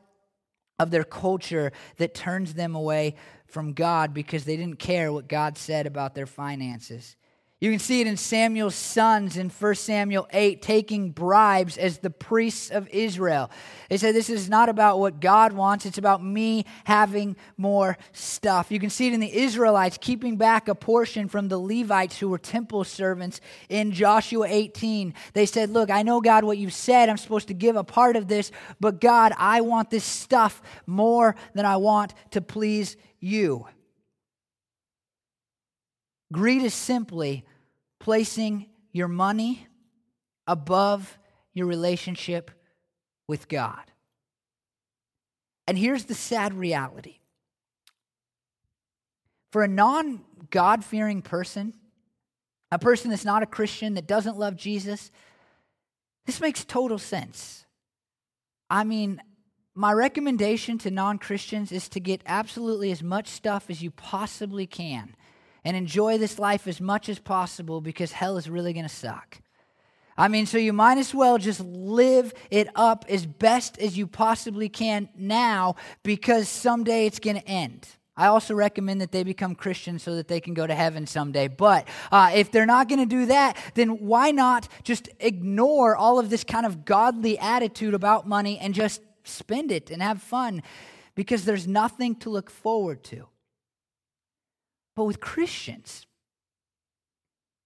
of 0.79 0.91
their 0.91 1.03
culture 1.03 1.71
that 1.97 2.13
turns 2.13 2.53
them 2.53 2.75
away 2.75 3.15
from 3.47 3.73
God 3.73 4.13
because 4.13 4.45
they 4.45 4.57
didn't 4.57 4.79
care 4.79 5.11
what 5.11 5.27
God 5.27 5.57
said 5.57 5.87
about 5.87 6.15
their 6.15 6.25
finances. 6.25 7.15
You 7.59 7.71
can 7.71 7.79
see 7.79 8.01
it 8.01 8.05
in 8.07 8.17
Samuel's 8.17 8.75
sons 8.75 9.35
in 9.35 9.49
1 9.49 9.75
Samuel 9.75 10.27
8 10.31 10.61
taking 10.61 11.09
bribes 11.09 11.75
as 11.75 11.97
the 11.97 12.11
priests 12.11 12.69
of 12.69 12.87
Israel. 12.89 13.49
They 13.89 13.97
said, 13.97 14.13
This 14.13 14.29
is 14.29 14.47
not 14.47 14.69
about 14.69 14.99
what 14.99 15.19
God 15.19 15.53
wants, 15.53 15.87
it's 15.87 15.97
about 15.97 16.23
me 16.23 16.65
having 16.83 17.35
more 17.57 17.97
stuff. 18.11 18.69
You 18.69 18.79
can 18.79 18.91
see 18.91 19.07
it 19.07 19.13
in 19.13 19.19
the 19.19 19.35
Israelites 19.35 19.97
keeping 19.99 20.37
back 20.37 20.67
a 20.67 20.75
portion 20.75 21.27
from 21.27 21.47
the 21.47 21.57
Levites 21.57 22.19
who 22.19 22.29
were 22.29 22.37
temple 22.37 22.83
servants 22.83 23.41
in 23.69 23.91
Joshua 23.91 24.45
18. 24.47 25.15
They 25.33 25.47
said, 25.47 25.71
Look, 25.71 25.89
I 25.89 26.03
know, 26.03 26.21
God, 26.21 26.43
what 26.43 26.59
you 26.59 26.69
said. 26.69 27.09
I'm 27.09 27.17
supposed 27.17 27.47
to 27.47 27.55
give 27.55 27.75
a 27.75 27.83
part 27.83 28.15
of 28.17 28.27
this, 28.27 28.51
but 28.79 29.01
God, 29.01 29.33
I 29.35 29.61
want 29.61 29.89
this 29.89 30.03
stuff 30.03 30.61
more 30.85 31.35
than 31.55 31.65
I 31.65 31.77
want 31.77 32.13
to 32.31 32.41
please 32.41 32.97
you. 33.19 33.65
Greed 36.31 36.63
is 36.63 36.73
simply 36.73 37.45
placing 37.99 38.67
your 38.91 39.07
money 39.07 39.67
above 40.45 41.17
your 41.53 41.67
relationship 41.67 42.51
with 43.27 43.47
God. 43.47 43.91
And 45.67 45.77
here's 45.77 46.05
the 46.05 46.15
sad 46.15 46.53
reality 46.53 47.17
for 49.51 49.63
a 49.63 49.67
non 49.67 50.21
God 50.49 50.83
fearing 50.83 51.21
person, 51.21 51.73
a 52.71 52.79
person 52.79 53.09
that's 53.09 53.25
not 53.25 53.43
a 53.43 53.47
Christian, 53.47 53.95
that 53.95 54.07
doesn't 54.07 54.37
love 54.37 54.55
Jesus, 54.55 55.11
this 56.25 56.39
makes 56.41 56.63
total 56.63 56.97
sense. 56.97 57.65
I 58.69 58.83
mean, 58.83 59.21
my 59.73 59.93
recommendation 59.93 60.77
to 60.79 60.91
non 60.91 61.17
Christians 61.17 61.71
is 61.71 61.89
to 61.89 61.99
get 61.99 62.21
absolutely 62.25 62.91
as 62.91 63.01
much 63.03 63.27
stuff 63.27 63.69
as 63.69 63.81
you 63.81 63.91
possibly 63.91 64.67
can 64.67 65.15
and 65.63 65.75
enjoy 65.75 66.17
this 66.17 66.39
life 66.39 66.67
as 66.67 66.79
much 66.79 67.09
as 67.09 67.19
possible 67.19 67.81
because 67.81 68.11
hell 68.11 68.37
is 68.37 68.49
really 68.49 68.73
going 68.73 68.87
to 68.87 68.93
suck. 68.93 69.39
I 70.17 70.27
mean, 70.29 70.47
so 70.47 70.57
you 70.57 70.73
might 70.73 70.97
as 70.97 71.13
well 71.13 71.37
just 71.37 71.59
live 71.59 72.33
it 72.49 72.69
up 72.75 73.05
as 73.07 73.25
best 73.25 73.77
as 73.77 73.97
you 73.97 74.07
possibly 74.07 74.67
can 74.67 75.09
now 75.15 75.75
because 76.01 76.49
someday 76.49 77.05
it's 77.05 77.19
going 77.19 77.39
to 77.39 77.47
end. 77.47 77.87
I 78.17 78.27
also 78.27 78.55
recommend 78.55 78.99
that 79.01 79.11
they 79.11 79.23
become 79.23 79.53
Christians 79.53 80.01
so 80.01 80.15
that 80.15 80.27
they 80.27 80.41
can 80.41 80.55
go 80.55 80.65
to 80.65 80.73
heaven 80.73 81.05
someday. 81.05 81.47
But 81.47 81.87
uh, 82.11 82.31
if 82.33 82.51
they're 82.51 82.65
not 82.65 82.89
going 82.89 82.99
to 82.99 83.05
do 83.05 83.27
that, 83.27 83.57
then 83.75 83.89
why 84.07 84.31
not 84.31 84.67
just 84.83 85.07
ignore 85.19 85.95
all 85.95 86.17
of 86.17 86.31
this 86.31 86.43
kind 86.43 86.65
of 86.65 86.83
godly 86.83 87.37
attitude 87.37 87.93
about 87.93 88.27
money 88.27 88.57
and 88.57 88.73
just 88.73 89.01
spend 89.23 89.71
it 89.71 89.91
and 89.91 90.01
have 90.01 90.19
fun 90.19 90.63
because 91.13 91.45
there's 91.45 91.67
nothing 91.67 92.15
to 92.15 92.31
look 92.31 92.49
forward 92.49 93.03
to. 93.03 93.27
But 94.97 95.03
with 95.03 95.19
Christians, 95.19 96.07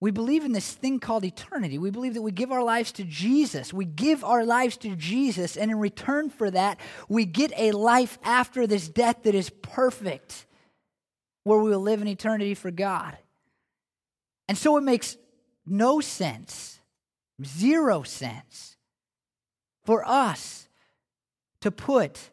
we 0.02 0.12
believe 0.12 0.44
in 0.44 0.52
this 0.52 0.74
thing 0.74 1.00
called 1.00 1.24
eternity. 1.24 1.78
We 1.78 1.90
believe 1.90 2.16
that 2.16 2.22
we 2.22 2.34
give 2.34 2.52
our 2.52 2.62
lives 2.62 2.92
to 2.94 3.06
Jesus. 3.06 3.74
We 3.74 3.86
give 3.86 4.22
our 4.26 4.44
lives 4.44 4.76
to 4.78 4.98
Jesus, 4.98 5.56
and 5.56 5.72
in 5.72 5.80
return 5.80 6.30
for 6.30 6.52
that, 6.52 6.78
we 7.08 7.24
get 7.24 7.54
a 7.56 7.72
life 7.72 8.20
after 8.22 8.68
this 8.68 8.90
death 8.90 9.24
that 9.24 9.34
is 9.34 9.50
perfect, 9.50 10.46
where 11.46 11.58
we 11.58 11.70
will 11.70 11.80
live 11.80 12.02
in 12.02 12.10
eternity 12.10 12.54
for 12.54 12.70
God. 12.70 13.18
And 14.50 14.58
so 14.58 14.76
it 14.76 14.82
makes 14.82 15.16
no 15.66 16.02
sense, 16.02 16.82
zero 17.46 18.04
sense, 18.04 18.76
for 19.86 20.06
us 20.06 20.68
to 21.62 21.72
put 21.72 22.30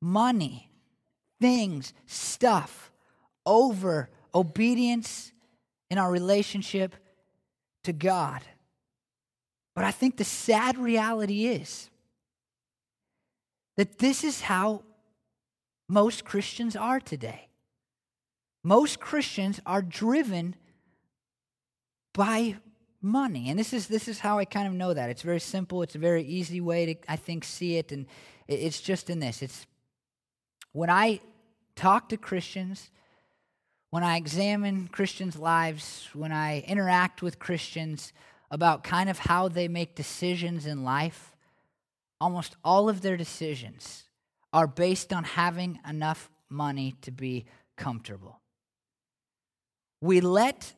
money, 0.00 0.72
things, 1.40 1.94
stuff 2.06 2.90
over 3.46 4.10
obedience 4.34 5.32
in 5.90 5.98
our 5.98 6.10
relationship 6.10 6.94
to 7.84 7.92
God. 7.92 8.42
But 9.74 9.84
I 9.84 9.90
think 9.90 10.16
the 10.16 10.24
sad 10.24 10.78
reality 10.78 11.46
is 11.46 11.90
that 13.76 13.98
this 13.98 14.24
is 14.24 14.42
how 14.42 14.82
most 15.88 16.24
Christians 16.24 16.76
are 16.76 17.00
today. 17.00 17.48
Most 18.62 18.98
Christians 19.00 19.60
are 19.66 19.82
driven 19.82 20.54
by 22.14 22.56
money. 23.02 23.50
And 23.50 23.58
this 23.58 23.72
is 23.72 23.86
this 23.88 24.08
is 24.08 24.20
how 24.20 24.38
I 24.38 24.46
kind 24.46 24.66
of 24.66 24.72
know 24.72 24.94
that. 24.94 25.10
It's 25.10 25.22
very 25.22 25.40
simple. 25.40 25.82
It's 25.82 25.94
a 25.94 25.98
very 25.98 26.24
easy 26.24 26.60
way 26.60 26.86
to 26.86 27.12
I 27.12 27.16
think 27.16 27.44
see 27.44 27.76
it 27.76 27.92
and 27.92 28.06
it's 28.48 28.80
just 28.80 29.10
in 29.10 29.20
this. 29.20 29.42
It's 29.42 29.66
when 30.72 30.88
I 30.88 31.20
talk 31.76 32.08
to 32.08 32.16
Christians, 32.16 32.90
when 33.94 34.02
I 34.02 34.16
examine 34.16 34.88
Christians' 34.88 35.36
lives, 35.38 36.08
when 36.14 36.32
I 36.32 36.64
interact 36.66 37.22
with 37.22 37.38
Christians 37.38 38.12
about 38.50 38.82
kind 38.82 39.08
of 39.08 39.20
how 39.20 39.46
they 39.46 39.68
make 39.68 39.94
decisions 39.94 40.66
in 40.66 40.82
life, 40.82 41.36
almost 42.20 42.56
all 42.64 42.88
of 42.88 43.02
their 43.02 43.16
decisions 43.16 44.02
are 44.52 44.66
based 44.66 45.12
on 45.12 45.22
having 45.22 45.78
enough 45.88 46.28
money 46.50 46.96
to 47.02 47.12
be 47.12 47.44
comfortable. 47.76 48.40
We 50.00 50.20
let 50.20 50.74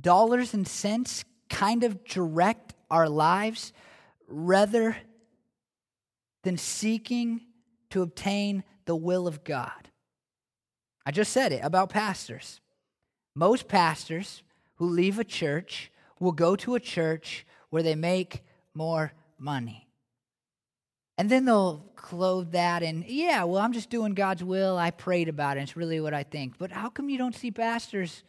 dollars 0.00 0.54
and 0.54 0.68
cents 0.68 1.24
kind 1.50 1.82
of 1.82 2.04
direct 2.04 2.72
our 2.88 3.08
lives 3.08 3.72
rather 4.28 4.96
than 6.44 6.56
seeking 6.56 7.40
to 7.90 8.02
obtain 8.02 8.62
the 8.84 8.94
will 8.94 9.26
of 9.26 9.42
God. 9.42 9.88
I 11.08 11.10
just 11.10 11.32
said 11.32 11.52
it 11.52 11.60
about 11.64 11.88
pastors. 11.88 12.60
Most 13.34 13.66
pastors 13.66 14.42
who 14.74 14.90
leave 14.90 15.18
a 15.18 15.24
church 15.24 15.90
will 16.20 16.32
go 16.32 16.54
to 16.56 16.74
a 16.74 16.80
church 16.80 17.46
where 17.70 17.82
they 17.82 17.94
make 17.94 18.44
more 18.74 19.14
money. 19.38 19.88
And 21.16 21.30
then 21.30 21.46
they'll 21.46 21.78
clothe 21.96 22.52
that 22.52 22.82
in, 22.82 23.06
yeah, 23.08 23.44
well, 23.44 23.62
I'm 23.62 23.72
just 23.72 23.88
doing 23.88 24.12
God's 24.12 24.44
will. 24.44 24.76
I 24.76 24.90
prayed 24.90 25.30
about 25.30 25.56
it. 25.56 25.62
It's 25.62 25.78
really 25.78 25.98
what 25.98 26.12
I 26.12 26.24
think. 26.24 26.58
But 26.58 26.72
how 26.72 26.90
come 26.90 27.08
you 27.08 27.16
don't 27.16 27.34
see 27.34 27.50
pastors 27.50 28.22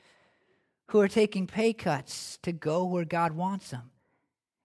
who 0.88 1.02
are 1.02 1.10
taking 1.10 1.48
pay 1.48 1.74
cuts 1.74 2.40
to 2.44 2.54
go 2.54 2.86
where 2.86 3.04
God 3.04 3.34
wants 3.34 3.72
them? 3.72 3.92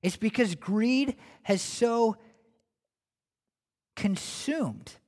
It's 0.04 0.16
because 0.16 0.54
greed 0.54 1.16
has 1.42 1.60
so 1.60 2.16
consumed 3.96 4.98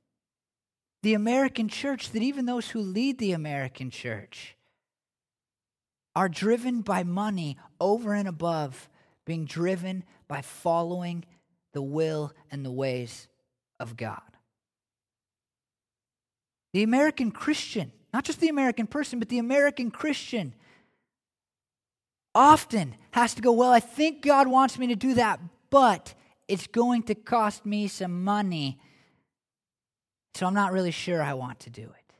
the 1.03 1.13
American 1.13 1.67
church 1.67 2.11
that 2.11 2.23
even 2.23 2.45
those 2.45 2.69
who 2.69 2.79
lead 2.79 3.17
the 3.17 3.31
American 3.31 3.89
church 3.89 4.55
are 6.15 6.29
driven 6.29 6.81
by 6.81 7.03
money 7.03 7.57
over 7.79 8.13
and 8.13 8.27
above 8.27 8.89
being 9.25 9.45
driven 9.45 10.03
by 10.27 10.41
following 10.41 11.23
the 11.73 11.81
will 11.81 12.31
and 12.49 12.65
the 12.65 12.71
ways 12.71 13.27
of 13.79 13.95
God. 13.95 14.21
The 16.73 16.83
American 16.83 17.31
Christian, 17.31 17.91
not 18.13 18.23
just 18.23 18.39
the 18.39 18.49
American 18.49 18.87
person, 18.87 19.19
but 19.19 19.29
the 19.29 19.37
American 19.37 19.91
Christian, 19.91 20.53
often 22.33 22.95
has 23.11 23.33
to 23.35 23.41
go, 23.41 23.51
Well, 23.51 23.71
I 23.71 23.79
think 23.79 24.23
God 24.23 24.47
wants 24.47 24.77
me 24.77 24.87
to 24.87 24.95
do 24.95 25.13
that, 25.15 25.39
but 25.69 26.13
it's 26.47 26.67
going 26.67 27.03
to 27.03 27.15
cost 27.15 27.65
me 27.65 27.87
some 27.87 28.23
money. 28.23 28.79
So 30.37 30.45
I'm 30.45 30.53
not 30.53 30.71
really 30.71 30.91
sure 30.91 31.19
I 31.19 31.33
want 31.33 31.61
to 31.61 31.71
do 31.71 31.81
it. 31.81 32.13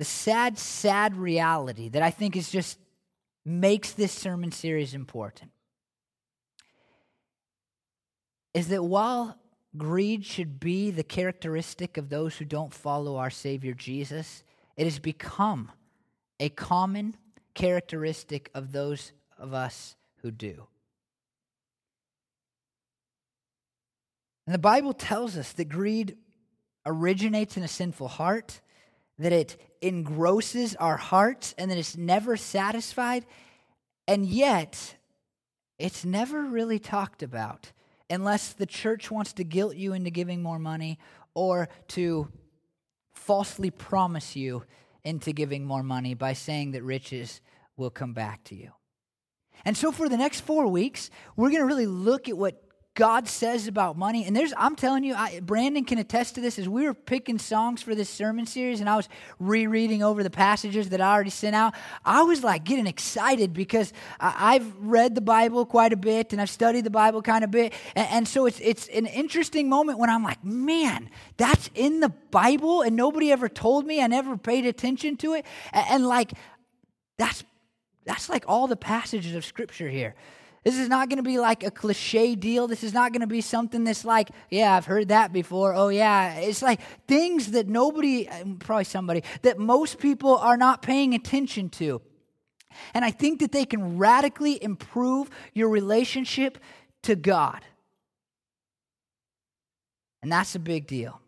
The 0.00 0.04
sad, 0.04 0.58
sad 0.58 1.16
reality 1.16 1.90
that 1.90 2.02
I 2.02 2.10
think 2.10 2.34
is 2.34 2.50
just 2.50 2.76
makes 3.44 3.92
this 3.92 4.10
sermon 4.10 4.50
series 4.50 4.94
important 4.94 5.52
is 8.52 8.66
that 8.66 8.82
while 8.82 9.38
greed 9.76 10.24
should 10.24 10.58
be 10.58 10.90
the 10.90 11.04
characteristic 11.04 11.98
of 11.98 12.08
those 12.08 12.36
who 12.36 12.44
don't 12.44 12.74
follow 12.74 13.16
our 13.16 13.30
Savior 13.30 13.74
Jesus, 13.74 14.42
it 14.76 14.86
has 14.86 14.98
become 14.98 15.70
a 16.40 16.48
common 16.48 17.14
characteristic 17.54 18.50
of 18.54 18.72
those 18.72 19.12
of 19.38 19.54
us 19.54 19.94
who 20.16 20.32
do. 20.32 20.66
And 24.46 24.54
the 24.54 24.58
Bible 24.58 24.92
tells 24.92 25.36
us 25.36 25.52
that 25.52 25.68
greed 25.68 26.16
originates 26.86 27.56
in 27.56 27.62
a 27.62 27.68
sinful 27.68 28.08
heart, 28.08 28.60
that 29.18 29.32
it 29.32 29.56
engrosses 29.80 30.74
our 30.76 30.96
hearts, 30.96 31.54
and 31.56 31.70
that 31.70 31.78
it's 31.78 31.96
never 31.96 32.36
satisfied. 32.36 33.24
And 34.06 34.26
yet, 34.26 34.96
it's 35.78 36.04
never 36.04 36.42
really 36.42 36.78
talked 36.78 37.22
about 37.22 37.72
unless 38.10 38.52
the 38.52 38.66
church 38.66 39.10
wants 39.10 39.32
to 39.34 39.44
guilt 39.44 39.76
you 39.76 39.92
into 39.92 40.10
giving 40.10 40.42
more 40.42 40.58
money 40.58 40.98
or 41.34 41.68
to 41.88 42.28
falsely 43.14 43.70
promise 43.70 44.36
you 44.36 44.64
into 45.04 45.32
giving 45.32 45.64
more 45.64 45.82
money 45.82 46.14
by 46.14 46.32
saying 46.32 46.72
that 46.72 46.82
riches 46.82 47.40
will 47.76 47.90
come 47.90 48.12
back 48.12 48.44
to 48.44 48.54
you. 48.54 48.70
And 49.64 49.76
so, 49.76 49.92
for 49.92 50.08
the 50.08 50.16
next 50.16 50.40
four 50.40 50.66
weeks, 50.66 51.10
we're 51.36 51.48
going 51.48 51.60
to 51.60 51.66
really 51.66 51.86
look 51.86 52.28
at 52.28 52.36
what 52.36 52.63
God 52.94 53.26
says 53.26 53.66
about 53.66 53.98
money. 53.98 54.24
And 54.24 54.36
there's, 54.36 54.54
I'm 54.56 54.76
telling 54.76 55.02
you, 55.02 55.14
I, 55.14 55.40
Brandon 55.40 55.84
can 55.84 55.98
attest 55.98 56.36
to 56.36 56.40
this. 56.40 56.60
As 56.60 56.68
we 56.68 56.84
were 56.84 56.94
picking 56.94 57.40
songs 57.40 57.82
for 57.82 57.92
this 57.92 58.08
sermon 58.08 58.46
series 58.46 58.78
and 58.78 58.88
I 58.88 58.94
was 58.94 59.08
rereading 59.40 60.04
over 60.04 60.22
the 60.22 60.30
passages 60.30 60.90
that 60.90 61.00
I 61.00 61.12
already 61.12 61.30
sent 61.30 61.56
out, 61.56 61.74
I 62.04 62.22
was 62.22 62.44
like 62.44 62.62
getting 62.62 62.86
excited 62.86 63.52
because 63.52 63.92
I, 64.20 64.54
have 64.54 64.72
read 64.78 65.16
the 65.16 65.20
Bible 65.20 65.66
quite 65.66 65.92
a 65.92 65.96
bit 65.96 66.32
and 66.32 66.40
I've 66.40 66.50
studied 66.50 66.84
the 66.84 66.90
Bible 66.90 67.20
kind 67.20 67.42
of 67.42 67.50
bit. 67.50 67.72
And, 67.96 68.08
and 68.10 68.28
so 68.28 68.46
it's, 68.46 68.60
it's 68.60 68.86
an 68.88 69.06
interesting 69.06 69.68
moment 69.68 69.98
when 69.98 70.08
I'm 70.08 70.22
like, 70.22 70.44
man, 70.44 71.10
that's 71.36 71.70
in 71.74 71.98
the 71.98 72.10
Bible 72.30 72.82
and 72.82 72.94
nobody 72.94 73.32
ever 73.32 73.48
told 73.48 73.86
me. 73.86 74.00
I 74.00 74.06
never 74.06 74.36
paid 74.36 74.66
attention 74.66 75.16
to 75.16 75.34
it. 75.34 75.44
and, 75.72 75.86
and 75.90 76.06
like, 76.06 76.32
that's, 77.18 77.42
that's 78.04 78.28
like 78.28 78.44
all 78.46 78.68
the 78.68 78.76
passages 78.76 79.34
of 79.34 79.44
Scripture 79.44 79.88
here. 79.88 80.14
This 80.64 80.78
is 80.78 80.88
not 80.88 81.10
going 81.10 81.18
to 81.18 81.22
be 81.22 81.38
like 81.38 81.62
a 81.62 81.70
cliche 81.70 82.34
deal. 82.34 82.66
This 82.66 82.82
is 82.82 82.94
not 82.94 83.12
going 83.12 83.20
to 83.20 83.26
be 83.26 83.42
something 83.42 83.84
that's 83.84 84.04
like, 84.04 84.30
yeah, 84.50 84.74
I've 84.74 84.86
heard 84.86 85.08
that 85.08 85.30
before. 85.30 85.74
Oh, 85.74 85.88
yeah. 85.88 86.36
It's 86.36 86.62
like 86.62 86.80
things 87.06 87.50
that 87.50 87.68
nobody, 87.68 88.26
um, 88.28 88.56
probably 88.56 88.84
somebody, 88.84 89.22
that 89.42 89.58
most 89.58 89.98
people 89.98 90.38
are 90.38 90.56
not 90.56 90.80
paying 90.80 91.14
attention 91.14 91.68
to. 91.70 92.00
And 92.94 93.04
I 93.04 93.10
think 93.10 93.40
that 93.40 93.52
they 93.52 93.66
can 93.66 93.98
radically 93.98 94.62
improve 94.62 95.28
your 95.52 95.68
relationship 95.68 96.58
to 97.02 97.14
God. 97.14 97.60
And 100.22 100.32
that's 100.32 100.54
a 100.54 100.58
big 100.58 100.86
deal. 100.86 101.20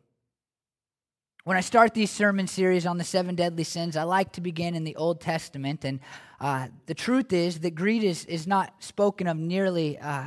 When 1.47 1.57
I 1.57 1.61
start 1.61 1.95
these 1.95 2.11
sermon 2.11 2.49
series 2.49 2.87
on 2.87 2.99
the 2.99 3.05
seven 3.05 3.37
deadly 3.37 3.63
sins, 3.63 3.97
I 3.97 4.03
like 4.03 4.33
to 4.33 4.41
begin 4.41 4.75
in 4.75 4.83
the 4.83 4.97
Old 4.97 5.21
Testament. 5.21 5.85
And 5.85 6.01
uh, 6.41 6.67
the 6.87 6.95
truth 6.95 7.33
is 7.33 7.61
that 7.61 7.77
greed 7.77 8.03
is, 8.03 8.25
is 8.25 8.49
not 8.49 8.75
spoken 8.83 9.29
of 9.29 9.37
nearly 9.37 9.97
uh, 9.97 10.25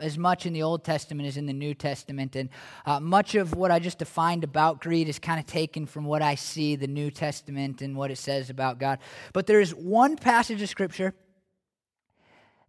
as 0.00 0.18
much 0.18 0.46
in 0.46 0.52
the 0.52 0.64
Old 0.64 0.82
Testament 0.82 1.28
as 1.28 1.36
in 1.36 1.46
the 1.46 1.52
New 1.52 1.72
Testament. 1.72 2.34
And 2.34 2.48
uh, 2.84 2.98
much 2.98 3.36
of 3.36 3.54
what 3.54 3.70
I 3.70 3.78
just 3.78 4.00
defined 4.00 4.42
about 4.42 4.80
greed 4.80 5.08
is 5.08 5.20
kind 5.20 5.38
of 5.38 5.46
taken 5.46 5.86
from 5.86 6.04
what 6.04 6.20
I 6.20 6.34
see 6.34 6.74
the 6.74 6.88
New 6.88 7.12
Testament 7.12 7.80
and 7.80 7.94
what 7.94 8.10
it 8.10 8.18
says 8.18 8.50
about 8.50 8.80
God. 8.80 8.98
But 9.32 9.46
there 9.46 9.60
is 9.60 9.72
one 9.72 10.16
passage 10.16 10.60
of 10.62 10.68
Scripture 10.68 11.14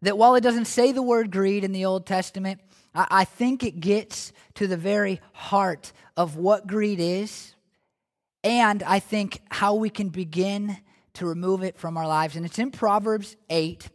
that, 0.03 0.19
while 0.19 0.35
it 0.35 0.41
doesn't 0.41 0.65
say 0.65 0.91
the 0.91 1.01
word 1.01 1.31
greed 1.31 1.63
in 1.63 1.71
the 1.71 1.85
Old 1.85 2.05
Testament, 2.05 2.61
I, 2.93 3.07
I 3.09 3.23
think 3.25 3.63
it 3.63 3.79
gets 3.79 4.33
to 4.53 4.67
the 4.67 4.77
very 4.77 5.19
heart 5.33 5.93
of 6.15 6.35
what 6.35 6.67
greed 6.67 6.99
is 6.99 7.55
and 8.43 8.83
I 8.83 8.99
think 8.99 9.41
how 9.49 9.75
we 9.75 9.89
can 9.89 10.09
begin 10.09 10.77
to 11.13 11.25
remove 11.25 11.63
it 11.63 11.77
from 11.77 11.97
our 11.97 12.07
lives. 12.07 12.35
And 12.35 12.45
it's 12.45 12.59
in 12.59 12.71
Proverbs 12.71 13.35
8. 13.49 13.89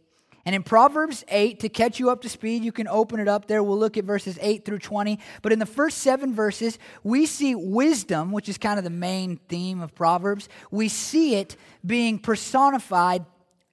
And 0.45 0.55
in 0.55 0.63
Proverbs 0.63 1.25
8, 1.27 1.59
to 1.59 1.69
catch 1.69 1.99
you 1.99 2.09
up 2.09 2.21
to 2.21 2.29
speed, 2.29 2.63
you 2.63 2.71
can 2.71 2.87
open 2.87 3.19
it 3.19 3.27
up 3.27 3.47
there. 3.47 3.61
We'll 3.61 3.77
look 3.77 3.97
at 3.97 4.05
verses 4.05 4.39
8 4.41 4.63
through 4.63 4.79
20. 4.79 5.19
But 5.41 5.51
in 5.51 5.59
the 5.59 5.65
first 5.65 5.97
seven 5.97 6.33
verses, 6.33 6.79
we 7.03 7.25
see 7.25 7.53
wisdom, 7.53 8.31
which 8.31 8.47
is 8.47 8.57
kind 8.57 8.77
of 8.77 8.85
the 8.85 8.89
main 8.89 9.41
theme 9.49 9.81
of 9.81 9.93
Proverbs. 9.93 10.47
We 10.71 10.87
see 10.87 11.35
it 11.35 11.57
being 11.85 12.17
personified 12.17 13.25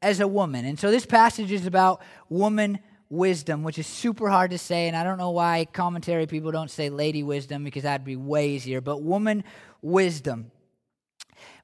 as 0.03 0.19
a 0.19 0.27
woman. 0.27 0.65
And 0.65 0.77
so 0.77 0.91
this 0.91 1.07
passage 1.07 1.53
is 1.53 1.65
about 1.65 2.03
woman 2.29 2.81
wisdom, 3.09 3.63
which 3.63 3.79
is 3.79 3.87
super 3.87 4.29
hard 4.29 4.51
to 4.51 4.59
say. 4.59 4.89
And 4.89 4.97
I 4.97 5.05
don't 5.05 5.19
know 5.19 5.31
why 5.31 5.67
commentary 5.73 6.27
people 6.27 6.51
don't 6.51 6.71
say 6.71 6.91
lady 6.91 7.23
wisdom 7.23 7.63
because 7.63 7.85
that'd 7.85 8.05
be 8.05 8.17
way 8.17 8.51
easier. 8.51 8.81
But 8.81 9.01
woman 9.01 9.45
wisdom. 9.81 10.51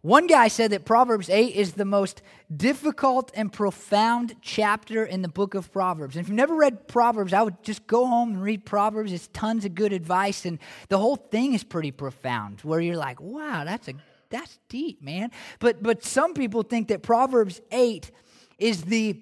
One 0.03 0.27
guy 0.27 0.49
said 0.49 0.71
that 0.71 0.87
Proverbs 0.87 1.29
8 1.29 1.55
is 1.55 1.75
the 1.75 1.85
most 1.85 2.23
difficult 2.55 3.31
and 3.35 3.53
profound 3.53 4.35
chapter 4.41 5.05
in 5.05 5.21
the 5.21 5.29
book 5.29 5.55
of 5.55 5.71
Proverbs. 5.71 6.17
And 6.17 6.25
if 6.25 6.29
you've 6.29 6.37
never 6.37 6.55
read 6.55 6.89
Proverbs, 6.89 7.35
I 7.35 7.43
would 7.43 7.63
just 7.63 7.87
go 7.87 8.07
home 8.07 8.31
and 8.31 8.43
read 8.43 8.65
Proverbs. 8.65 9.13
It's 9.13 9.29
tons 9.29 9.67
of 9.67 9.75
good 9.75 9.93
advice, 9.93 10.47
and 10.47 10.59
the 10.89 10.97
whole 10.97 11.17
thing 11.17 11.53
is 11.53 11.65
pretty 11.65 11.91
profound, 11.91 12.61
where 12.61 12.81
you're 12.81 12.97
like, 12.97 13.21
wow, 13.21 13.65
that's 13.65 13.89
a 13.89 13.95
that's 14.31 14.59
deep, 14.69 15.03
man. 15.03 15.33
But 15.59 15.83
but 15.83 16.03
some 16.03 16.33
people 16.33 16.63
think 16.63 16.89
that 16.89 17.03
Proverbs 17.03 17.61
8 17.71 18.11
is 18.59 18.85
the 18.85 19.21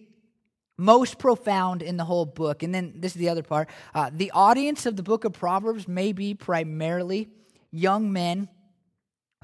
most 0.76 1.18
profound 1.18 1.82
in 1.82 1.96
the 1.96 2.04
whole 2.04 2.24
book. 2.24 2.62
And 2.62 2.72
then 2.72 2.94
this 2.96 3.16
is 3.16 3.18
the 3.18 3.30
other 3.30 3.42
part. 3.42 3.68
Uh, 3.94 4.10
the 4.12 4.30
audience 4.30 4.86
of 4.86 4.94
the 4.94 5.02
book 5.02 5.24
of 5.24 5.32
Proverbs 5.32 5.88
may 5.88 6.12
be 6.12 6.34
primarily 6.34 7.28
young 7.72 8.12
men 8.12 8.48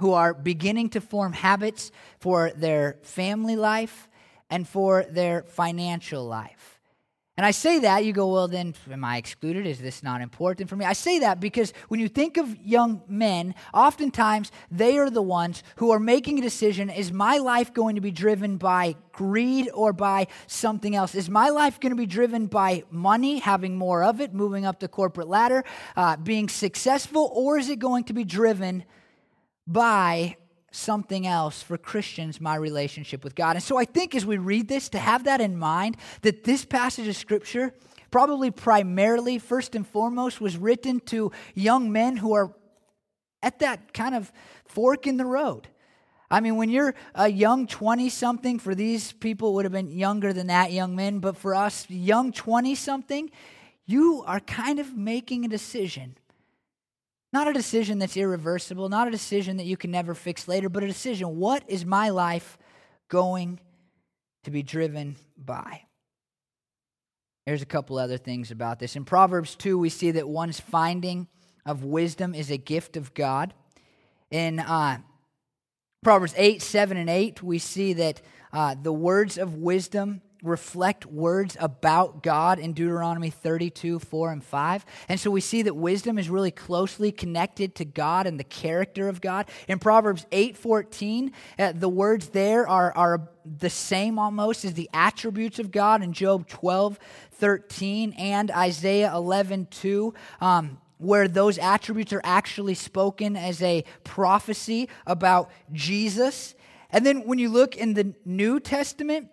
who 0.00 0.12
are 0.12 0.34
beginning 0.34 0.90
to 0.90 1.00
form 1.00 1.32
habits 1.32 1.92
for 2.18 2.50
their 2.56 2.98
family 3.02 3.56
life 3.56 4.08
and 4.50 4.66
for 4.66 5.04
their 5.04 5.42
financial 5.42 6.24
life. 6.24 6.74
And 7.36 7.44
I 7.44 7.50
say 7.50 7.80
that, 7.80 8.04
you 8.04 8.12
go, 8.12 8.32
well, 8.32 8.46
then 8.46 8.74
am 8.88 9.04
I 9.04 9.16
excluded? 9.16 9.66
Is 9.66 9.80
this 9.80 10.04
not 10.04 10.20
important 10.20 10.70
for 10.70 10.76
me? 10.76 10.84
I 10.84 10.92
say 10.92 11.18
that 11.18 11.40
because 11.40 11.72
when 11.88 11.98
you 11.98 12.08
think 12.08 12.36
of 12.36 12.56
young 12.64 13.02
men, 13.08 13.56
oftentimes 13.72 14.52
they 14.70 14.98
are 14.98 15.10
the 15.10 15.20
ones 15.20 15.64
who 15.76 15.90
are 15.90 15.98
making 15.98 16.38
a 16.38 16.42
decision 16.42 16.90
is 16.90 17.10
my 17.10 17.38
life 17.38 17.74
going 17.74 17.96
to 17.96 18.00
be 18.00 18.12
driven 18.12 18.56
by 18.56 18.94
greed 19.10 19.68
or 19.74 19.92
by 19.92 20.28
something 20.46 20.94
else? 20.94 21.16
Is 21.16 21.28
my 21.28 21.48
life 21.48 21.80
going 21.80 21.90
to 21.90 21.96
be 21.96 22.06
driven 22.06 22.46
by 22.46 22.84
money, 22.88 23.40
having 23.40 23.76
more 23.76 24.04
of 24.04 24.20
it, 24.20 24.32
moving 24.32 24.64
up 24.64 24.78
the 24.78 24.86
corporate 24.86 25.28
ladder, 25.28 25.64
uh, 25.96 26.16
being 26.16 26.48
successful, 26.48 27.32
or 27.34 27.58
is 27.58 27.68
it 27.68 27.80
going 27.80 28.04
to 28.04 28.12
be 28.12 28.22
driven 28.22 28.84
by 29.66 30.36
something 30.70 31.26
else 31.26 31.62
for 31.62 31.78
Christians, 31.78 32.40
my 32.40 32.56
relationship 32.56 33.22
with 33.22 33.34
God. 33.34 33.56
And 33.56 33.62
so 33.62 33.78
I 33.78 33.84
think 33.84 34.14
as 34.14 34.26
we 34.26 34.38
read 34.38 34.68
this, 34.68 34.88
to 34.90 34.98
have 34.98 35.24
that 35.24 35.40
in 35.40 35.56
mind, 35.56 35.96
that 36.22 36.44
this 36.44 36.64
passage 36.64 37.06
of 37.06 37.16
Scripture, 37.16 37.72
probably 38.10 38.50
primarily, 38.50 39.38
first 39.38 39.74
and 39.74 39.86
foremost, 39.86 40.40
was 40.40 40.56
written 40.56 41.00
to 41.00 41.30
young 41.54 41.92
men 41.92 42.16
who 42.16 42.34
are 42.34 42.52
at 43.42 43.60
that 43.60 43.92
kind 43.92 44.14
of 44.14 44.32
fork 44.66 45.06
in 45.06 45.16
the 45.16 45.24
road. 45.24 45.68
I 46.30 46.40
mean, 46.40 46.56
when 46.56 46.70
you're 46.70 46.94
a 47.14 47.28
young 47.28 47.66
20 47.66 48.08
something, 48.08 48.58
for 48.58 48.74
these 48.74 49.12
people, 49.12 49.54
would 49.54 49.64
have 49.64 49.72
been 49.72 49.90
younger 49.90 50.32
than 50.32 50.48
that, 50.48 50.72
young 50.72 50.96
men, 50.96 51.20
but 51.20 51.36
for 51.36 51.54
us, 51.54 51.88
young 51.88 52.32
20 52.32 52.74
something, 52.74 53.30
you 53.86 54.24
are 54.26 54.40
kind 54.40 54.78
of 54.80 54.96
making 54.96 55.44
a 55.44 55.48
decision 55.48 56.16
not 57.34 57.48
a 57.48 57.52
decision 57.52 57.98
that's 57.98 58.16
irreversible, 58.16 58.88
not 58.88 59.08
a 59.08 59.10
decision 59.10 59.56
that 59.56 59.66
you 59.66 59.76
can 59.76 59.90
never 59.90 60.14
fix 60.14 60.46
later, 60.46 60.68
but 60.68 60.84
a 60.84 60.86
decision 60.86 61.36
what 61.36 61.64
is 61.66 61.84
my 61.84 62.10
life 62.10 62.56
going 63.08 63.58
to 64.44 64.52
be 64.52 64.62
driven 64.62 65.16
by? 65.36 65.82
There's 67.44 67.60
a 67.60 67.66
couple 67.66 67.98
other 67.98 68.18
things 68.18 68.52
about 68.52 68.78
this. 68.78 68.94
In 68.94 69.04
Proverbs 69.04 69.56
2, 69.56 69.76
we 69.76 69.88
see 69.88 70.12
that 70.12 70.28
one's 70.28 70.60
finding 70.60 71.26
of 71.66 71.82
wisdom 71.82 72.36
is 72.36 72.52
a 72.52 72.56
gift 72.56 72.96
of 72.96 73.12
God. 73.14 73.52
In 74.30 74.60
uh, 74.60 74.98
Proverbs 76.04 76.34
8, 76.36 76.62
7, 76.62 76.96
and 76.96 77.10
8, 77.10 77.42
we 77.42 77.58
see 77.58 77.94
that 77.94 78.22
uh, 78.52 78.76
the 78.80 78.92
words 78.92 79.38
of 79.38 79.56
wisdom 79.56 80.22
reflect 80.44 81.06
words 81.06 81.56
about 81.58 82.22
God 82.22 82.58
in 82.58 82.74
Deuteronomy 82.74 83.30
32, 83.30 83.98
4, 83.98 84.32
and 84.32 84.44
5. 84.44 84.84
And 85.08 85.18
so 85.18 85.30
we 85.30 85.40
see 85.40 85.62
that 85.62 85.74
wisdom 85.74 86.18
is 86.18 86.28
really 86.28 86.50
closely 86.50 87.10
connected 87.10 87.74
to 87.76 87.84
God 87.84 88.26
and 88.26 88.38
the 88.38 88.44
character 88.44 89.08
of 89.08 89.20
God. 89.20 89.48
In 89.66 89.78
Proverbs 89.78 90.26
8, 90.30 90.56
14, 90.56 91.32
uh, 91.58 91.72
the 91.72 91.88
words 91.88 92.28
there 92.28 92.68
are, 92.68 92.92
are 92.94 93.28
the 93.44 93.70
same 93.70 94.18
almost 94.18 94.64
as 94.64 94.74
the 94.74 94.90
attributes 94.92 95.58
of 95.58 95.70
God 95.70 96.02
in 96.02 96.12
Job 96.12 96.46
12, 96.46 96.98
13, 97.32 98.12
and 98.12 98.50
Isaiah 98.50 99.12
11, 99.14 99.68
2. 99.70 100.14
Um, 100.40 100.78
where 100.98 101.26
those 101.26 101.58
attributes 101.58 102.12
are 102.12 102.20
actually 102.24 102.74
spoken 102.74 103.36
as 103.36 103.60
a 103.62 103.84
prophecy 104.04 104.88
about 105.06 105.50
Jesus. 105.72 106.54
And 106.90 107.04
then 107.04 107.26
when 107.26 107.38
you 107.38 107.48
look 107.48 107.76
in 107.76 107.94
the 107.94 108.14
New 108.24 108.60
Testament, 108.60 109.28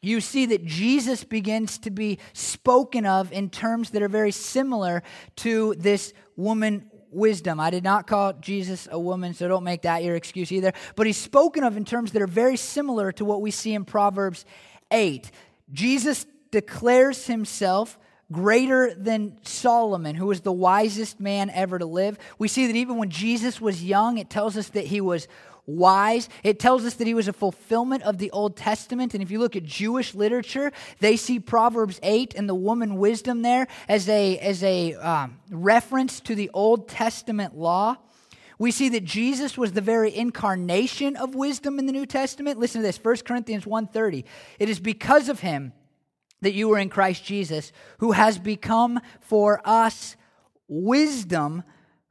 you 0.00 0.20
see 0.20 0.46
that 0.46 0.64
Jesus 0.64 1.24
begins 1.24 1.78
to 1.78 1.90
be 1.90 2.18
spoken 2.32 3.04
of 3.04 3.32
in 3.32 3.50
terms 3.50 3.90
that 3.90 4.02
are 4.02 4.08
very 4.08 4.30
similar 4.30 5.02
to 5.36 5.74
this 5.74 6.12
woman 6.36 6.90
wisdom. 7.10 7.58
I 7.58 7.70
did 7.70 7.84
not 7.84 8.06
call 8.06 8.34
Jesus 8.34 8.88
a 8.90 8.98
woman, 8.98 9.34
so 9.34 9.48
don't 9.48 9.64
make 9.64 9.82
that 9.82 10.04
your 10.04 10.14
excuse 10.14 10.52
either. 10.52 10.72
But 10.94 11.06
he's 11.06 11.16
spoken 11.16 11.64
of 11.64 11.76
in 11.76 11.84
terms 11.84 12.12
that 12.12 12.22
are 12.22 12.26
very 12.26 12.56
similar 12.56 13.12
to 13.12 13.24
what 13.24 13.40
we 13.40 13.50
see 13.50 13.74
in 13.74 13.84
Proverbs 13.84 14.44
8. 14.90 15.30
Jesus 15.72 16.26
declares 16.50 17.26
himself 17.26 17.98
greater 18.30 18.94
than 18.94 19.38
Solomon, 19.42 20.14
who 20.14 20.26
was 20.26 20.42
the 20.42 20.52
wisest 20.52 21.18
man 21.18 21.50
ever 21.50 21.78
to 21.78 21.86
live. 21.86 22.18
We 22.38 22.48
see 22.48 22.66
that 22.66 22.76
even 22.76 22.98
when 22.98 23.10
Jesus 23.10 23.60
was 23.60 23.82
young, 23.82 24.18
it 24.18 24.28
tells 24.28 24.56
us 24.56 24.68
that 24.70 24.86
he 24.86 25.00
was 25.00 25.28
wise. 25.68 26.28
It 26.42 26.58
tells 26.58 26.84
us 26.84 26.94
that 26.94 27.06
he 27.06 27.14
was 27.14 27.28
a 27.28 27.32
fulfillment 27.32 28.02
of 28.02 28.18
the 28.18 28.30
Old 28.30 28.56
Testament. 28.56 29.14
And 29.14 29.22
if 29.22 29.30
you 29.30 29.38
look 29.38 29.54
at 29.54 29.64
Jewish 29.64 30.14
literature, 30.14 30.72
they 30.98 31.16
see 31.16 31.38
Proverbs 31.38 32.00
8 32.02 32.34
and 32.34 32.48
the 32.48 32.54
woman 32.54 32.96
wisdom 32.96 33.42
there 33.42 33.68
as 33.88 34.08
a, 34.08 34.38
as 34.38 34.64
a 34.64 34.94
um, 34.94 35.38
reference 35.50 36.20
to 36.20 36.34
the 36.34 36.50
Old 36.54 36.88
Testament 36.88 37.56
law. 37.56 37.96
We 38.58 38.72
see 38.72 38.88
that 38.88 39.04
Jesus 39.04 39.56
was 39.56 39.72
the 39.72 39.80
very 39.80 40.14
incarnation 40.14 41.14
of 41.14 41.34
wisdom 41.36 41.78
in 41.78 41.86
the 41.86 41.92
New 41.92 42.06
Testament. 42.06 42.58
Listen 42.58 42.80
to 42.80 42.86
this, 42.86 42.98
1 43.02 43.18
Corinthians 43.18 43.64
1:30. 43.64 44.24
It 44.58 44.68
is 44.68 44.80
because 44.80 45.28
of 45.28 45.40
him 45.40 45.72
that 46.40 46.54
you 46.54 46.72
are 46.72 46.78
in 46.78 46.88
Christ 46.88 47.24
Jesus, 47.24 47.70
who 47.98 48.12
has 48.12 48.36
become 48.36 49.00
for 49.20 49.60
us 49.64 50.16
wisdom 50.66 51.62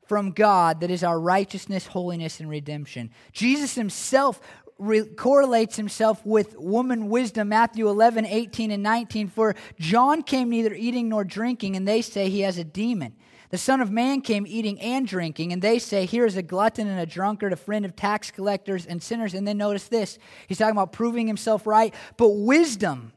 from 0.07 0.31
God 0.31 0.81
that 0.81 0.91
is 0.91 1.03
our 1.03 1.19
righteousness, 1.19 1.87
holiness, 1.87 2.39
and 2.39 2.49
redemption. 2.49 3.11
Jesus 3.31 3.75
himself 3.75 4.39
re- 4.79 5.05
correlates 5.05 5.75
himself 5.75 6.25
with 6.25 6.57
woman 6.57 7.09
wisdom, 7.09 7.49
Matthew 7.49 7.87
11, 7.89 8.25
18, 8.25 8.71
and 8.71 8.83
19. 8.83 9.27
For 9.29 9.55
John 9.79 10.23
came 10.23 10.49
neither 10.49 10.73
eating 10.73 11.09
nor 11.09 11.23
drinking, 11.23 11.75
and 11.75 11.87
they 11.87 12.01
say 12.01 12.29
he 12.29 12.41
has 12.41 12.57
a 12.57 12.63
demon. 12.63 13.15
The 13.49 13.57
Son 13.57 13.79
of 13.79 13.91
Man 13.91 14.21
came 14.21 14.45
eating 14.45 14.79
and 14.81 15.07
drinking, 15.07 15.53
and 15.53 15.61
they 15.61 15.79
say, 15.79 16.05
Here 16.05 16.25
is 16.25 16.35
a 16.35 16.41
glutton 16.41 16.87
and 16.87 16.99
a 16.99 17.05
drunkard, 17.05 17.53
a 17.53 17.57
friend 17.57 17.85
of 17.85 17.95
tax 17.95 18.29
collectors 18.29 18.85
and 18.85 19.01
sinners. 19.01 19.33
And 19.33 19.47
then 19.47 19.57
notice 19.57 19.87
this 19.87 20.19
he's 20.47 20.57
talking 20.57 20.75
about 20.75 20.91
proving 20.91 21.27
himself 21.27 21.65
right, 21.65 21.93
but 22.17 22.29
wisdom 22.29 23.13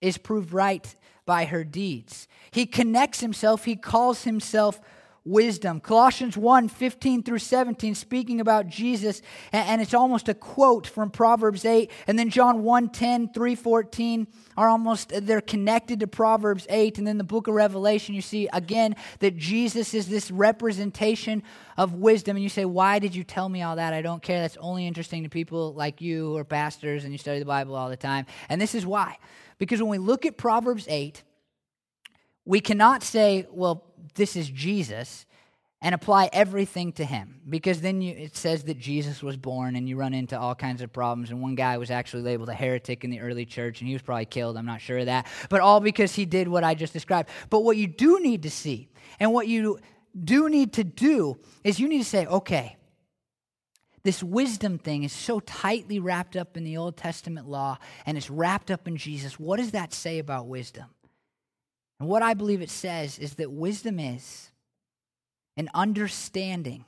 is 0.00 0.18
proved 0.18 0.52
right 0.52 0.94
by 1.24 1.46
her 1.46 1.64
deeds. 1.64 2.28
He 2.50 2.66
connects 2.66 3.20
himself, 3.20 3.64
he 3.64 3.76
calls 3.76 4.24
himself 4.24 4.80
wisdom. 5.24 5.80
Colossians 5.80 6.36
1 6.36 6.68
15 6.68 7.22
through 7.22 7.38
17, 7.38 7.94
speaking 7.94 8.40
about 8.40 8.66
Jesus, 8.66 9.22
and 9.52 9.80
it's 9.80 9.94
almost 9.94 10.28
a 10.28 10.34
quote 10.34 10.86
from 10.86 11.10
Proverbs 11.10 11.64
8. 11.64 11.90
And 12.06 12.18
then 12.18 12.30
John 12.30 12.62
1 12.62 12.88
10, 12.90 13.32
3 13.32 13.54
14 13.54 14.26
are 14.56 14.68
almost, 14.68 15.12
they're 15.14 15.40
connected 15.40 16.00
to 16.00 16.06
Proverbs 16.06 16.66
8. 16.68 16.98
And 16.98 17.06
then 17.06 17.18
the 17.18 17.24
book 17.24 17.48
of 17.48 17.54
Revelation, 17.54 18.14
you 18.14 18.22
see 18.22 18.48
again 18.52 18.96
that 19.20 19.36
Jesus 19.36 19.94
is 19.94 20.08
this 20.08 20.30
representation 20.30 21.42
of 21.76 21.94
wisdom. 21.94 22.36
And 22.36 22.42
you 22.42 22.48
say, 22.48 22.64
Why 22.64 22.98
did 22.98 23.14
you 23.14 23.24
tell 23.24 23.48
me 23.48 23.62
all 23.62 23.76
that? 23.76 23.94
I 23.94 24.02
don't 24.02 24.22
care. 24.22 24.40
That's 24.40 24.56
only 24.58 24.86
interesting 24.86 25.22
to 25.22 25.28
people 25.28 25.74
like 25.74 26.00
you 26.00 26.26
who 26.26 26.36
are 26.36 26.44
pastors 26.44 27.04
and 27.04 27.12
you 27.12 27.18
study 27.18 27.38
the 27.38 27.44
Bible 27.44 27.74
all 27.74 27.88
the 27.88 27.96
time. 27.96 28.26
And 28.48 28.60
this 28.60 28.74
is 28.74 28.84
why. 28.84 29.18
Because 29.58 29.80
when 29.80 29.90
we 29.90 29.98
look 29.98 30.26
at 30.26 30.36
Proverbs 30.36 30.86
8, 30.88 31.22
we 32.44 32.60
cannot 32.60 33.02
say, 33.02 33.46
well, 33.50 33.84
this 34.14 34.36
is 34.36 34.48
Jesus 34.48 35.26
and 35.80 35.96
apply 35.96 36.30
everything 36.32 36.92
to 36.92 37.04
him 37.04 37.40
because 37.48 37.80
then 37.80 38.00
you, 38.00 38.14
it 38.14 38.36
says 38.36 38.62
that 38.64 38.78
Jesus 38.78 39.20
was 39.20 39.36
born 39.36 39.74
and 39.74 39.88
you 39.88 39.96
run 39.96 40.14
into 40.14 40.38
all 40.38 40.54
kinds 40.54 40.80
of 40.80 40.92
problems. 40.92 41.30
And 41.30 41.42
one 41.42 41.56
guy 41.56 41.76
was 41.76 41.90
actually 41.90 42.22
labeled 42.22 42.48
a 42.48 42.54
heretic 42.54 43.02
in 43.02 43.10
the 43.10 43.20
early 43.20 43.44
church 43.44 43.80
and 43.80 43.88
he 43.88 43.94
was 43.94 44.02
probably 44.02 44.26
killed. 44.26 44.56
I'm 44.56 44.66
not 44.66 44.80
sure 44.80 44.98
of 44.98 45.06
that. 45.06 45.26
But 45.48 45.60
all 45.60 45.80
because 45.80 46.14
he 46.14 46.24
did 46.24 46.46
what 46.46 46.62
I 46.62 46.74
just 46.74 46.92
described. 46.92 47.30
But 47.50 47.60
what 47.60 47.76
you 47.76 47.88
do 47.88 48.20
need 48.20 48.44
to 48.44 48.50
see 48.50 48.88
and 49.18 49.32
what 49.32 49.48
you 49.48 49.80
do 50.24 50.48
need 50.48 50.74
to 50.74 50.84
do 50.84 51.38
is 51.64 51.80
you 51.80 51.88
need 51.88 51.98
to 51.98 52.08
say, 52.08 52.26
okay, 52.26 52.76
this 54.04 54.22
wisdom 54.22 54.78
thing 54.78 55.02
is 55.02 55.12
so 55.12 55.40
tightly 55.40 55.98
wrapped 55.98 56.36
up 56.36 56.56
in 56.56 56.64
the 56.64 56.76
Old 56.76 56.96
Testament 56.96 57.48
law 57.48 57.78
and 58.06 58.16
it's 58.16 58.30
wrapped 58.30 58.70
up 58.70 58.86
in 58.86 58.96
Jesus. 58.96 59.38
What 59.38 59.58
does 59.58 59.72
that 59.72 59.92
say 59.92 60.20
about 60.20 60.46
wisdom? 60.46 60.86
And 62.02 62.08
what 62.08 62.20
I 62.24 62.34
believe 62.34 62.62
it 62.62 62.68
says 62.68 63.16
is 63.20 63.34
that 63.34 63.52
wisdom 63.52 64.00
is 64.00 64.50
an 65.56 65.70
understanding 65.72 66.84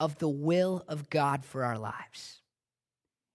of 0.00 0.18
the 0.18 0.28
will 0.28 0.82
of 0.88 1.08
God 1.08 1.44
for 1.44 1.62
our 1.62 1.78
lives. 1.78 2.40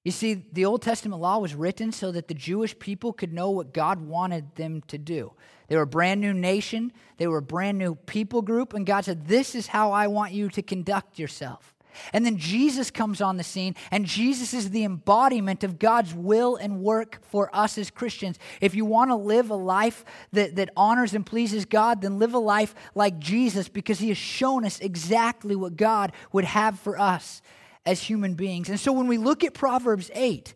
You 0.03 0.11
see, 0.11 0.33
the 0.51 0.65
Old 0.65 0.81
Testament 0.81 1.21
law 1.21 1.37
was 1.37 1.55
written 1.55 1.93
so 1.93 2.11
that 2.11 2.27
the 2.27 2.33
Jewish 2.33 2.77
people 2.77 3.13
could 3.13 3.31
know 3.31 3.49
what 3.49 3.73
God 3.73 4.01
wanted 4.01 4.53
them 4.55 4.81
to 4.87 4.97
do. 4.97 5.31
They 5.69 5.77
were 5.77 5.83
a 5.83 5.87
brand 5.87 6.19
new 6.19 6.33
nation, 6.33 6.91
they 7.15 7.27
were 7.27 7.37
a 7.37 7.41
brand 7.41 7.77
new 7.77 7.95
people 7.95 8.41
group, 8.41 8.73
and 8.73 8.85
God 8.85 9.05
said, 9.05 9.25
This 9.25 9.55
is 9.55 9.67
how 9.67 9.93
I 9.93 10.07
want 10.07 10.33
you 10.33 10.49
to 10.49 10.61
conduct 10.61 11.17
yourself. 11.17 11.77
And 12.13 12.25
then 12.25 12.37
Jesus 12.37 12.91
comes 12.91 13.21
on 13.21 13.37
the 13.37 13.43
scene, 13.43 13.75
and 13.91 14.05
Jesus 14.05 14.53
is 14.53 14.69
the 14.69 14.83
embodiment 14.83 15.63
of 15.63 15.79
God's 15.79 16.13
will 16.13 16.55
and 16.55 16.81
work 16.81 17.19
for 17.23 17.49
us 17.55 17.77
as 17.77 17.89
Christians. 17.89 18.39
If 18.61 18.75
you 18.75 18.85
want 18.85 19.11
to 19.11 19.15
live 19.15 19.49
a 19.49 19.55
life 19.55 20.05
that, 20.33 20.55
that 20.55 20.69
honors 20.75 21.13
and 21.13 21.25
pleases 21.25 21.65
God, 21.65 22.01
then 22.01 22.19
live 22.19 22.33
a 22.33 22.39
life 22.39 22.75
like 22.95 23.19
Jesus 23.19 23.69
because 23.69 23.99
he 23.99 24.09
has 24.09 24.17
shown 24.17 24.65
us 24.65 24.79
exactly 24.79 25.55
what 25.55 25.75
God 25.75 26.11
would 26.31 26.45
have 26.45 26.79
for 26.79 26.99
us 26.99 27.41
as 27.85 28.03
human 28.03 28.35
beings. 28.35 28.69
And 28.69 28.79
so 28.79 28.91
when 28.91 29.07
we 29.07 29.17
look 29.17 29.43
at 29.43 29.53
Proverbs 29.53 30.11
8, 30.13 30.53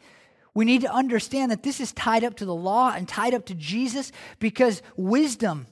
we 0.54 0.66
need 0.66 0.82
to 0.82 0.94
understand 0.94 1.52
that 1.52 1.64
this 1.64 1.80
is 1.80 1.92
tied 1.94 2.24
up 2.24 2.36
to 2.36 2.46
the 2.46 2.54
law 2.54 2.94
and 2.96 3.08
tied 3.08 3.34
up 3.34 3.46
to 3.48 3.56
Jesus 3.56 4.12
because 4.40 4.82
wisdom 4.96 5.68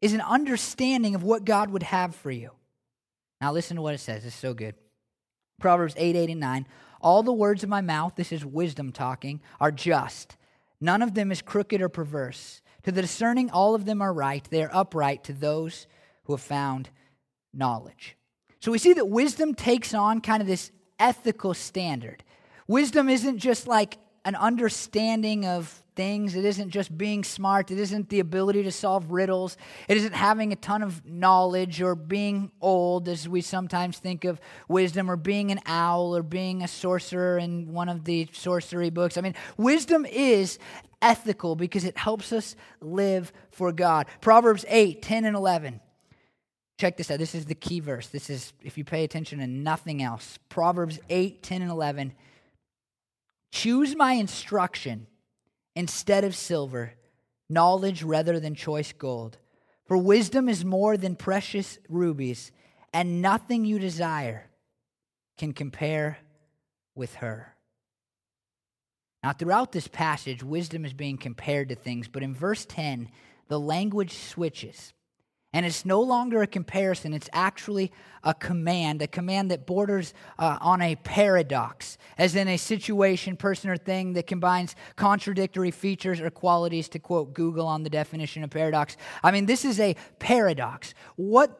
is 0.00 0.14
an 0.14 0.20
understanding 0.20 1.14
of 1.14 1.22
what 1.22 1.44
God 1.44 1.70
would 1.70 1.82
have 1.82 2.14
for 2.14 2.30
you. 2.30 2.50
Now, 3.40 3.52
listen 3.52 3.76
to 3.76 3.82
what 3.82 3.94
it 3.94 3.98
says. 3.98 4.24
It's 4.24 4.34
so 4.34 4.54
good. 4.54 4.74
Proverbs 5.60 5.94
8, 5.96 6.16
8, 6.16 6.30
and 6.30 6.40
9. 6.40 6.66
All 7.00 7.22
the 7.22 7.32
words 7.32 7.62
of 7.62 7.68
my 7.68 7.80
mouth, 7.80 8.14
this 8.16 8.32
is 8.32 8.44
wisdom 8.44 8.92
talking, 8.92 9.40
are 9.60 9.70
just. 9.70 10.36
None 10.80 11.02
of 11.02 11.14
them 11.14 11.32
is 11.32 11.42
crooked 11.42 11.80
or 11.80 11.88
perverse. 11.88 12.62
To 12.84 12.92
the 12.92 13.02
discerning, 13.02 13.50
all 13.50 13.74
of 13.74 13.84
them 13.84 14.00
are 14.00 14.12
right. 14.12 14.46
They 14.48 14.62
are 14.62 14.70
upright 14.72 15.24
to 15.24 15.32
those 15.32 15.86
who 16.24 16.32
have 16.32 16.40
found 16.40 16.90
knowledge. 17.52 18.16
So 18.60 18.72
we 18.72 18.78
see 18.78 18.92
that 18.94 19.08
wisdom 19.08 19.54
takes 19.54 19.94
on 19.94 20.20
kind 20.20 20.40
of 20.40 20.46
this 20.48 20.70
ethical 20.98 21.54
standard. 21.54 22.24
Wisdom 22.66 23.08
isn't 23.08 23.38
just 23.38 23.66
like 23.66 23.98
an 24.24 24.34
understanding 24.34 25.46
of 25.46 25.82
things. 25.98 26.36
It 26.36 26.44
isn't 26.44 26.70
just 26.70 26.96
being 26.96 27.24
smart. 27.24 27.72
It 27.72 27.78
isn't 27.80 28.08
the 28.08 28.20
ability 28.20 28.62
to 28.62 28.70
solve 28.70 29.10
riddles. 29.10 29.56
It 29.88 29.96
isn't 29.96 30.14
having 30.14 30.52
a 30.52 30.56
ton 30.56 30.84
of 30.84 31.04
knowledge 31.04 31.82
or 31.82 31.96
being 31.96 32.52
old, 32.60 33.08
as 33.08 33.28
we 33.28 33.40
sometimes 33.40 33.98
think 33.98 34.24
of 34.24 34.40
wisdom, 34.68 35.10
or 35.10 35.16
being 35.16 35.50
an 35.50 35.58
owl 35.66 36.16
or 36.16 36.22
being 36.22 36.62
a 36.62 36.68
sorcerer 36.68 37.36
in 37.36 37.72
one 37.72 37.88
of 37.88 38.04
the 38.04 38.28
sorcery 38.32 38.90
books. 38.90 39.18
I 39.18 39.22
mean, 39.22 39.34
wisdom 39.56 40.06
is 40.06 40.60
ethical 41.02 41.56
because 41.56 41.84
it 41.84 41.98
helps 41.98 42.32
us 42.32 42.54
live 42.80 43.32
for 43.50 43.72
God. 43.72 44.06
Proverbs 44.20 44.64
8, 44.68 45.02
10, 45.02 45.24
and 45.24 45.34
11. 45.34 45.80
Check 46.78 46.96
this 46.96 47.10
out. 47.10 47.18
This 47.18 47.34
is 47.34 47.46
the 47.46 47.56
key 47.56 47.80
verse. 47.80 48.06
This 48.06 48.30
is, 48.30 48.52
if 48.62 48.78
you 48.78 48.84
pay 48.84 49.02
attention 49.02 49.40
to 49.40 49.48
nothing 49.48 50.00
else, 50.00 50.38
Proverbs 50.48 51.00
8, 51.10 51.42
10, 51.42 51.62
and 51.62 51.72
11. 51.72 52.12
Choose 53.50 53.96
my 53.96 54.12
instruction 54.12 55.08
instead 55.78 56.24
of 56.24 56.34
silver, 56.34 56.92
knowledge 57.48 58.02
rather 58.02 58.40
than 58.40 58.52
choice 58.56 58.92
gold. 58.92 59.38
For 59.86 59.96
wisdom 59.96 60.48
is 60.48 60.64
more 60.64 60.96
than 60.96 61.14
precious 61.14 61.78
rubies, 61.88 62.50
and 62.92 63.22
nothing 63.22 63.64
you 63.64 63.78
desire 63.78 64.50
can 65.38 65.52
compare 65.52 66.18
with 66.96 67.14
her. 67.14 67.54
Now, 69.22 69.32
throughout 69.32 69.70
this 69.70 69.86
passage, 69.86 70.42
wisdom 70.42 70.84
is 70.84 70.92
being 70.92 71.16
compared 71.16 71.68
to 71.68 71.76
things, 71.76 72.08
but 72.08 72.24
in 72.24 72.34
verse 72.34 72.66
10, 72.66 73.08
the 73.46 73.60
language 73.60 74.14
switches. 74.14 74.92
And 75.54 75.64
it's 75.64 75.86
no 75.86 76.02
longer 76.02 76.42
a 76.42 76.46
comparison, 76.46 77.14
it's 77.14 77.30
actually 77.32 77.90
a 78.22 78.34
command, 78.34 79.00
a 79.00 79.06
command 79.06 79.50
that 79.50 79.66
borders 79.66 80.12
uh, 80.38 80.58
on 80.60 80.82
a 80.82 80.94
paradox, 80.96 81.96
as 82.18 82.36
in 82.36 82.48
a 82.48 82.58
situation, 82.58 83.34
person, 83.34 83.70
or 83.70 83.78
thing 83.78 84.12
that 84.12 84.26
combines 84.26 84.76
contradictory 84.96 85.70
features 85.70 86.20
or 86.20 86.28
qualities, 86.28 86.90
to 86.90 86.98
quote 86.98 87.32
Google 87.32 87.66
on 87.66 87.82
the 87.82 87.88
definition 87.88 88.44
of 88.44 88.50
paradox. 88.50 88.98
I 89.22 89.30
mean, 89.30 89.46
this 89.46 89.64
is 89.64 89.80
a 89.80 89.96
paradox. 90.18 90.92
What 91.16 91.58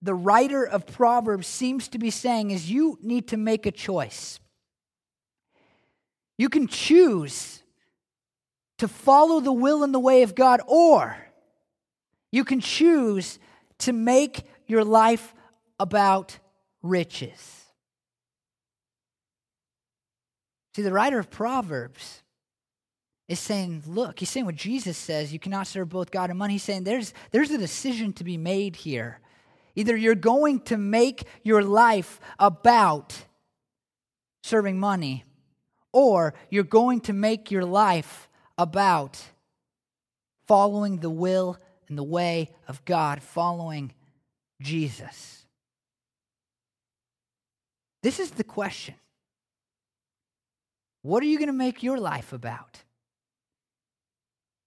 the 0.00 0.14
writer 0.14 0.64
of 0.66 0.86
Proverbs 0.86 1.46
seems 1.46 1.88
to 1.88 1.98
be 1.98 2.10
saying 2.10 2.50
is 2.50 2.70
you 2.70 2.98
need 3.02 3.28
to 3.28 3.36
make 3.36 3.66
a 3.66 3.70
choice. 3.70 4.40
You 6.38 6.48
can 6.48 6.66
choose 6.66 7.62
to 8.78 8.88
follow 8.88 9.40
the 9.40 9.52
will 9.52 9.84
and 9.84 9.92
the 9.92 10.00
way 10.00 10.22
of 10.22 10.34
God, 10.34 10.62
or 10.66 11.16
you 12.32 12.44
can 12.44 12.60
choose 12.60 13.38
to 13.78 13.92
make 13.92 14.42
your 14.66 14.84
life 14.84 15.34
about 15.78 16.38
riches. 16.82 17.66
See, 20.74 20.82
the 20.82 20.92
writer 20.92 21.18
of 21.18 21.30
Proverbs 21.30 22.22
is 23.28 23.38
saying, 23.38 23.82
look, 23.86 24.18
he's 24.18 24.30
saying 24.30 24.46
what 24.46 24.56
Jesus 24.56 24.96
says, 24.96 25.32
you 25.32 25.38
cannot 25.38 25.66
serve 25.66 25.90
both 25.90 26.10
God 26.10 26.30
and 26.30 26.38
money. 26.38 26.54
He's 26.54 26.62
saying 26.62 26.84
there's, 26.84 27.12
there's 27.30 27.50
a 27.50 27.58
decision 27.58 28.12
to 28.14 28.24
be 28.24 28.36
made 28.36 28.76
here. 28.76 29.20
Either 29.74 29.96
you're 29.96 30.14
going 30.14 30.60
to 30.60 30.76
make 30.76 31.24
your 31.42 31.62
life 31.62 32.20
about 32.38 33.26
serving 34.42 34.78
money, 34.78 35.24
or 35.92 36.34
you're 36.50 36.64
going 36.64 37.00
to 37.00 37.12
make 37.12 37.50
your 37.50 37.64
life 37.64 38.28
about 38.58 39.22
following 40.46 40.98
the 40.98 41.10
will 41.10 41.58
and 41.88 41.98
the 41.98 42.02
way 42.02 42.50
of 42.68 42.84
God, 42.84 43.22
following 43.22 43.92
Jesus. 44.60 45.44
This 48.02 48.18
is 48.18 48.32
the 48.32 48.44
question. 48.44 48.94
What 51.02 51.22
are 51.22 51.26
you 51.26 51.38
going 51.38 51.48
to 51.48 51.52
make 51.52 51.82
your 51.82 51.98
life 51.98 52.32
about? 52.32 52.82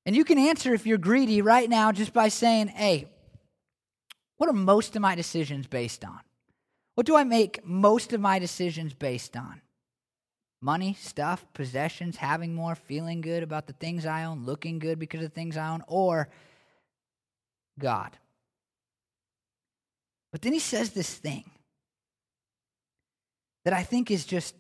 And 0.06 0.16
you 0.16 0.24
can 0.24 0.38
answer 0.38 0.74
if 0.74 0.86
you're 0.86 0.98
greedy 0.98 1.42
right 1.42 1.70
now 1.70 1.92
just 1.92 2.14
by 2.14 2.28
saying, 2.28 2.68
hey, 2.68 3.08
what 4.38 4.50
are 4.50 4.54
most 4.54 4.96
of 4.96 5.02
my 5.02 5.16
decisions 5.16 5.66
based 5.66 6.06
on? 6.06 6.20
What 6.96 7.08
do 7.08 7.16
I 7.16 7.24
make 7.24 7.66
most 7.66 8.14
of 8.14 8.22
my 8.22 8.40
decisions 8.40 8.94
based 8.94 9.36
on? 9.36 9.62
Money, 10.62 10.96
stuff, 11.00 11.46
possessions, 11.54 12.18
having 12.18 12.54
more, 12.56 12.76
feeling 12.76 13.22
good 13.22 13.44
about 13.44 13.68
the 13.68 13.74
things 13.74 14.06
I 14.06 14.24
own, 14.24 14.46
looking 14.46 14.80
good 14.80 15.00
because 15.00 15.22
of 15.22 15.30
the 15.30 15.36
things 15.36 15.58
I 15.58 15.70
own, 15.70 15.84
or 15.88 16.30
God? 17.80 18.18
But 20.32 20.42
then 20.42 20.54
he 20.54 20.60
says 20.60 20.90
this 20.92 21.14
thing 21.14 21.50
that 23.64 23.74
I 23.74 23.84
think 23.84 24.12
is 24.12 24.26
just, 24.26 24.56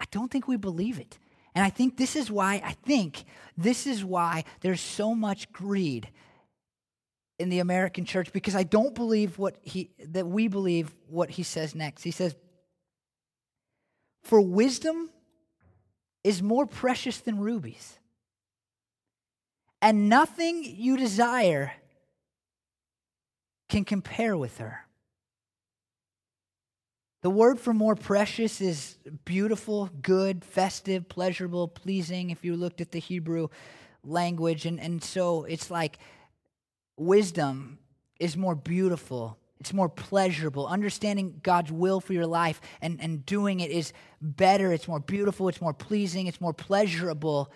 I 0.00 0.04
don't 0.10 0.30
think 0.30 0.48
we 0.48 0.56
believe 0.56 0.98
it. 0.98 1.18
And 1.54 1.64
I 1.64 1.70
think 1.70 1.96
this 1.96 2.16
is 2.16 2.30
why, 2.30 2.60
I 2.64 2.72
think 2.72 3.24
this 3.56 3.86
is 3.86 4.04
why 4.04 4.44
there's 4.60 4.80
so 4.80 5.14
much 5.14 5.50
greed 5.52 6.10
in 7.38 7.48
the 7.48 7.60
American 7.60 8.04
church 8.04 8.32
because 8.32 8.54
I 8.54 8.62
don't 8.62 8.94
believe 8.94 9.38
what 9.38 9.56
he 9.62 9.90
that 10.08 10.26
we 10.26 10.48
believe 10.48 10.94
what 11.08 11.30
he 11.30 11.42
says 11.42 11.74
next. 11.74 12.02
He 12.02 12.10
says, 12.10 12.34
"For 14.22 14.40
wisdom 14.40 15.10
is 16.24 16.42
more 16.42 16.66
precious 16.66 17.18
than 17.18 17.38
rubies, 17.38 17.98
and 19.82 20.08
nothing 20.08 20.64
you 20.64 20.96
desire 20.96 21.72
can 23.68 23.84
compare 23.84 24.36
with 24.36 24.58
her." 24.58 24.86
The 27.26 27.30
word 27.30 27.58
for 27.58 27.74
more 27.74 27.96
precious 27.96 28.60
is 28.60 28.98
beautiful, 29.24 29.90
good, 30.00 30.44
festive, 30.44 31.08
pleasurable, 31.08 31.66
pleasing, 31.66 32.30
if 32.30 32.44
you 32.44 32.54
looked 32.54 32.80
at 32.80 32.92
the 32.92 33.00
Hebrew 33.00 33.48
language. 34.04 34.64
And, 34.64 34.78
and 34.78 35.02
so 35.02 35.42
it's 35.42 35.68
like 35.68 35.98
wisdom 36.96 37.80
is 38.20 38.36
more 38.36 38.54
beautiful, 38.54 39.38
it's 39.58 39.72
more 39.72 39.88
pleasurable. 39.88 40.68
Understanding 40.68 41.40
God's 41.42 41.72
will 41.72 42.00
for 42.00 42.12
your 42.12 42.26
life 42.28 42.60
and, 42.80 43.00
and 43.00 43.26
doing 43.26 43.58
it 43.58 43.72
is 43.72 43.92
better, 44.20 44.72
it's 44.72 44.86
more 44.86 45.00
beautiful, 45.00 45.48
it's 45.48 45.60
more 45.60 45.74
pleasing, 45.74 46.28
it's 46.28 46.40
more 46.40 46.54
pleasurable 46.54 47.50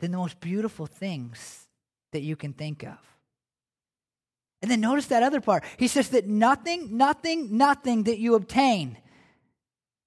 than 0.00 0.10
the 0.10 0.16
most 0.16 0.40
beautiful 0.40 0.86
things 0.86 1.65
that 2.12 2.22
you 2.22 2.36
can 2.36 2.52
think 2.52 2.82
of. 2.82 2.98
And 4.62 4.70
then 4.70 4.80
notice 4.80 5.06
that 5.06 5.22
other 5.22 5.40
part. 5.40 5.64
He 5.76 5.86
says 5.86 6.08
that 6.10 6.26
nothing, 6.26 6.96
nothing, 6.96 7.56
nothing 7.56 8.04
that 8.04 8.18
you 8.18 8.34
obtain 8.34 8.98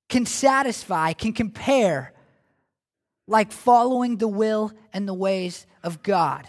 can 0.10 0.26
satisfy, 0.26 1.14
can 1.14 1.34
compare 1.34 2.14
like 3.28 3.52
following 3.52 4.18
the 4.18 4.28
will 4.28 4.72
and 4.92 5.08
the 5.08 5.14
ways 5.14 5.68
of 5.84 6.02
God. 6.02 6.48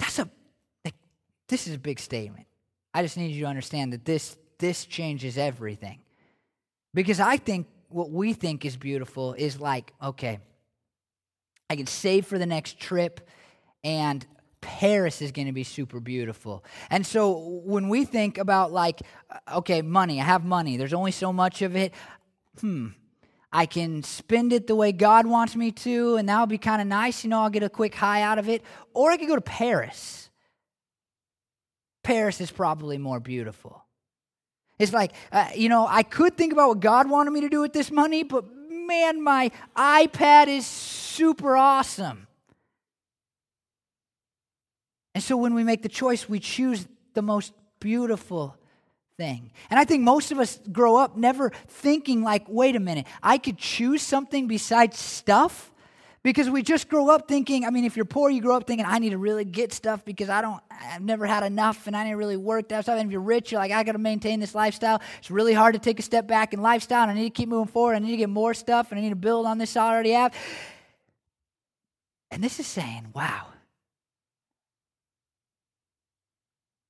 That's 0.00 0.18
a 0.18 0.28
like, 0.84 0.94
this 1.48 1.68
is 1.68 1.74
a 1.74 1.78
big 1.78 2.00
statement. 2.00 2.46
I 2.92 3.02
just 3.02 3.16
need 3.16 3.30
you 3.30 3.42
to 3.42 3.48
understand 3.48 3.92
that 3.92 4.04
this 4.04 4.36
this 4.58 4.84
changes 4.84 5.38
everything. 5.38 6.00
Because 6.92 7.20
I 7.20 7.36
think 7.36 7.68
what 7.88 8.10
we 8.10 8.32
think 8.32 8.64
is 8.64 8.76
beautiful 8.76 9.34
is 9.34 9.60
like, 9.60 9.92
okay, 10.02 10.40
I 11.70 11.76
can 11.76 11.86
save 11.86 12.26
for 12.26 12.38
the 12.38 12.46
next 12.46 12.78
trip 12.78 13.28
and 13.84 14.26
Paris 14.60 15.22
is 15.22 15.32
going 15.32 15.46
to 15.46 15.52
be 15.52 15.64
super 15.64 16.00
beautiful. 16.00 16.64
And 16.90 17.06
so 17.06 17.60
when 17.64 17.88
we 17.88 18.04
think 18.04 18.38
about 18.38 18.72
like 18.72 19.00
okay, 19.52 19.82
money, 19.82 20.20
I 20.20 20.24
have 20.24 20.44
money. 20.44 20.76
There's 20.76 20.92
only 20.92 21.12
so 21.12 21.32
much 21.32 21.62
of 21.62 21.76
it. 21.76 21.92
Hmm, 22.60 22.88
I 23.52 23.66
can 23.66 24.02
spend 24.02 24.52
it 24.52 24.66
the 24.66 24.74
way 24.74 24.92
God 24.92 25.26
wants 25.26 25.56
me 25.56 25.70
to, 25.72 26.16
and 26.16 26.28
that 26.28 26.40
would 26.40 26.48
be 26.48 26.58
kind 26.58 26.82
of 26.82 26.88
nice. 26.88 27.24
You 27.24 27.30
know, 27.30 27.42
I'll 27.42 27.50
get 27.50 27.62
a 27.62 27.68
quick 27.68 27.94
high 27.94 28.22
out 28.22 28.38
of 28.38 28.48
it. 28.48 28.62
Or 28.94 29.10
I 29.10 29.16
could 29.16 29.28
go 29.28 29.36
to 29.36 29.40
Paris. 29.40 30.30
Paris 32.02 32.40
is 32.40 32.50
probably 32.50 32.98
more 32.98 33.20
beautiful. 33.20 33.84
It's 34.78 34.92
like, 34.92 35.12
uh, 35.32 35.48
you 35.54 35.68
know, 35.68 35.86
I 35.88 36.02
could 36.02 36.36
think 36.36 36.52
about 36.52 36.68
what 36.68 36.80
God 36.80 37.10
wanted 37.10 37.32
me 37.32 37.40
to 37.42 37.48
do 37.48 37.60
with 37.60 37.72
this 37.72 37.90
money, 37.90 38.22
but 38.22 38.44
man, 38.88 39.22
my 39.22 39.52
iPad 39.76 40.48
is 40.48 40.66
super 40.66 41.56
awesome. 41.56 42.26
And 45.14 45.22
so 45.22 45.36
when 45.36 45.54
we 45.54 45.62
make 45.62 45.82
the 45.82 45.88
choice, 45.88 46.28
we 46.28 46.40
choose 46.40 46.88
the 47.14 47.22
most 47.22 47.52
beautiful 47.78 48.56
thing. 49.16 49.50
And 49.70 49.78
I 49.78 49.84
think 49.84 50.02
most 50.02 50.32
of 50.32 50.38
us 50.38 50.58
grow 50.72 50.96
up 50.96 51.16
never 51.16 51.50
thinking, 51.68 52.22
like, 52.22 52.44
wait 52.48 52.76
a 52.76 52.80
minute, 52.80 53.06
I 53.22 53.38
could 53.38 53.58
choose 53.58 54.02
something 54.02 54.46
besides 54.46 54.98
stuff. 54.98 55.70
Because 56.24 56.50
we 56.50 56.62
just 56.62 56.88
grow 56.88 57.10
up 57.10 57.28
thinking, 57.28 57.64
I 57.64 57.70
mean, 57.70 57.84
if 57.84 57.96
you're 57.96 58.04
poor, 58.04 58.28
you 58.28 58.40
grow 58.40 58.56
up 58.56 58.66
thinking, 58.66 58.84
I 58.84 58.98
need 58.98 59.10
to 59.10 59.18
really 59.18 59.44
get 59.44 59.72
stuff 59.72 60.04
because 60.04 60.28
I 60.28 60.42
don't, 60.42 60.60
I've 60.70 61.02
never 61.02 61.26
had 61.26 61.44
enough 61.44 61.86
and 61.86 61.96
I 61.96 62.08
to 62.08 62.14
really 62.14 62.36
work 62.36 62.68
that 62.70 62.84
stuff. 62.84 62.98
And 62.98 63.06
if 63.06 63.12
you're 63.12 63.20
rich, 63.20 63.52
you're 63.52 63.60
like, 63.60 63.70
I 63.70 63.84
got 63.84 63.92
to 63.92 63.98
maintain 63.98 64.40
this 64.40 64.54
lifestyle. 64.54 65.00
It's 65.18 65.30
really 65.30 65.54
hard 65.54 65.74
to 65.74 65.78
take 65.78 66.00
a 66.00 66.02
step 66.02 66.26
back 66.26 66.52
in 66.52 66.60
lifestyle 66.60 67.02
and 67.02 67.12
I 67.12 67.14
need 67.14 67.34
to 67.34 67.38
keep 67.38 67.48
moving 67.48 67.72
forward. 67.72 67.94
I 67.94 68.00
need 68.00 68.10
to 68.10 68.16
get 68.16 68.28
more 68.28 68.52
stuff 68.52 68.90
and 68.90 68.98
I 68.98 69.02
need 69.02 69.10
to 69.10 69.16
build 69.16 69.46
on 69.46 69.58
this 69.58 69.76
I 69.76 69.88
already 69.88 70.10
have. 70.10 70.34
And 72.32 72.42
this 72.42 72.58
is 72.58 72.66
saying, 72.66 73.10
wow. 73.14 73.46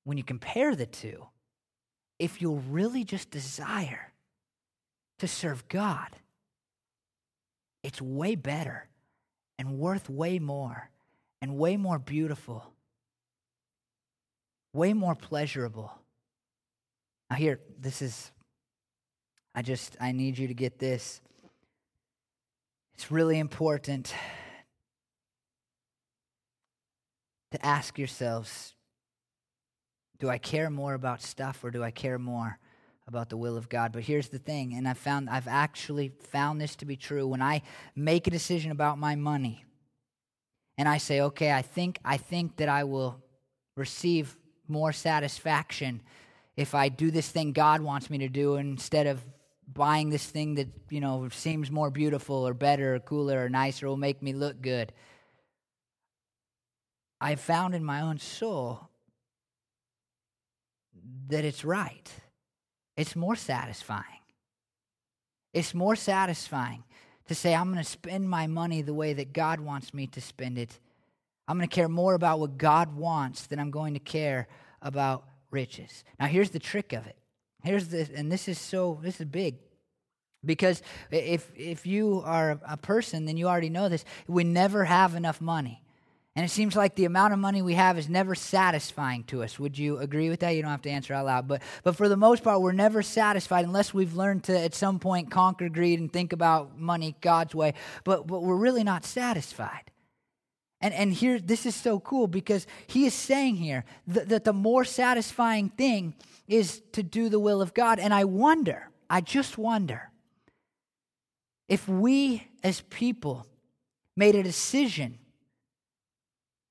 When 0.05 0.17
you 0.17 0.23
compare 0.23 0.75
the 0.75 0.87
two, 0.87 1.27
if 2.17 2.41
you'll 2.41 2.63
really 2.69 3.03
just 3.03 3.29
desire 3.29 4.11
to 5.19 5.27
serve 5.27 5.67
God, 5.67 6.09
it's 7.83 8.01
way 8.01 8.35
better 8.35 8.88
and 9.59 9.77
worth 9.77 10.09
way 10.09 10.39
more 10.39 10.89
and 11.41 11.57
way 11.57 11.75
more 11.75 11.99
beautiful, 11.99 12.65
way 14.73 14.93
more 14.93 15.15
pleasurable. 15.15 15.91
Now, 17.29 17.35
here, 17.35 17.59
this 17.77 18.01
is, 18.01 18.31
I 19.53 19.61
just, 19.61 19.97
I 19.99 20.13
need 20.13 20.37
you 20.37 20.47
to 20.47 20.53
get 20.53 20.79
this. 20.79 21.19
It's 22.93 23.11
really 23.11 23.37
important 23.37 24.13
to 27.51 27.65
ask 27.65 27.99
yourselves 27.99 28.73
do 30.19 30.29
I 30.29 30.37
care 30.37 30.69
more 30.69 30.93
about 30.93 31.21
stuff 31.21 31.63
or 31.63 31.71
do 31.71 31.83
I 31.83 31.91
care 31.91 32.19
more 32.19 32.59
about 33.09 33.29
the 33.29 33.35
will 33.35 33.57
of 33.57 33.67
God? 33.67 33.91
But 33.91 34.03
here's 34.03 34.29
the 34.29 34.39
thing, 34.39 34.73
and 34.73 34.87
I 34.87 34.93
found 34.93 35.29
I've 35.29 35.47
actually 35.47 36.13
found 36.31 36.61
this 36.61 36.77
to 36.77 36.85
be 36.85 36.95
true. 36.95 37.27
When 37.27 37.41
I 37.41 37.63
make 37.95 38.27
a 38.27 38.31
decision 38.31 38.71
about 38.71 38.97
my 38.97 39.15
money, 39.15 39.65
and 40.77 40.87
I 40.87 40.97
say, 40.97 41.19
okay, 41.19 41.51
I 41.51 41.61
think 41.61 41.99
I 42.05 42.15
think 42.15 42.55
that 42.57 42.69
I 42.69 42.85
will 42.85 43.21
receive 43.75 44.37
more 44.69 44.93
satisfaction 44.93 46.01
if 46.55 46.75
I 46.75 46.89
do 46.89 47.11
this 47.11 47.29
thing 47.29 47.51
God 47.53 47.81
wants 47.81 48.09
me 48.09 48.19
to 48.19 48.29
do 48.29 48.55
instead 48.55 49.07
of 49.07 49.21
buying 49.73 50.09
this 50.09 50.25
thing 50.25 50.55
that, 50.55 50.67
you 50.89 50.99
know, 50.99 51.29
seems 51.29 51.69
more 51.71 51.89
beautiful 51.91 52.47
or 52.47 52.53
better 52.53 52.95
or 52.95 52.99
cooler 52.99 53.45
or 53.45 53.49
nicer 53.49 53.87
will 53.87 53.97
make 53.97 54.21
me 54.21 54.33
look 54.33 54.61
good. 54.61 54.91
I 57.21 57.35
found 57.35 57.75
in 57.75 57.83
my 57.83 58.01
own 58.01 58.19
soul 58.19 58.89
that 61.27 61.45
it's 61.45 61.63
right. 61.63 62.09
It's 62.99 63.15
more 63.15 63.37
satisfying. 63.37 64.03
It's 65.53 65.73
more 65.73 65.95
satisfying 65.95 66.83
to 67.27 67.33
say, 67.33 67.55
I'm 67.55 67.71
going 67.71 67.81
to 67.81 67.89
spend 67.89 68.29
my 68.29 68.45
money 68.45 68.81
the 68.81 68.93
way 68.93 69.13
that 69.13 69.31
God 69.31 69.61
wants 69.61 69.93
me 69.93 70.07
to 70.07 70.19
spend 70.19 70.57
it. 70.57 70.77
I'm 71.47 71.57
going 71.57 71.69
to 71.69 71.73
care 71.73 71.87
more 71.87 72.13
about 72.13 72.41
what 72.41 72.57
God 72.57 72.97
wants 72.97 73.47
than 73.47 73.57
I'm 73.57 73.71
going 73.71 73.93
to 73.93 74.01
care 74.01 74.49
about 74.81 75.23
riches. 75.49 76.03
Now, 76.19 76.25
here's 76.25 76.49
the 76.49 76.59
trick 76.59 76.91
of 76.91 77.07
it. 77.07 77.15
Here's 77.63 77.87
the, 77.87 78.05
and 78.13 78.29
this 78.29 78.49
is 78.49 78.59
so, 78.59 78.99
this 79.01 79.21
is 79.21 79.27
big. 79.27 79.55
Because 80.43 80.81
if, 81.09 81.49
if 81.55 81.85
you 81.87 82.21
are 82.25 82.59
a 82.67 82.75
person, 82.75 83.25
then 83.25 83.37
you 83.37 83.47
already 83.47 83.69
know 83.69 83.87
this. 83.87 84.03
We 84.27 84.43
never 84.43 84.83
have 84.83 85.15
enough 85.15 85.39
money. 85.39 85.81
And 86.35 86.45
it 86.45 86.49
seems 86.49 86.75
like 86.75 86.95
the 86.95 87.05
amount 87.05 87.33
of 87.33 87.39
money 87.39 87.61
we 87.61 87.73
have 87.73 87.97
is 87.97 88.07
never 88.07 88.35
satisfying 88.35 89.23
to 89.25 89.43
us. 89.43 89.59
Would 89.59 89.77
you 89.77 89.97
agree 89.97 90.29
with 90.29 90.39
that? 90.41 90.51
You 90.51 90.61
don't 90.61 90.71
have 90.71 90.81
to 90.83 90.89
answer 90.89 91.13
out 91.13 91.25
loud. 91.25 91.47
But, 91.47 91.61
but 91.83 91.95
for 91.95 92.07
the 92.07 92.15
most 92.15 92.43
part, 92.43 92.61
we're 92.61 92.71
never 92.71 93.01
satisfied 93.01 93.65
unless 93.65 93.93
we've 93.93 94.13
learned 94.13 94.45
to, 94.45 94.57
at 94.57 94.75
some 94.75 94.99
point, 94.99 95.31
conquer 95.31 95.69
greed 95.69 95.99
and 95.99 96.11
think 96.11 96.31
about 96.31 96.79
money 96.79 97.15
God's 97.19 97.55
way. 97.55 97.73
But, 98.03 98.27
but 98.27 98.41
we're 98.41 98.55
really 98.55 98.83
not 98.83 99.05
satisfied. 99.05 99.91
And, 100.81 100.93
and 100.93 101.11
here, 101.11 101.39
this 101.39 101.65
is 101.65 101.75
so 101.75 101.99
cool 101.99 102.27
because 102.27 102.67
he 102.87 103.05
is 103.05 103.13
saying 103.13 103.57
here 103.57 103.83
that, 104.07 104.29
that 104.29 104.43
the 104.45 104.53
more 104.53 104.85
satisfying 104.85 105.69
thing 105.69 106.13
is 106.47 106.81
to 106.93 107.03
do 107.03 107.29
the 107.29 107.39
will 107.39 107.61
of 107.61 107.73
God. 107.73 107.99
And 107.99 108.13
I 108.13 108.23
wonder, 108.23 108.89
I 109.09 109.21
just 109.21 109.57
wonder, 109.57 110.11
if 111.67 111.87
we 111.87 112.47
as 112.63 112.81
people 112.89 113.45
made 114.15 114.35
a 114.35 114.43
decision 114.43 115.17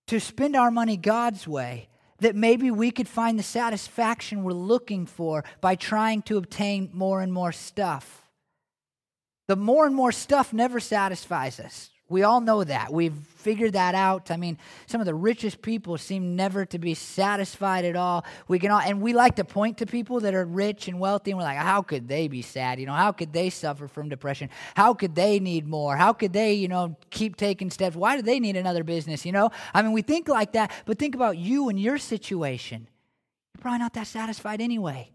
to 0.08 0.20
spend 0.20 0.56
our 0.56 0.70
money 0.70 0.96
God's 0.96 1.46
way, 1.46 1.88
that 2.18 2.34
maybe 2.34 2.70
we 2.70 2.90
could 2.90 3.08
find 3.08 3.38
the 3.38 3.42
satisfaction 3.42 4.42
we're 4.42 4.52
looking 4.52 5.06
for 5.06 5.44
by 5.60 5.76
trying 5.76 6.22
to 6.22 6.36
obtain 6.36 6.90
more 6.92 7.20
and 7.20 7.32
more 7.32 7.52
stuff. 7.52 8.26
The 9.46 9.56
more 9.56 9.86
and 9.86 9.94
more 9.94 10.12
stuff 10.12 10.52
never 10.52 10.80
satisfies 10.80 11.60
us. 11.60 11.90
We 12.10 12.22
all 12.22 12.40
know 12.40 12.64
that. 12.64 12.90
We've 12.90 13.14
figured 13.36 13.74
that 13.74 13.94
out. 13.94 14.30
I 14.30 14.38
mean, 14.38 14.56
some 14.86 15.00
of 15.00 15.06
the 15.06 15.14
richest 15.14 15.60
people 15.60 15.98
seem 15.98 16.36
never 16.36 16.64
to 16.66 16.78
be 16.78 16.94
satisfied 16.94 17.84
at 17.84 17.96
all. 17.96 18.24
We 18.48 18.58
can 18.58 18.70
all, 18.70 18.80
and 18.80 19.02
we 19.02 19.12
like 19.12 19.36
to 19.36 19.44
point 19.44 19.78
to 19.78 19.86
people 19.86 20.20
that 20.20 20.34
are 20.34 20.44
rich 20.46 20.88
and 20.88 20.98
wealthy, 20.98 21.32
and 21.32 21.38
we're 21.38 21.44
like, 21.44 21.58
how 21.58 21.82
could 21.82 22.08
they 22.08 22.26
be 22.26 22.40
sad? 22.40 22.80
You 22.80 22.86
know, 22.86 22.94
how 22.94 23.12
could 23.12 23.34
they 23.34 23.50
suffer 23.50 23.88
from 23.88 24.08
depression? 24.08 24.48
How 24.74 24.94
could 24.94 25.14
they 25.14 25.38
need 25.38 25.66
more? 25.66 25.98
How 25.98 26.14
could 26.14 26.32
they, 26.32 26.54
you 26.54 26.68
know, 26.68 26.96
keep 27.10 27.36
taking 27.36 27.70
steps? 27.70 27.94
Why 27.94 28.16
do 28.16 28.22
they 28.22 28.40
need 28.40 28.56
another 28.56 28.84
business? 28.84 29.26
You 29.26 29.32
know, 29.32 29.50
I 29.74 29.82
mean, 29.82 29.92
we 29.92 30.00
think 30.00 30.28
like 30.28 30.52
that, 30.52 30.72
but 30.86 30.98
think 30.98 31.14
about 31.14 31.36
you 31.36 31.68
and 31.68 31.78
your 31.78 31.98
situation. 31.98 32.88
You're 33.54 33.60
probably 33.60 33.80
not 33.80 33.92
that 33.94 34.06
satisfied 34.06 34.62
anyway. 34.62 35.10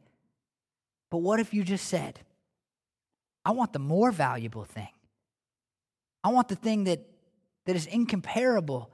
But 1.09 1.17
what 1.17 1.39
if 1.39 1.55
you 1.55 1.63
just 1.63 1.87
said, 1.87 2.19
I 3.43 3.51
want 3.51 3.73
the 3.73 3.79
more 3.79 4.11
valuable 4.11 4.63
thing? 4.63 4.89
I 6.23 6.29
want 6.29 6.47
the 6.47 6.55
thing 6.55 6.85
that, 6.85 7.01
that 7.65 7.75
is 7.75 7.85
incomparable 7.85 8.91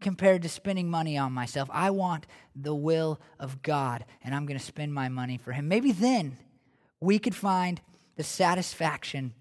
compared 0.00 0.42
to 0.42 0.48
spending 0.48 0.90
money 0.90 1.16
on 1.16 1.32
myself. 1.32 1.68
I 1.72 1.90
want 1.90 2.26
the 2.54 2.74
will 2.74 3.20
of 3.38 3.62
God, 3.62 4.04
and 4.22 4.34
I'm 4.34 4.46
going 4.46 4.58
to 4.58 4.64
spend 4.64 4.92
my 4.92 5.08
money 5.08 5.38
for 5.38 5.52
Him. 5.52 5.68
Maybe 5.68 5.92
then 5.92 6.36
we 7.00 7.18
could 7.18 7.34
find 7.34 7.80
the 8.16 8.22
satisfaction 8.22 9.34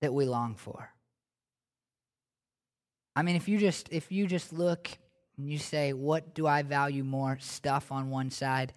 that 0.00 0.14
we 0.14 0.24
long 0.24 0.54
for. 0.54 0.90
I 3.16 3.22
mean, 3.22 3.34
if 3.36 3.48
you 3.48 3.58
just 3.58 3.88
if 3.90 4.12
you 4.12 4.26
just 4.26 4.52
look 4.52 4.88
and 5.36 5.50
you 5.50 5.58
say, 5.58 5.92
"What 5.92 6.34
do 6.34 6.46
I 6.46 6.62
value 6.62 7.02
more? 7.02 7.38
Stuff 7.40 7.90
on 7.90 8.10
one 8.10 8.30
side, 8.30 8.72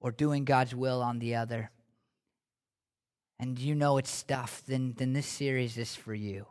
or 0.00 0.12
doing 0.12 0.44
God's 0.44 0.74
will 0.74 1.02
on 1.02 1.18
the 1.18 1.34
other?" 1.34 1.70
And 3.38 3.58
you 3.58 3.74
know 3.74 3.98
it's 3.98 4.10
stuff, 4.10 4.62
then, 4.66 4.94
then 4.96 5.12
this 5.12 5.26
series 5.26 5.76
is 5.76 5.94
for 5.94 6.14
you. 6.14 6.46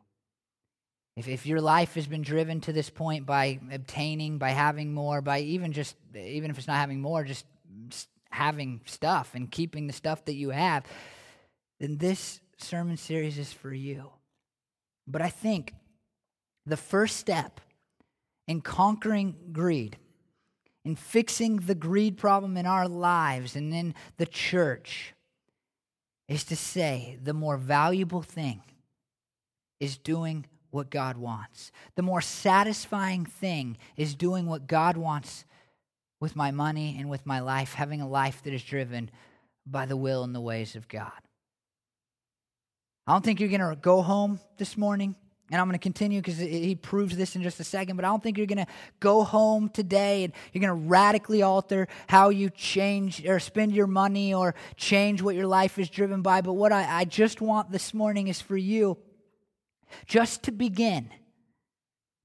If, 1.17 1.27
if 1.27 1.45
your 1.45 1.61
life 1.61 1.95
has 1.95 2.07
been 2.07 2.21
driven 2.21 2.59
to 2.61 2.73
this 2.73 2.89
point 2.89 3.25
by 3.25 3.59
obtaining, 3.71 4.37
by 4.37 4.49
having 4.49 4.93
more, 4.93 5.21
by 5.21 5.39
even 5.39 5.71
just, 5.71 5.95
even 6.13 6.51
if 6.51 6.57
it's 6.57 6.67
not 6.67 6.77
having 6.77 7.01
more, 7.01 7.23
just 7.23 7.45
having 8.29 8.81
stuff 8.85 9.31
and 9.33 9.49
keeping 9.49 9.87
the 9.87 9.93
stuff 9.93 10.25
that 10.25 10.35
you 10.35 10.49
have, 10.49 10.85
then 11.79 11.97
this 11.97 12.41
sermon 12.57 12.97
series 12.97 13.37
is 13.37 13.51
for 13.51 13.73
you. 13.73 14.09
But 15.07 15.21
I 15.21 15.29
think 15.29 15.73
the 16.65 16.77
first 16.77 17.17
step 17.17 17.61
in 18.47 18.61
conquering 18.61 19.35
greed, 19.51 19.97
in 20.83 20.95
fixing 20.95 21.57
the 21.57 21.75
greed 21.75 22.17
problem 22.17 22.57
in 22.57 22.65
our 22.65 22.87
lives 22.87 23.55
and 23.55 23.73
in 23.73 23.95
the 24.17 24.25
church, 24.25 25.14
is 26.27 26.43
to 26.45 26.55
say 26.55 27.17
the 27.23 27.33
more 27.33 27.57
valuable 27.57 28.21
thing 28.21 28.61
is 29.79 29.97
doing 29.97 30.45
what 30.71 30.89
God 30.89 31.17
wants. 31.17 31.71
The 31.95 32.01
more 32.01 32.21
satisfying 32.21 33.25
thing 33.25 33.77
is 33.95 34.15
doing 34.15 34.45
what 34.45 34.67
God 34.67 34.97
wants 34.97 35.45
with 36.19 36.35
my 36.35 36.51
money 36.51 36.97
and 36.99 37.09
with 37.09 37.25
my 37.25 37.39
life, 37.39 37.73
having 37.73 38.01
a 38.01 38.07
life 38.07 38.41
that 38.43 38.53
is 38.53 38.63
driven 38.63 39.09
by 39.65 39.85
the 39.85 39.97
will 39.97 40.23
and 40.23 40.33
the 40.33 40.41
ways 40.41 40.75
of 40.75 40.87
God. 40.87 41.11
I 43.07 43.13
don't 43.13 43.23
think 43.23 43.39
you're 43.39 43.49
going 43.49 43.61
to 43.61 43.75
go 43.75 44.01
home 44.01 44.39
this 44.57 44.77
morning 44.77 45.15
and 45.51 45.61
I'm 45.61 45.67
going 45.67 45.77
to 45.77 45.83
continue 45.83 46.21
because 46.21 46.39
he 46.39 46.75
proves 46.75 47.15
this 47.15 47.35
in 47.35 47.43
just 47.43 47.59
a 47.59 47.63
second, 47.63 47.97
but 47.97 48.05
I 48.05 48.07
don't 48.07 48.23
think 48.23 48.37
you're 48.37 48.47
going 48.47 48.65
to 48.65 48.71
go 48.99 49.23
home 49.23 49.69
today 49.69 50.23
and 50.23 50.33
you're 50.51 50.61
going 50.61 50.81
to 50.81 50.87
radically 50.87 51.43
alter 51.43 51.87
how 52.07 52.29
you 52.29 52.49
change 52.49 53.23
or 53.27 53.39
spend 53.39 53.73
your 53.73 53.85
money 53.85 54.33
or 54.33 54.55
change 54.75 55.21
what 55.21 55.35
your 55.35 55.45
life 55.45 55.77
is 55.77 55.89
driven 55.89 56.23
by. 56.23 56.41
But 56.41 56.53
what 56.53 56.71
I, 56.71 57.01
I 57.01 57.05
just 57.05 57.41
want 57.41 57.71
this 57.71 57.93
morning 57.93 58.27
is 58.27 58.41
for 58.41 58.57
you 58.57 58.97
just 60.07 60.43
to 60.43 60.51
begin 60.51 61.11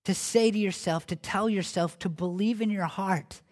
to 0.05 0.15
say 0.15 0.51
to 0.51 0.59
yourself, 0.59 1.07
to 1.09 1.17
tell 1.17 1.49
yourself, 1.49 1.99
to 1.99 2.09
believe 2.09 2.63
in 2.63 2.71
your 2.71 2.87
heart 2.87 3.43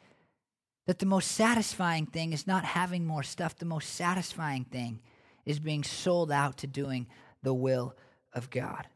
that 0.87 0.99
the 0.99 1.07
most 1.07 1.33
satisfying 1.33 2.07
thing 2.07 2.33
is 2.33 2.47
not 2.47 2.65
having 2.65 3.07
more 3.07 3.23
stuff. 3.23 3.55
The 3.55 3.67
most 3.67 3.91
satisfying 3.95 4.65
thing 4.65 5.01
is 5.45 5.61
being 5.61 5.85
sold 5.85 6.33
out 6.33 6.57
to 6.59 6.67
doing 6.67 7.07
the 7.43 7.53
will 7.53 7.95
of 8.33 8.49
God. 8.49 8.87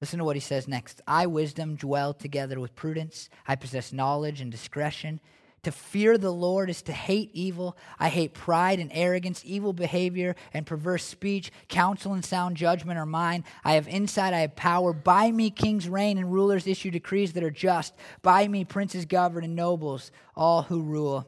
Listen 0.00 0.18
to 0.18 0.24
what 0.24 0.36
he 0.36 0.40
says 0.40 0.68
next. 0.68 1.00
I, 1.06 1.26
wisdom, 1.26 1.74
dwell 1.74 2.14
together 2.14 2.60
with 2.60 2.76
prudence. 2.76 3.28
I 3.46 3.56
possess 3.56 3.92
knowledge 3.92 4.40
and 4.40 4.50
discretion. 4.50 5.20
To 5.64 5.72
fear 5.72 6.16
the 6.16 6.30
Lord 6.30 6.70
is 6.70 6.82
to 6.82 6.92
hate 6.92 7.30
evil. 7.32 7.76
I 7.98 8.08
hate 8.08 8.32
pride 8.32 8.78
and 8.78 8.92
arrogance, 8.94 9.42
evil 9.44 9.72
behavior 9.72 10.36
and 10.54 10.64
perverse 10.64 11.02
speech. 11.02 11.50
Counsel 11.68 12.12
and 12.12 12.24
sound 12.24 12.56
judgment 12.56 12.98
are 12.98 13.06
mine. 13.06 13.42
I 13.64 13.72
have 13.72 13.88
insight, 13.88 14.32
I 14.32 14.40
have 14.40 14.54
power. 14.54 14.92
By 14.92 15.32
me, 15.32 15.50
kings 15.50 15.88
reign 15.88 16.16
and 16.16 16.32
rulers 16.32 16.68
issue 16.68 16.92
decrees 16.92 17.32
that 17.32 17.42
are 17.42 17.50
just. 17.50 17.92
By 18.22 18.46
me, 18.46 18.64
princes 18.64 19.04
govern 19.04 19.42
and 19.42 19.56
nobles, 19.56 20.12
all 20.36 20.62
who 20.62 20.80
rule 20.80 21.26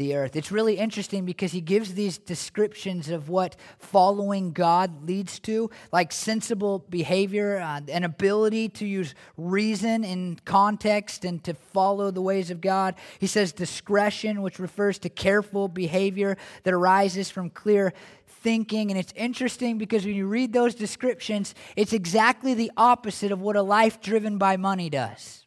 the 0.00 0.16
earth. 0.16 0.34
It's 0.34 0.50
really 0.50 0.78
interesting 0.78 1.24
because 1.24 1.52
he 1.52 1.60
gives 1.60 1.94
these 1.94 2.18
descriptions 2.18 3.10
of 3.10 3.28
what 3.28 3.54
following 3.78 4.52
God 4.52 5.06
leads 5.06 5.38
to, 5.40 5.70
like 5.92 6.10
sensible 6.10 6.80
behavior, 6.88 7.60
uh, 7.60 7.82
an 7.86 8.02
ability 8.02 8.70
to 8.70 8.86
use 8.86 9.14
reason 9.36 10.02
in 10.02 10.40
context 10.44 11.24
and 11.24 11.44
to 11.44 11.54
follow 11.54 12.10
the 12.10 12.22
ways 12.22 12.50
of 12.50 12.60
God. 12.60 12.94
He 13.18 13.26
says 13.26 13.52
discretion, 13.52 14.40
which 14.40 14.58
refers 14.58 14.98
to 15.00 15.10
careful 15.10 15.68
behavior 15.68 16.36
that 16.64 16.72
arises 16.72 17.30
from 17.30 17.50
clear 17.50 17.92
thinking. 18.26 18.90
And 18.90 18.98
it's 18.98 19.12
interesting 19.14 19.76
because 19.76 20.06
when 20.06 20.14
you 20.14 20.26
read 20.26 20.54
those 20.54 20.74
descriptions, 20.74 21.54
it's 21.76 21.92
exactly 21.92 22.54
the 22.54 22.72
opposite 22.76 23.32
of 23.32 23.42
what 23.42 23.56
a 23.56 23.62
life 23.62 24.00
driven 24.00 24.38
by 24.38 24.56
money 24.56 24.88
does. 24.88 25.44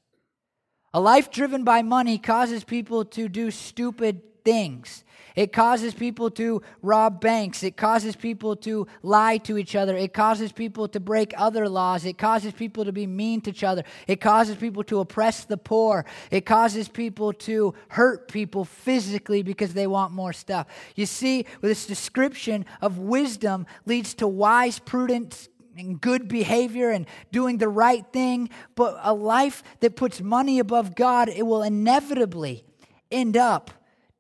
A 0.94 1.00
life 1.00 1.32
driven 1.32 1.64
by 1.64 1.82
money 1.82 2.20
causes 2.20 2.64
people 2.64 3.04
to 3.06 3.28
do 3.28 3.50
stupid 3.50 4.22
things. 4.44 5.04
It 5.36 5.52
causes 5.52 5.94
people 5.94 6.30
to 6.32 6.62
rob 6.82 7.20
banks. 7.20 7.64
It 7.64 7.76
causes 7.76 8.16
people 8.16 8.56
to 8.58 8.88
lie 9.02 9.38
to 9.40 9.58
each 9.58 9.76
other. 9.76 9.96
It 9.96 10.14
causes 10.14 10.52
people 10.52 10.88
to 10.90 11.00
break 11.00 11.34
other 11.38 11.68
laws. 11.68 12.06
It 12.06 12.18
causes 12.18 12.54
people 12.54 12.86
to 12.86 12.92
be 12.92 13.08
mean 13.08 13.42
to 13.42 13.50
each 13.50 13.64
other. 13.64 13.84
It 14.08 14.22
causes 14.22 14.56
people 14.56 14.84
to 14.86 15.00
oppress 15.00 15.46
the 15.46 15.58
poor. 15.58 16.06
It 16.30 16.46
causes 16.46 16.88
people 16.88 17.34
to 17.34 17.74
hurt 17.90 18.32
people 18.32 18.66
physically 18.66 19.42
because 19.42 19.74
they 19.74 19.88
want 19.88 20.12
more 20.12 20.34
stuff. 20.34 20.68
You 20.96 21.06
see, 21.06 21.46
this 21.62 21.88
description 21.88 22.66
of 22.82 23.00
wisdom 23.00 23.66
leads 23.86 24.14
to 24.16 24.28
wise, 24.28 24.78
prudent, 24.80 25.50
and 25.76 26.00
good 26.00 26.28
behavior 26.28 26.92
and 26.92 27.08
doing 27.32 27.58
the 27.58 27.68
right 27.68 28.06
thing, 28.14 28.52
but 28.76 29.00
a 29.02 29.12
life 29.12 29.64
that 29.80 29.96
puts 29.96 30.22
money 30.22 30.60
above 30.60 30.94
God, 30.94 31.30
it 31.30 31.42
will 31.42 31.64
inevitably 31.64 32.64
end 33.10 33.36
up 33.36 33.72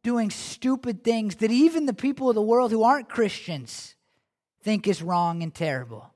doing 0.04 0.30
stupid 0.30 1.04
things 1.04 1.38
that 1.38 1.52
even 1.52 1.86
the 1.86 1.94
people 1.94 2.30
of 2.30 2.36
the 2.36 2.42
world 2.42 2.72
who 2.72 2.84
aren't 2.84 3.10
Christians 3.10 3.96
think 4.62 4.88
is 4.88 5.02
wrong 5.02 5.42
and 5.42 5.54
terrible. 5.54 6.12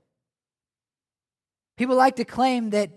People 1.77 1.95
like 1.95 2.17
to 2.17 2.25
claim 2.25 2.71
that 2.71 2.91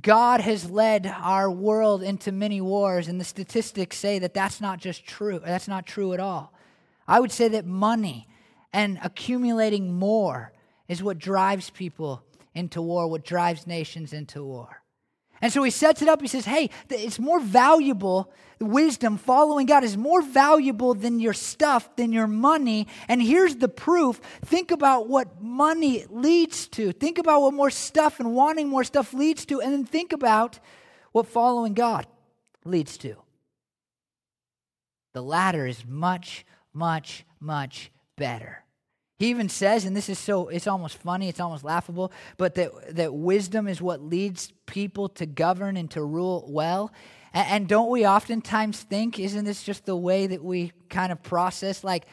God 0.00 0.40
has 0.40 0.70
led 0.70 1.06
our 1.06 1.50
world 1.50 2.02
into 2.02 2.32
many 2.32 2.60
wars, 2.60 3.06
and 3.08 3.20
the 3.20 3.24
statistics 3.24 3.96
say 3.96 4.18
that 4.18 4.34
that's 4.34 4.60
not 4.60 4.80
just 4.80 5.04
true. 5.04 5.40
That's 5.44 5.68
not 5.68 5.86
true 5.86 6.12
at 6.12 6.20
all. 6.20 6.52
I 7.06 7.20
would 7.20 7.30
say 7.30 7.48
that 7.48 7.66
money 7.66 8.26
and 8.72 8.98
accumulating 9.02 9.94
more 9.94 10.52
is 10.88 11.02
what 11.02 11.18
drives 11.18 11.70
people 11.70 12.22
into 12.54 12.82
war, 12.82 13.06
what 13.06 13.24
drives 13.24 13.66
nations 13.66 14.12
into 14.12 14.42
war. 14.42 14.82
And 15.42 15.52
so 15.52 15.62
he 15.62 15.70
sets 15.70 16.02
it 16.02 16.08
up. 16.08 16.20
He 16.20 16.28
says, 16.28 16.44
hey, 16.44 16.70
it's 16.88 17.18
more 17.18 17.40
valuable. 17.40 18.32
Wisdom, 18.58 19.18
following 19.18 19.66
God, 19.66 19.84
is 19.84 19.96
more 19.96 20.22
valuable 20.22 20.94
than 20.94 21.20
your 21.20 21.34
stuff, 21.34 21.94
than 21.96 22.10
your 22.10 22.26
money. 22.26 22.86
And 23.06 23.20
here's 23.20 23.56
the 23.56 23.68
proof. 23.68 24.20
Think 24.44 24.70
about 24.70 25.08
what 25.08 25.42
money 25.42 26.06
leads 26.08 26.66
to. 26.68 26.92
Think 26.92 27.18
about 27.18 27.42
what 27.42 27.52
more 27.52 27.70
stuff 27.70 28.18
and 28.18 28.34
wanting 28.34 28.68
more 28.68 28.84
stuff 28.84 29.12
leads 29.12 29.44
to. 29.46 29.60
And 29.60 29.72
then 29.72 29.84
think 29.84 30.12
about 30.12 30.58
what 31.12 31.26
following 31.26 31.74
God 31.74 32.06
leads 32.64 32.96
to. 32.98 33.16
The 35.12 35.22
latter 35.22 35.66
is 35.66 35.84
much, 35.86 36.46
much, 36.72 37.24
much 37.40 37.90
better. 38.16 38.65
He 39.18 39.30
even 39.30 39.48
says, 39.48 39.86
and 39.86 39.96
this 39.96 40.08
is 40.10 40.18
so, 40.18 40.48
it's 40.48 40.66
almost 40.66 40.98
funny, 40.98 41.28
it's 41.28 41.40
almost 41.40 41.64
laughable, 41.64 42.12
but 42.36 42.54
that, 42.56 42.96
that 42.96 43.14
wisdom 43.14 43.66
is 43.66 43.80
what 43.80 44.02
leads 44.02 44.52
people 44.66 45.08
to 45.10 45.24
govern 45.24 45.78
and 45.78 45.90
to 45.92 46.04
rule 46.04 46.44
well. 46.48 46.92
And, 47.32 47.48
and 47.48 47.68
don't 47.68 47.88
we 47.88 48.06
oftentimes 48.06 48.82
think, 48.82 49.18
isn't 49.18 49.46
this 49.46 49.62
just 49.62 49.86
the 49.86 49.96
way 49.96 50.26
that 50.26 50.44
we 50.44 50.72
kind 50.90 51.12
of 51.12 51.22
process? 51.22 51.82
Like, 51.82 52.06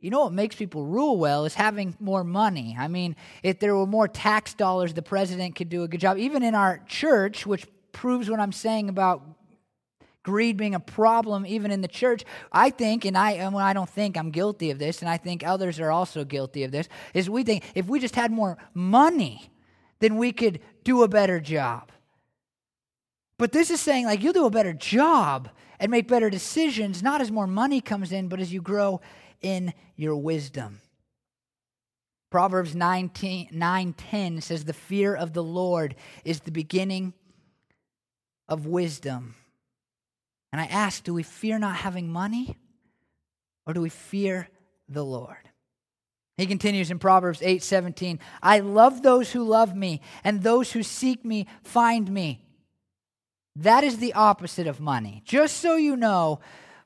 you 0.00 0.10
know 0.10 0.24
what 0.24 0.32
makes 0.32 0.54
people 0.54 0.84
rule 0.84 1.18
well 1.18 1.44
is 1.44 1.54
having 1.54 1.96
more 1.98 2.22
money. 2.22 2.76
I 2.78 2.88
mean, 2.88 3.16
if 3.42 3.58
there 3.58 3.74
were 3.74 3.86
more 3.86 4.06
tax 4.06 4.54
dollars, 4.54 4.92
the 4.92 5.02
president 5.02 5.56
could 5.56 5.70
do 5.70 5.82
a 5.82 5.88
good 5.88 6.00
job. 6.00 6.18
Even 6.18 6.42
in 6.42 6.54
our 6.54 6.82
church, 6.86 7.46
which 7.46 7.66
proves 7.90 8.28
what 8.30 8.38
I'm 8.38 8.52
saying 8.52 8.90
about 8.90 9.22
greed 10.24 10.56
being 10.56 10.74
a 10.74 10.80
problem 10.80 11.46
even 11.46 11.70
in 11.70 11.82
the 11.82 11.88
church. 11.88 12.24
I 12.50 12.70
think 12.70 13.04
and 13.04 13.16
i 13.16 13.32
and 13.32 13.54
i 13.56 13.72
don't 13.72 13.88
think 13.88 14.16
i'm 14.16 14.30
guilty 14.30 14.72
of 14.72 14.80
this 14.80 15.00
and 15.00 15.08
i 15.08 15.16
think 15.16 15.46
others 15.46 15.78
are 15.78 15.92
also 15.92 16.24
guilty 16.24 16.64
of 16.64 16.72
this 16.72 16.88
is 17.12 17.30
we 17.30 17.44
think 17.44 17.62
if 17.76 17.86
we 17.86 18.00
just 18.00 18.16
had 18.16 18.32
more 18.32 18.58
money 18.72 19.50
then 20.00 20.16
we 20.16 20.32
could 20.32 20.60
do 20.82 21.02
a 21.02 21.08
better 21.08 21.40
job. 21.40 21.90
But 23.38 23.52
this 23.52 23.70
is 23.70 23.80
saying 23.80 24.06
like 24.06 24.22
you'll 24.22 24.32
do 24.32 24.46
a 24.46 24.50
better 24.50 24.72
job 24.72 25.50
and 25.78 25.90
make 25.90 26.08
better 26.08 26.30
decisions 26.30 27.02
not 27.02 27.20
as 27.20 27.30
more 27.30 27.46
money 27.46 27.80
comes 27.80 28.10
in 28.10 28.28
but 28.28 28.40
as 28.40 28.52
you 28.52 28.60
grow 28.60 29.00
in 29.40 29.72
your 29.94 30.16
wisdom. 30.16 30.80
Proverbs 32.30 32.74
19 32.74 33.48
9 33.52 33.92
10 33.92 34.40
says 34.40 34.64
the 34.64 34.72
fear 34.72 35.14
of 35.14 35.34
the 35.34 35.42
lord 35.42 35.94
is 36.24 36.40
the 36.40 36.50
beginning 36.50 37.12
of 38.48 38.66
wisdom 38.66 39.34
and 40.54 40.60
I 40.60 40.66
ask, 40.66 41.02
do 41.02 41.12
we 41.12 41.24
fear 41.24 41.58
not 41.58 41.74
having 41.74 42.08
money 42.08 42.56
or 43.66 43.74
do 43.74 43.80
we 43.80 43.88
fear 43.88 44.48
the 44.88 45.04
Lord? 45.04 45.50
He 46.36 46.46
continues 46.46 46.92
in 46.92 47.00
Proverbs 47.00 47.40
8 47.42 47.60
17. 47.60 48.20
I 48.40 48.60
love 48.60 49.02
those 49.02 49.32
who 49.32 49.42
love 49.42 49.74
me, 49.74 50.00
and 50.22 50.44
those 50.44 50.70
who 50.70 50.84
seek 50.84 51.24
me 51.24 51.48
find 51.64 52.08
me. 52.08 52.46
That 53.56 53.82
is 53.82 53.98
the 53.98 54.12
opposite 54.12 54.68
of 54.68 54.78
money. 54.78 55.22
Just 55.24 55.56
so 55.56 55.74
you 55.74 55.96
know, 55.96 56.38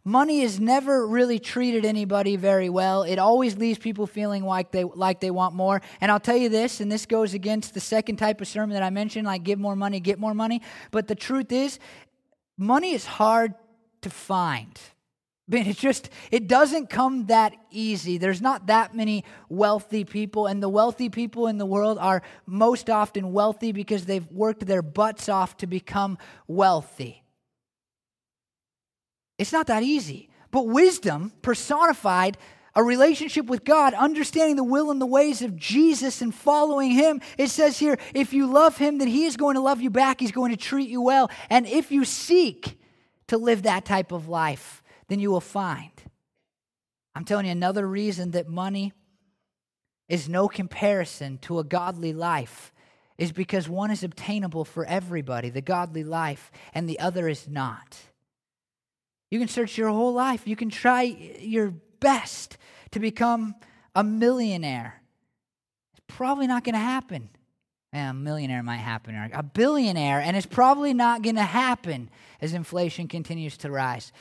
money 0.02 0.40
has 0.40 0.58
never 0.58 1.06
really 1.06 1.38
treated 1.38 1.84
anybody 1.84 2.36
very 2.36 2.70
well. 2.70 3.02
It 3.02 3.18
always 3.18 3.58
leaves 3.58 3.78
people 3.78 4.06
feeling 4.06 4.44
like 4.44 4.70
they 4.70 4.84
like 4.84 5.20
they 5.20 5.30
want 5.30 5.54
more. 5.54 5.82
And 6.00 6.10
I'll 6.10 6.20
tell 6.20 6.38
you 6.38 6.48
this, 6.48 6.80
and 6.80 6.90
this 6.90 7.04
goes 7.04 7.34
against 7.34 7.74
the 7.74 7.80
second 7.80 8.16
type 8.16 8.40
of 8.40 8.48
sermon 8.48 8.72
that 8.72 8.82
I 8.82 8.88
mentioned, 8.88 9.26
like 9.26 9.42
give 9.42 9.58
more 9.58 9.76
money, 9.76 10.00
get 10.00 10.18
more 10.18 10.32
money. 10.32 10.62
But 10.90 11.06
the 11.06 11.14
truth 11.14 11.52
is, 11.52 11.78
money 12.58 12.92
is 12.92 13.06
hard 13.06 13.54
to 14.02 14.10
find. 14.10 14.78
I 15.50 15.54
mean, 15.54 15.66
it's 15.66 15.80
just, 15.80 16.10
it 16.30 16.46
doesn't 16.46 16.90
come 16.90 17.26
that 17.26 17.54
easy. 17.70 18.18
There's 18.18 18.42
not 18.42 18.66
that 18.66 18.94
many 18.94 19.24
wealthy 19.48 20.04
people, 20.04 20.46
and 20.46 20.62
the 20.62 20.68
wealthy 20.68 21.08
people 21.08 21.46
in 21.46 21.56
the 21.56 21.64
world 21.64 21.96
are 21.98 22.22
most 22.44 22.90
often 22.90 23.32
wealthy 23.32 23.72
because 23.72 24.04
they've 24.04 24.30
worked 24.30 24.66
their 24.66 24.82
butts 24.82 25.28
off 25.28 25.56
to 25.58 25.66
become 25.66 26.18
wealthy. 26.46 27.22
It's 29.38 29.52
not 29.52 29.68
that 29.68 29.82
easy. 29.82 30.28
But 30.50 30.66
wisdom 30.66 31.32
personified 31.42 32.36
a 32.78 32.82
relationship 32.84 33.46
with 33.46 33.64
God, 33.64 33.92
understanding 33.92 34.54
the 34.54 34.62
will 34.62 34.92
and 34.92 35.00
the 35.00 35.06
ways 35.06 35.42
of 35.42 35.56
Jesus 35.56 36.22
and 36.22 36.32
following 36.32 36.92
Him. 36.92 37.20
It 37.36 37.48
says 37.48 37.76
here, 37.76 37.98
if 38.14 38.32
you 38.32 38.46
love 38.46 38.78
Him, 38.78 38.98
then 38.98 39.08
He 39.08 39.24
is 39.24 39.36
going 39.36 39.56
to 39.56 39.60
love 39.60 39.80
you 39.80 39.90
back. 39.90 40.20
He's 40.20 40.30
going 40.30 40.52
to 40.52 40.56
treat 40.56 40.88
you 40.88 41.02
well. 41.02 41.28
And 41.50 41.66
if 41.66 41.90
you 41.90 42.04
seek 42.04 42.78
to 43.26 43.36
live 43.36 43.64
that 43.64 43.84
type 43.84 44.12
of 44.12 44.28
life, 44.28 44.84
then 45.08 45.18
you 45.18 45.28
will 45.28 45.40
find. 45.40 45.90
I'm 47.16 47.24
telling 47.24 47.46
you, 47.46 47.52
another 47.52 47.84
reason 47.84 48.30
that 48.30 48.48
money 48.48 48.92
is 50.08 50.28
no 50.28 50.46
comparison 50.46 51.38
to 51.38 51.58
a 51.58 51.64
godly 51.64 52.12
life 52.12 52.72
is 53.18 53.32
because 53.32 53.68
one 53.68 53.90
is 53.90 54.04
obtainable 54.04 54.64
for 54.64 54.84
everybody, 54.84 55.50
the 55.50 55.60
godly 55.60 56.04
life, 56.04 56.52
and 56.72 56.88
the 56.88 57.00
other 57.00 57.26
is 57.26 57.48
not. 57.48 57.98
You 59.32 59.40
can 59.40 59.48
search 59.48 59.76
your 59.76 59.88
whole 59.88 60.14
life, 60.14 60.46
you 60.46 60.54
can 60.54 60.70
try 60.70 61.02
your 61.02 61.74
best 62.00 62.56
to 62.92 63.00
become 63.00 63.54
a 63.94 64.04
millionaire. 64.04 65.02
It's 65.92 66.02
probably 66.06 66.46
not 66.46 66.64
going 66.64 66.74
to 66.74 66.80
happen. 66.80 67.30
a 67.92 68.12
millionaire 68.12 68.62
might 68.62 68.76
happen, 68.76 69.14
or 69.14 69.30
a 69.32 69.42
billionaire, 69.42 70.20
and 70.20 70.36
it's 70.36 70.46
probably 70.46 70.94
not 70.94 71.22
going 71.22 71.36
to 71.36 71.42
happen 71.42 72.10
as 72.40 72.52
inflation 72.52 73.08
continues 73.08 73.56
to 73.58 73.70
rise. 73.70 74.12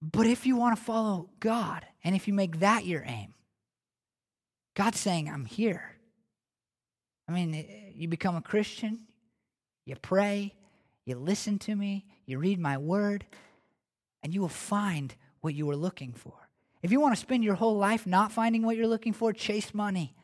But 0.00 0.26
if 0.26 0.46
you 0.46 0.56
want 0.56 0.76
to 0.76 0.82
follow 0.82 1.28
God, 1.40 1.84
and 2.04 2.14
if 2.14 2.28
you 2.28 2.34
make 2.34 2.60
that 2.60 2.86
your 2.86 3.02
aim, 3.04 3.34
God's 4.74 5.00
saying, 5.00 5.28
I'm 5.28 5.44
here. 5.44 5.96
I 7.28 7.32
mean, 7.32 7.54
eh, 7.54 7.90
you 7.94 8.08
become 8.08 8.36
a 8.36 8.40
Christian, 8.40 9.00
you 9.84 9.96
pray, 9.96 10.54
you 11.04 11.16
listen 11.16 11.58
to 11.60 11.74
me, 11.74 12.06
you 12.26 12.38
read 12.38 12.60
my 12.60 12.78
word, 12.78 13.26
and 14.22 14.32
you 14.32 14.40
will 14.40 14.48
find 14.48 15.14
what 15.40 15.54
you 15.54 15.66
were 15.66 15.76
looking 15.76 16.12
for. 16.12 16.34
If 16.82 16.92
you 16.92 17.00
want 17.00 17.14
to 17.14 17.20
spend 17.20 17.44
your 17.44 17.54
whole 17.54 17.76
life 17.76 18.06
not 18.06 18.32
finding 18.32 18.62
what 18.62 18.76
you're 18.76 18.86
looking 18.86 19.12
for, 19.12 19.32
chase 19.32 19.74
money. 19.74 20.14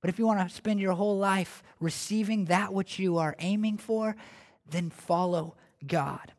But 0.00 0.10
if 0.10 0.18
you 0.18 0.26
want 0.26 0.48
to 0.48 0.54
spend 0.54 0.80
your 0.80 0.92
whole 0.92 1.18
life 1.18 1.62
receiving 1.80 2.46
that 2.46 2.72
which 2.72 2.98
you 2.98 3.18
are 3.18 3.36
aiming 3.40 3.78
for, 3.78 4.16
then 4.70 4.90
follow 4.90 5.56
God. 5.86 6.32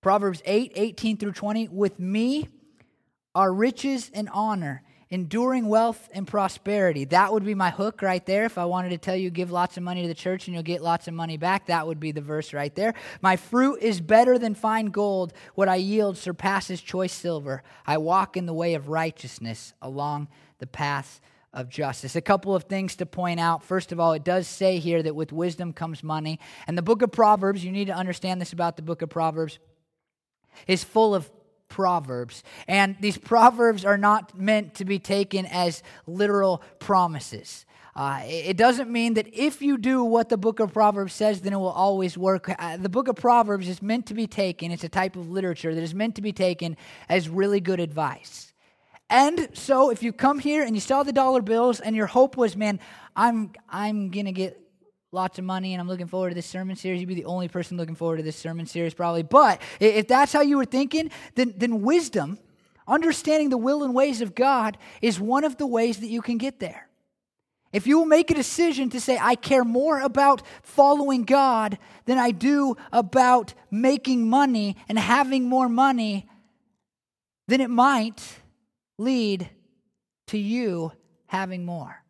Proverbs 0.00 0.42
8, 0.44 0.72
18 0.74 1.16
through 1.16 1.32
20. 1.32 1.68
With 1.68 1.98
me 1.98 2.48
are 3.34 3.52
riches 3.52 4.10
and 4.14 4.28
honor, 4.32 4.82
enduring 5.10 5.66
wealth 5.66 6.08
and 6.12 6.26
prosperity. 6.26 7.04
That 7.06 7.32
would 7.32 7.44
be 7.44 7.54
my 7.54 7.70
hook 7.70 8.02
right 8.02 8.24
there. 8.26 8.44
If 8.44 8.58
I 8.58 8.66
wanted 8.66 8.90
to 8.90 8.98
tell 8.98 9.16
you, 9.16 9.30
give 9.30 9.50
lots 9.50 9.76
of 9.76 9.82
money 9.82 10.02
to 10.02 10.08
the 10.08 10.14
church 10.14 10.46
and 10.46 10.54
you'll 10.54 10.62
get 10.62 10.82
lots 10.82 11.08
of 11.08 11.14
money 11.14 11.36
back, 11.36 11.66
that 11.66 11.86
would 11.86 12.00
be 12.00 12.12
the 12.12 12.20
verse 12.20 12.52
right 12.52 12.74
there. 12.74 12.94
My 13.22 13.36
fruit 13.36 13.80
is 13.80 14.00
better 14.00 14.38
than 14.38 14.54
fine 14.54 14.86
gold. 14.86 15.32
What 15.54 15.68
I 15.68 15.76
yield 15.76 16.18
surpasses 16.18 16.80
choice 16.80 17.12
silver. 17.12 17.62
I 17.86 17.98
walk 17.98 18.36
in 18.36 18.46
the 18.46 18.54
way 18.54 18.74
of 18.74 18.88
righteousness 18.88 19.72
along 19.80 20.28
the 20.58 20.66
path 20.66 21.20
of 21.52 21.70
justice. 21.70 22.14
A 22.14 22.20
couple 22.20 22.54
of 22.54 22.64
things 22.64 22.96
to 22.96 23.06
point 23.06 23.40
out. 23.40 23.64
First 23.64 23.90
of 23.92 23.98
all, 23.98 24.12
it 24.12 24.24
does 24.24 24.46
say 24.46 24.78
here 24.78 25.02
that 25.02 25.14
with 25.14 25.32
wisdom 25.32 25.72
comes 25.72 26.02
money. 26.02 26.38
And 26.66 26.76
the 26.76 26.82
book 26.82 27.00
of 27.00 27.10
Proverbs, 27.10 27.64
you 27.64 27.72
need 27.72 27.86
to 27.86 27.94
understand 27.94 28.40
this 28.40 28.52
about 28.52 28.76
the 28.76 28.82
book 28.82 29.00
of 29.00 29.08
Proverbs, 29.08 29.58
is 30.66 30.84
full 30.84 31.14
of 31.14 31.30
proverbs. 31.68 32.42
And 32.66 32.96
these 33.00 33.18
proverbs 33.18 33.84
are 33.84 33.98
not 33.98 34.38
meant 34.38 34.74
to 34.74 34.84
be 34.84 34.98
taken 34.98 35.46
as 35.46 35.82
literal 36.06 36.62
promises. 36.78 37.64
Uh, 37.98 38.22
it 38.24 38.56
doesn't 38.56 38.88
mean 38.88 39.14
that 39.14 39.26
if 39.32 39.60
you 39.60 39.76
do 39.76 40.04
what 40.04 40.28
the 40.28 40.36
book 40.36 40.60
of 40.60 40.72
Proverbs 40.72 41.12
says, 41.12 41.40
then 41.40 41.52
it 41.52 41.56
will 41.56 41.68
always 41.68 42.16
work. 42.16 42.48
Uh, 42.48 42.76
the 42.76 42.88
book 42.88 43.08
of 43.08 43.16
Proverbs 43.16 43.68
is 43.68 43.82
meant 43.82 44.06
to 44.06 44.14
be 44.14 44.28
taken, 44.28 44.70
it's 44.70 44.84
a 44.84 44.88
type 44.88 45.16
of 45.16 45.28
literature 45.30 45.74
that 45.74 45.82
is 45.82 45.94
meant 45.94 46.14
to 46.14 46.22
be 46.22 46.32
taken 46.32 46.76
as 47.08 47.28
really 47.28 47.58
good 47.58 47.80
advice. 47.80 48.52
And 49.10 49.48
so 49.52 49.90
if 49.90 50.02
you 50.02 50.12
come 50.12 50.38
here 50.38 50.62
and 50.62 50.76
you 50.76 50.80
saw 50.80 51.02
the 51.02 51.12
dollar 51.12 51.42
bills 51.42 51.80
and 51.80 51.96
your 51.96 52.06
hope 52.06 52.36
was, 52.36 52.56
man, 52.56 52.78
I'm 53.16 53.52
I'm 53.68 54.10
gonna 54.10 54.32
get 54.32 54.60
lots 55.10 55.38
of 55.38 55.44
money 55.44 55.72
and 55.72 55.80
I'm 55.80 55.88
looking 55.88 56.06
forward 56.06 56.30
to 56.30 56.34
this 56.34 56.46
sermon 56.46 56.76
series, 56.76 57.00
you'd 57.00 57.06
be 57.06 57.14
the 57.14 57.24
only 57.24 57.48
person 57.48 57.76
looking 57.76 57.94
forward 57.94 58.18
to 58.18 58.22
this 58.22 58.36
sermon 58.36 58.66
series 58.66 58.94
probably. 58.94 59.22
But 59.22 59.60
if 59.80 60.06
that's 60.06 60.32
how 60.32 60.42
you 60.42 60.56
were 60.56 60.64
thinking, 60.64 61.10
then 61.34 61.54
then 61.56 61.82
wisdom, 61.82 62.38
understanding 62.86 63.48
the 63.48 63.56
will 63.56 63.82
and 63.82 63.94
ways 63.94 64.20
of 64.20 64.34
God, 64.34 64.76
is 65.00 65.18
one 65.18 65.44
of 65.44 65.56
the 65.56 65.66
ways 65.66 65.98
that 66.00 66.08
you 66.08 66.20
can 66.20 66.38
get 66.38 66.60
there. 66.60 66.88
If 67.72 67.86
you 67.86 67.98
will 67.98 68.06
make 68.06 68.30
a 68.30 68.34
decision 68.34 68.88
to 68.90 69.00
say, 69.00 69.18
I 69.20 69.34
care 69.34 69.64
more 69.64 70.00
about 70.00 70.42
following 70.62 71.24
God 71.24 71.78
than 72.06 72.16
I 72.16 72.30
do 72.30 72.76
about 72.92 73.52
making 73.70 74.28
money 74.28 74.76
and 74.88 74.98
having 74.98 75.48
more 75.48 75.68
money, 75.68 76.26
then 77.46 77.60
it 77.60 77.68
might 77.68 78.22
lead 78.96 79.50
to 80.28 80.38
you 80.38 80.92
having 81.26 81.66
more. 81.66 82.02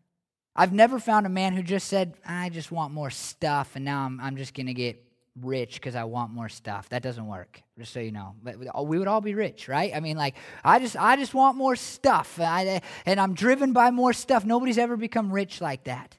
I've 0.58 0.72
never 0.72 0.98
found 0.98 1.24
a 1.24 1.28
man 1.28 1.52
who 1.54 1.62
just 1.62 1.86
said, 1.86 2.14
I 2.26 2.48
just 2.48 2.72
want 2.72 2.92
more 2.92 3.10
stuff 3.10 3.76
and 3.76 3.84
now 3.84 4.04
I'm, 4.04 4.20
I'm 4.20 4.36
just 4.36 4.54
going 4.54 4.66
to 4.66 4.74
get 4.74 5.00
rich 5.40 5.74
because 5.74 5.94
I 5.94 6.02
want 6.02 6.32
more 6.32 6.48
stuff. 6.48 6.88
That 6.88 7.00
doesn't 7.00 7.28
work, 7.28 7.62
just 7.78 7.92
so 7.92 8.00
you 8.00 8.10
know. 8.10 8.34
But 8.42 8.56
we 8.84 8.98
would 8.98 9.06
all 9.06 9.20
be 9.20 9.34
rich, 9.34 9.68
right? 9.68 9.94
I 9.94 10.00
mean, 10.00 10.16
like, 10.16 10.34
I 10.64 10.80
just, 10.80 10.96
I 10.96 11.14
just 11.14 11.32
want 11.32 11.56
more 11.56 11.76
stuff 11.76 12.40
I, 12.40 12.82
and 13.06 13.20
I'm 13.20 13.34
driven 13.34 13.72
by 13.72 13.92
more 13.92 14.12
stuff. 14.12 14.44
Nobody's 14.44 14.78
ever 14.78 14.96
become 14.96 15.30
rich 15.30 15.60
like 15.60 15.84
that. 15.84 16.16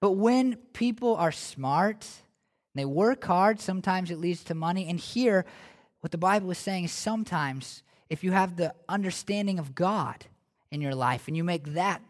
But 0.00 0.12
when 0.12 0.56
people 0.72 1.14
are 1.16 1.30
smart, 1.30 2.06
and 2.74 2.80
they 2.80 2.86
work 2.86 3.22
hard, 3.22 3.60
sometimes 3.60 4.10
it 4.10 4.18
leads 4.18 4.44
to 4.44 4.54
money. 4.54 4.88
And 4.88 4.98
here, 4.98 5.44
what 6.00 6.10
the 6.10 6.16
Bible 6.16 6.50
is 6.52 6.58
saying 6.58 6.84
is 6.84 6.92
sometimes 6.92 7.82
if 8.08 8.24
you 8.24 8.32
have 8.32 8.56
the 8.56 8.74
understanding 8.88 9.58
of 9.58 9.74
God 9.74 10.24
in 10.70 10.80
your 10.80 10.94
life 10.94 11.28
and 11.28 11.36
you 11.36 11.44
make 11.44 11.74
that 11.74 12.00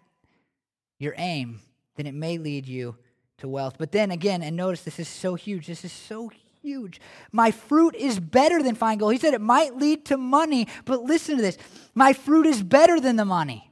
your 1.04 1.14
aim, 1.16 1.60
then 1.96 2.06
it 2.06 2.14
may 2.14 2.38
lead 2.38 2.66
you 2.66 2.96
to 3.38 3.48
wealth. 3.48 3.76
But 3.78 3.92
then 3.92 4.10
again, 4.10 4.42
and 4.42 4.56
notice 4.56 4.82
this 4.82 4.98
is 4.98 5.08
so 5.08 5.34
huge. 5.34 5.66
This 5.66 5.84
is 5.84 5.92
so 5.92 6.32
huge. 6.62 7.00
My 7.30 7.50
fruit 7.50 7.94
is 7.94 8.18
better 8.18 8.62
than 8.62 8.74
fine 8.74 8.98
gold. 8.98 9.12
He 9.12 9.18
said 9.18 9.34
it 9.34 9.40
might 9.40 9.76
lead 9.76 10.06
to 10.06 10.16
money, 10.16 10.66
but 10.84 11.02
listen 11.02 11.36
to 11.36 11.42
this. 11.42 11.58
My 11.94 12.12
fruit 12.12 12.46
is 12.46 12.62
better 12.62 12.98
than 12.98 13.16
the 13.16 13.24
money. 13.24 13.70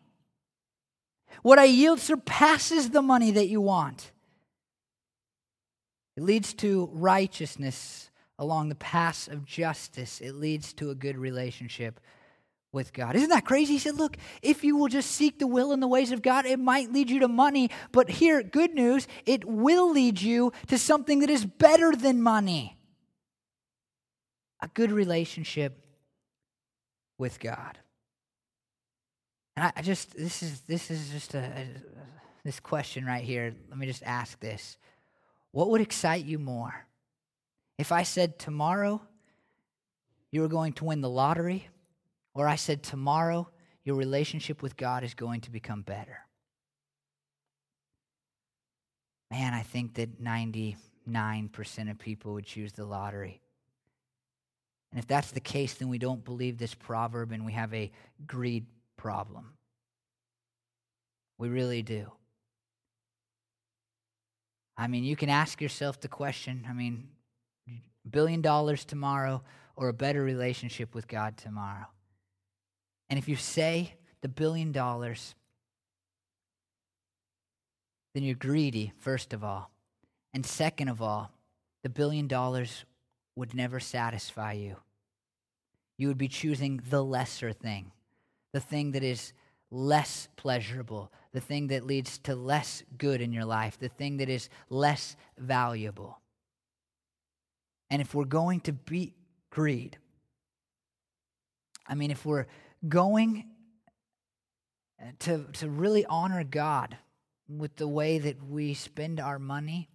What 1.42 1.58
I 1.58 1.64
yield 1.64 1.98
surpasses 1.98 2.90
the 2.90 3.02
money 3.02 3.32
that 3.32 3.48
you 3.48 3.60
want. 3.60 4.12
It 6.16 6.22
leads 6.22 6.54
to 6.54 6.90
righteousness 6.92 8.10
along 8.38 8.68
the 8.68 8.74
paths 8.74 9.26
of 9.26 9.44
justice. 9.44 10.20
It 10.20 10.34
leads 10.34 10.72
to 10.74 10.90
a 10.90 10.94
good 10.94 11.16
relationship 11.16 11.98
with 12.72 12.92
God. 12.92 13.14
Isn't 13.16 13.28
that 13.28 13.44
crazy? 13.44 13.74
He 13.74 13.78
said, 13.78 13.96
Look, 13.96 14.16
if 14.40 14.64
you 14.64 14.76
will 14.76 14.88
just 14.88 15.10
seek 15.10 15.38
the 15.38 15.46
will 15.46 15.72
and 15.72 15.82
the 15.82 15.88
ways 15.88 16.10
of 16.10 16.22
God, 16.22 16.46
it 16.46 16.58
might 16.58 16.92
lead 16.92 17.10
you 17.10 17.20
to 17.20 17.28
money. 17.28 17.70
But 17.92 18.08
here, 18.08 18.42
good 18.42 18.74
news, 18.74 19.06
it 19.26 19.44
will 19.44 19.90
lead 19.92 20.20
you 20.20 20.52
to 20.68 20.78
something 20.78 21.20
that 21.20 21.30
is 21.30 21.44
better 21.44 21.92
than 21.92 22.22
money 22.22 22.78
a 24.62 24.68
good 24.68 24.92
relationship 24.92 25.84
with 27.18 27.40
God. 27.40 27.78
And 29.56 29.72
I, 29.76 29.82
just, 29.82 30.16
this 30.16 30.42
is, 30.42 30.60
this 30.62 30.90
is 30.90 31.10
just 31.10 31.34
a, 31.34 31.38
a, 31.38 31.68
this 32.44 32.60
question 32.60 33.04
right 33.04 33.24
here. 33.24 33.54
Let 33.68 33.78
me 33.78 33.86
just 33.86 34.04
ask 34.04 34.38
this. 34.40 34.78
What 35.50 35.68
would 35.70 35.80
excite 35.80 36.24
you 36.24 36.38
more? 36.38 36.86
If 37.76 37.92
I 37.92 38.04
said 38.04 38.38
tomorrow 38.38 39.02
you 40.30 40.40
were 40.40 40.48
going 40.48 40.72
to 40.74 40.84
win 40.84 41.00
the 41.00 41.10
lottery, 41.10 41.68
or 42.34 42.48
I 42.48 42.56
said, 42.56 42.82
tomorrow, 42.82 43.48
your 43.84 43.96
relationship 43.96 44.62
with 44.62 44.76
God 44.76 45.04
is 45.04 45.14
going 45.14 45.40
to 45.42 45.50
become 45.50 45.82
better. 45.82 46.18
Man, 49.30 49.54
I 49.54 49.62
think 49.62 49.94
that 49.94 50.22
99% 50.22 50.76
of 51.90 51.98
people 51.98 52.34
would 52.34 52.46
choose 52.46 52.72
the 52.72 52.84
lottery. 52.84 53.40
And 54.90 54.98
if 54.98 55.06
that's 55.06 55.30
the 55.30 55.40
case, 55.40 55.74
then 55.74 55.88
we 55.88 55.98
don't 55.98 56.24
believe 56.24 56.58
this 56.58 56.74
proverb 56.74 57.32
and 57.32 57.46
we 57.46 57.52
have 57.52 57.72
a 57.72 57.90
greed 58.26 58.66
problem. 58.96 59.54
We 61.38 61.48
really 61.48 61.82
do. 61.82 62.12
I 64.76 64.86
mean, 64.86 65.04
you 65.04 65.16
can 65.16 65.28
ask 65.28 65.60
yourself 65.60 66.00
the 66.00 66.08
question 66.08 66.66
I 66.68 66.72
mean, 66.72 67.08
billion 68.08 68.42
dollars 68.42 68.84
tomorrow 68.84 69.42
or 69.76 69.88
a 69.88 69.94
better 69.94 70.22
relationship 70.22 70.94
with 70.94 71.08
God 71.08 71.36
tomorrow? 71.36 71.86
And 73.12 73.18
if 73.18 73.28
you 73.28 73.36
say 73.36 73.92
the 74.22 74.28
billion 74.30 74.72
dollars, 74.72 75.34
then 78.14 78.22
you're 78.22 78.34
greedy, 78.34 78.94
first 78.96 79.34
of 79.34 79.44
all. 79.44 79.70
And 80.32 80.46
second 80.46 80.88
of 80.88 81.02
all, 81.02 81.30
the 81.82 81.90
billion 81.90 82.26
dollars 82.26 82.86
would 83.36 83.52
never 83.52 83.80
satisfy 83.80 84.52
you. 84.52 84.76
You 85.98 86.08
would 86.08 86.16
be 86.16 86.26
choosing 86.26 86.80
the 86.88 87.04
lesser 87.04 87.52
thing, 87.52 87.92
the 88.54 88.60
thing 88.60 88.92
that 88.92 89.02
is 89.02 89.34
less 89.70 90.28
pleasurable, 90.36 91.12
the 91.32 91.40
thing 91.40 91.66
that 91.66 91.84
leads 91.84 92.16
to 92.20 92.34
less 92.34 92.82
good 92.96 93.20
in 93.20 93.30
your 93.30 93.44
life, 93.44 93.78
the 93.78 93.90
thing 93.90 94.16
that 94.16 94.30
is 94.30 94.48
less 94.70 95.16
valuable. 95.36 96.18
And 97.90 98.00
if 98.00 98.14
we're 98.14 98.24
going 98.24 98.60
to 98.60 98.72
beat 98.72 99.12
greed, 99.50 99.98
I 101.86 101.94
mean, 101.94 102.10
if 102.10 102.24
we're 102.24 102.46
going 102.88 103.44
uh, 105.00 105.06
to, 105.20 105.46
to 105.54 105.68
really 105.68 106.04
honor 106.06 106.44
God 106.44 106.96
with 107.48 107.76
the 107.76 107.88
way 107.88 108.18
that 108.18 108.42
we 108.42 108.74
spend 108.74 109.20
our 109.20 109.38
money, 109.38 109.88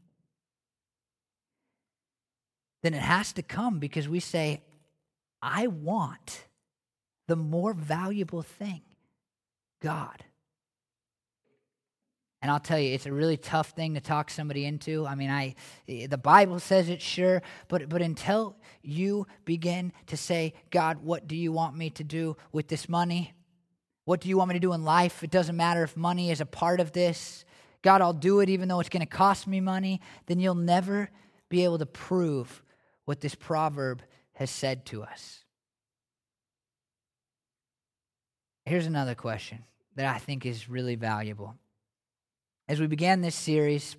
then 2.83 2.93
it 2.93 3.01
has 3.01 3.33
to 3.33 3.41
come 3.41 3.79
because 3.79 4.07
we 4.07 4.19
say, 4.19 4.61
I 5.41 5.67
want 5.67 6.45
the 7.27 7.35
more 7.35 7.73
valuable 7.73 8.41
thing 8.41 8.81
God. 9.81 10.23
And 12.47 12.53
I'll 12.53 12.61
tell 12.61 12.79
you, 12.79 12.93
it's 12.93 13.05
a 13.05 13.11
really 13.11 13.35
tough 13.35 13.71
thing 13.71 13.95
to 13.95 13.99
talk 13.99 14.29
somebody 14.29 14.63
into. 14.63 15.05
I 15.05 15.15
mean, 15.15 15.29
I 15.29 15.55
the 15.85 16.17
Bible 16.17 16.61
says 16.61 16.87
it, 16.87 17.01
sure, 17.01 17.41
but 17.67 17.89
but 17.89 18.01
until 18.01 18.55
you 18.81 19.27
begin 19.43 19.91
to 20.05 20.15
say, 20.15 20.53
God, 20.71 21.03
what 21.03 21.27
do 21.27 21.35
you 21.35 21.51
want 21.51 21.75
me 21.75 21.89
to 21.89 22.05
do 22.05 22.37
with 22.53 22.69
this 22.69 22.87
money? 22.87 23.33
What 24.05 24.21
do 24.21 24.29
you 24.29 24.37
want 24.37 24.47
me 24.47 24.53
to 24.53 24.61
do 24.61 24.71
in 24.71 24.85
life? 24.85 25.25
It 25.25 25.29
doesn't 25.29 25.57
matter 25.57 25.83
if 25.83 25.97
money 25.97 26.31
is 26.31 26.39
a 26.39 26.45
part 26.45 26.79
of 26.79 26.93
this. 26.93 27.43
God, 27.81 28.01
I'll 28.01 28.13
do 28.13 28.39
it 28.39 28.47
even 28.47 28.69
though 28.69 28.79
it's 28.79 28.87
going 28.87 29.01
to 29.01 29.05
cost 29.05 29.45
me 29.45 29.59
money. 29.59 29.99
Then 30.27 30.39
you'll 30.39 30.55
never 30.55 31.09
be 31.49 31.65
able 31.65 31.79
to 31.79 31.85
prove 31.85 32.63
what 33.03 33.19
this 33.19 33.35
proverb 33.35 34.01
has 34.35 34.49
said 34.49 34.85
to 34.85 35.03
us. 35.03 35.43
Here's 38.63 38.85
another 38.85 39.15
question 39.15 39.65
that 39.97 40.05
I 40.05 40.17
think 40.17 40.45
is 40.45 40.69
really 40.69 40.95
valuable 40.95 41.57
as 42.67 42.79
we 42.79 42.87
began 42.87 43.21
this 43.21 43.35
series 43.35 43.95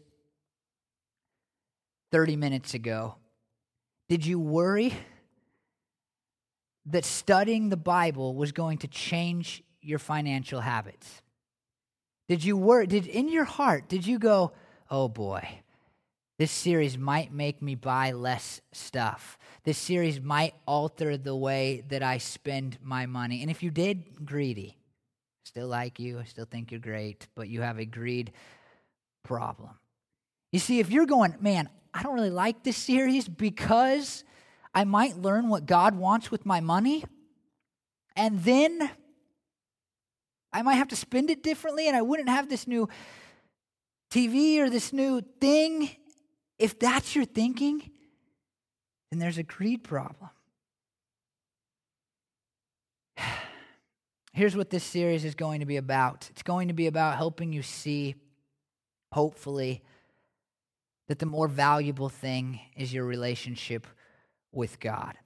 30 2.13 2.37
minutes 2.37 2.75
ago, 2.75 3.15
did 4.09 4.25
you 4.25 4.39
worry 4.39 4.95
that 6.87 7.05
studying 7.05 7.69
the 7.69 7.77
Bible 7.77 8.35
was 8.35 8.53
going 8.53 8.79
to 8.79 8.89
change 8.89 9.63
your 9.81 9.99
financial 9.99 10.61
habits? 10.61 11.23
Did 12.29 12.45
you 12.45 12.57
worry, 12.57 12.87
did 12.87 13.07
in 13.07 13.29
your 13.29 13.45
heart, 13.45 13.89
did 13.89 14.07
you 14.07 14.19
go, 14.19 14.53
oh 14.91 15.09
boy, 15.09 15.47
this 16.39 16.53
series 16.53 16.97
might 16.97 17.33
make 17.33 17.61
me 17.61 17.75
buy 17.75 18.13
less 18.13 18.61
stuff. 18.73 19.39
This 19.65 19.77
series 19.77 20.21
might 20.21 20.55
alter 20.67 21.17
the 21.17 21.35
way 21.35 21.83
that 21.89 22.03
I 22.03 22.19
spend 22.19 22.79
my 22.81 23.07
money. 23.07 23.43
And 23.43 23.51
if 23.51 23.63
you 23.63 23.71
did, 23.71 24.25
greedy. 24.25 24.79
Still 25.45 25.69
like 25.69 25.99
you, 25.99 26.21
I 26.21 26.25
still 26.25 26.45
think 26.45 26.71
you're 26.71 26.81
great, 26.81 27.27
but 27.35 27.49
you 27.49 27.63
have 27.63 27.79
a 27.79 27.85
greed 27.85 28.33
problem. 29.29 29.71
You 30.53 30.59
see, 30.59 30.81
if 30.81 30.91
you're 30.91 31.05
going, 31.05 31.35
man, 31.39 31.69
I 31.93 32.03
don't 32.03 32.15
really 32.15 32.31
like 32.31 32.65
this 32.65 32.79
series 32.79 33.29
because 33.29 34.25
I 34.75 34.85
might 34.85 35.19
learn 35.19 35.51
what 35.51 35.67
God 35.67 35.95
wants 35.95 36.31
with 36.31 36.47
my 36.47 36.61
money, 36.61 37.05
and 38.17 38.43
then 38.43 38.91
I 40.51 40.63
might 40.63 40.77
have 40.77 40.89
to 40.89 40.97
spend 40.97 41.29
it 41.29 41.43
differently, 41.43 41.89
and 41.89 41.97
I 41.97 42.01
wouldn't 42.01 42.31
have 42.31 42.49
this 42.49 42.67
new 42.67 42.89
TV 44.11 44.61
or 44.61 44.71
this 44.71 44.95
new 44.95 45.21
thing. 45.41 45.91
If 46.59 46.79
that's 46.79 47.15
your 47.15 47.27
thinking, 47.27 47.91
then 49.11 49.21
there's 49.21 49.37
a 49.37 49.43
greed 49.43 49.85
problem. 49.85 50.31
Here's 54.33 54.57
what 54.57 54.71
this 54.71 54.85
series 54.85 55.27
is 55.27 55.35
going 55.35 55.61
to 55.61 55.67
be 55.67 55.77
about 55.77 56.29
it's 56.31 56.43
going 56.43 56.69
to 56.69 56.75
be 56.75 56.87
about 56.87 57.19
helping 57.19 57.53
you 57.53 57.63
see 57.63 58.15
hopefully, 59.13 59.83
that 61.09 61.19
the 61.19 61.27
more 61.27 61.49
valuable 61.49 62.09
thing 62.09 62.61
is 62.77 62.93
your 62.93 63.05
relationship 63.05 63.87
with 64.53 64.79
God. 64.79 65.17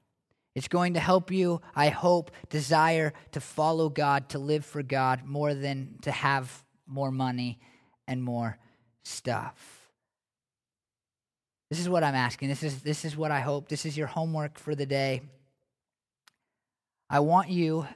It's 0.55 0.69
going 0.69 0.95
to 0.95 1.01
help 1.01 1.31
you, 1.31 1.61
I 1.75 1.89
hope, 1.89 2.31
desire 2.51 3.13
to 3.33 3.41
follow 3.41 3.89
God, 3.89 4.29
to 4.31 4.39
live 4.39 4.65
for 4.65 4.83
God 4.83 5.25
more 5.25 5.55
than 5.55 5.97
to 6.03 6.11
have 6.11 6.65
more 6.87 7.11
money 7.11 7.59
and 8.07 8.23
more 8.23 8.59
stuff. 9.03 9.89
This 11.71 11.81
is 11.81 11.89
what 11.89 12.05
I'm 12.05 12.15
asking. 12.15 12.51
This 12.51 12.63
is, 12.63 12.83
this 12.83 13.05
is 13.07 13.17
what 13.17 13.31
I 13.31 13.41
hope. 13.41 13.69
This 13.69 13.87
is 13.87 13.97
your 13.97 14.07
homework 14.07 14.59
for 14.59 14.75
the 14.75 14.85
day. 14.85 15.23
I 17.09 17.21
want 17.21 17.49
you 17.49 17.87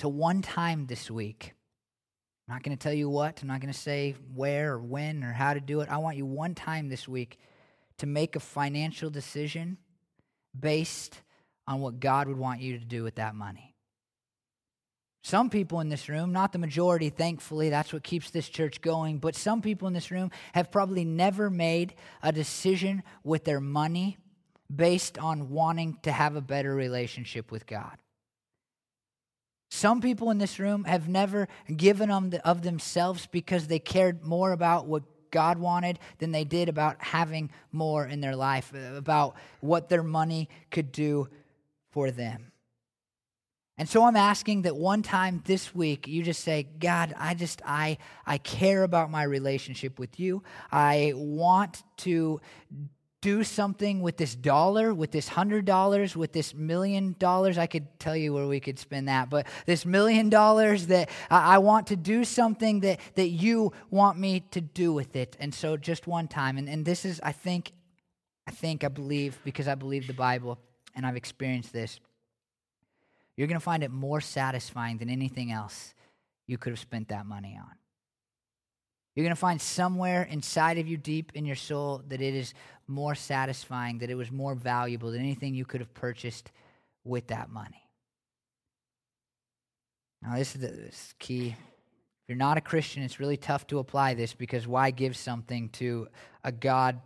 to 0.00 0.08
one 0.08 0.42
time 0.42 0.86
this 0.86 1.08
week 1.08 1.54
I'm 2.46 2.54
not 2.54 2.62
going 2.62 2.76
to 2.76 2.82
tell 2.82 2.92
you 2.92 3.08
what. 3.08 3.40
I'm 3.40 3.48
not 3.48 3.60
going 3.60 3.72
to 3.72 3.78
say 3.78 4.14
where 4.34 4.74
or 4.74 4.78
when 4.78 5.24
or 5.24 5.32
how 5.32 5.54
to 5.54 5.60
do 5.60 5.80
it. 5.80 5.88
I 5.88 5.96
want 5.98 6.16
you 6.16 6.26
one 6.26 6.54
time 6.54 6.88
this 6.88 7.08
week 7.08 7.38
to 7.98 8.06
make 8.06 8.36
a 8.36 8.40
financial 8.40 9.08
decision 9.08 9.78
based 10.58 11.20
on 11.66 11.80
what 11.80 12.00
God 12.00 12.28
would 12.28 12.36
want 12.36 12.60
you 12.60 12.78
to 12.78 12.84
do 12.84 13.02
with 13.02 13.14
that 13.14 13.34
money. 13.34 13.74
Some 15.22 15.48
people 15.48 15.80
in 15.80 15.88
this 15.88 16.10
room, 16.10 16.32
not 16.32 16.52
the 16.52 16.58
majority, 16.58 17.08
thankfully, 17.08 17.70
that's 17.70 17.94
what 17.94 18.02
keeps 18.02 18.30
this 18.30 18.46
church 18.46 18.82
going, 18.82 19.16
but 19.16 19.34
some 19.34 19.62
people 19.62 19.88
in 19.88 19.94
this 19.94 20.10
room 20.10 20.30
have 20.52 20.70
probably 20.70 21.06
never 21.06 21.48
made 21.48 21.94
a 22.22 22.30
decision 22.30 23.02
with 23.22 23.44
their 23.44 23.60
money 23.60 24.18
based 24.74 25.16
on 25.16 25.48
wanting 25.48 25.96
to 26.02 26.12
have 26.12 26.36
a 26.36 26.42
better 26.42 26.74
relationship 26.74 27.50
with 27.50 27.66
God. 27.66 27.96
Some 29.74 30.00
people 30.00 30.30
in 30.30 30.38
this 30.38 30.60
room 30.60 30.84
have 30.84 31.08
never 31.08 31.48
given 31.76 32.08
of 32.08 32.62
themselves 32.62 33.26
because 33.26 33.66
they 33.66 33.80
cared 33.80 34.24
more 34.24 34.52
about 34.52 34.86
what 34.86 35.02
God 35.32 35.58
wanted 35.58 35.98
than 36.18 36.30
they 36.30 36.44
did 36.44 36.68
about 36.68 37.02
having 37.02 37.50
more 37.72 38.06
in 38.06 38.20
their 38.20 38.36
life, 38.36 38.72
uh, 38.72 38.94
about 38.94 39.34
what 39.58 39.88
their 39.88 40.04
money 40.04 40.48
could 40.70 40.92
do 40.92 41.28
for 41.90 42.12
them. 42.12 42.52
And 43.76 43.88
so 43.88 44.04
I'm 44.04 44.14
asking 44.14 44.62
that 44.62 44.76
one 44.76 45.02
time 45.02 45.42
this 45.44 45.74
week 45.74 46.06
you 46.06 46.22
just 46.22 46.44
say, 46.44 46.68
God, 46.78 47.12
I 47.18 47.34
just 47.34 47.60
I 47.66 47.98
I 48.24 48.38
care 48.38 48.84
about 48.84 49.10
my 49.10 49.24
relationship 49.24 49.98
with 49.98 50.20
you. 50.20 50.44
I 50.70 51.14
want 51.16 51.82
to 51.98 52.40
do 53.24 53.42
something 53.42 54.02
with 54.02 54.18
this 54.18 54.34
dollar, 54.34 54.92
with 54.92 55.10
this 55.10 55.28
hundred 55.28 55.64
dollars, 55.64 56.14
with 56.14 56.32
this 56.32 56.52
million 56.52 57.16
dollars. 57.18 57.56
I 57.56 57.66
could 57.66 57.86
tell 57.98 58.14
you 58.14 58.34
where 58.34 58.46
we 58.46 58.60
could 58.60 58.78
spend 58.78 59.08
that, 59.08 59.30
but 59.30 59.46
this 59.64 59.86
million 59.86 60.28
dollars 60.28 60.88
that 60.88 61.08
I 61.30 61.56
want 61.56 61.86
to 61.86 61.96
do 61.96 62.24
something 62.24 62.80
that, 62.80 63.00
that 63.14 63.28
you 63.28 63.72
want 63.88 64.18
me 64.18 64.40
to 64.50 64.60
do 64.60 64.92
with 64.92 65.16
it. 65.16 65.38
And 65.40 65.54
so 65.54 65.78
just 65.78 66.06
one 66.06 66.28
time, 66.28 66.58
and, 66.58 66.68
and 66.68 66.84
this 66.84 67.06
is, 67.06 67.18
I 67.22 67.32
think, 67.32 67.72
I 68.46 68.50
think, 68.50 68.84
I 68.84 68.88
believe, 68.88 69.38
because 69.42 69.68
I 69.68 69.74
believe 69.74 70.06
the 70.06 70.12
Bible 70.12 70.58
and 70.94 71.06
I've 71.06 71.16
experienced 71.16 71.72
this 71.72 71.98
you're 73.36 73.48
going 73.48 73.58
to 73.58 73.64
find 73.64 73.82
it 73.82 73.90
more 73.90 74.20
satisfying 74.20 74.98
than 74.98 75.10
anything 75.10 75.50
else 75.50 75.94
you 76.46 76.56
could 76.56 76.70
have 76.70 76.78
spent 76.78 77.08
that 77.08 77.26
money 77.26 77.58
on. 77.60 77.83
You're 79.14 79.24
going 79.24 79.34
to 79.34 79.40
find 79.40 79.60
somewhere 79.60 80.24
inside 80.24 80.78
of 80.78 80.88
you, 80.88 80.96
deep 80.96 81.32
in 81.34 81.44
your 81.44 81.56
soul, 81.56 82.02
that 82.08 82.20
it 82.20 82.34
is 82.34 82.52
more 82.86 83.14
satisfying, 83.14 83.98
that 83.98 84.10
it 84.10 84.16
was 84.16 84.30
more 84.30 84.54
valuable 84.54 85.10
than 85.10 85.20
anything 85.20 85.54
you 85.54 85.64
could 85.64 85.80
have 85.80 85.94
purchased 85.94 86.50
with 87.04 87.28
that 87.28 87.50
money. 87.50 87.88
Now, 90.22 90.36
this 90.36 90.54
is, 90.54 90.60
the, 90.60 90.68
this 90.68 90.94
is 90.94 91.14
key. 91.18 91.48
If 91.48 92.28
you're 92.28 92.38
not 92.38 92.56
a 92.56 92.62
Christian, 92.62 93.02
it's 93.02 93.20
really 93.20 93.36
tough 93.36 93.66
to 93.68 93.78
apply 93.78 94.14
this 94.14 94.32
because 94.32 94.66
why 94.66 94.90
give 94.90 95.16
something 95.16 95.68
to 95.70 96.08
a 96.42 96.50
God 96.50 97.00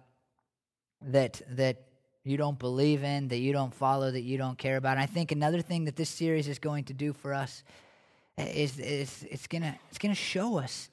that 1.03 1.43
that 1.51 1.83
you 2.25 2.37
don't 2.37 2.59
believe 2.59 3.03
in, 3.03 3.29
that 3.29 3.39
you 3.39 3.53
don't 3.53 3.75
follow, 3.75 4.11
that 4.11 4.21
you 4.21 4.37
don't 4.37 4.59
care 4.59 4.77
about. 4.77 4.93
And 4.93 5.01
I 5.01 5.07
think 5.07 5.33
another 5.33 5.61
thing 5.61 5.87
that 5.87 5.97
this 5.97 6.11
series 6.11 6.47
is 6.47 6.59
going 6.59 6.85
to 6.85 6.93
do 6.93 7.13
for 7.13 7.33
us 7.33 7.63
is, 8.37 8.79
is 8.79 9.27
it's 9.31 9.47
gonna 9.47 9.77
it's 9.89 9.99
gonna 9.99 10.15
show 10.15 10.59
us 10.59 10.91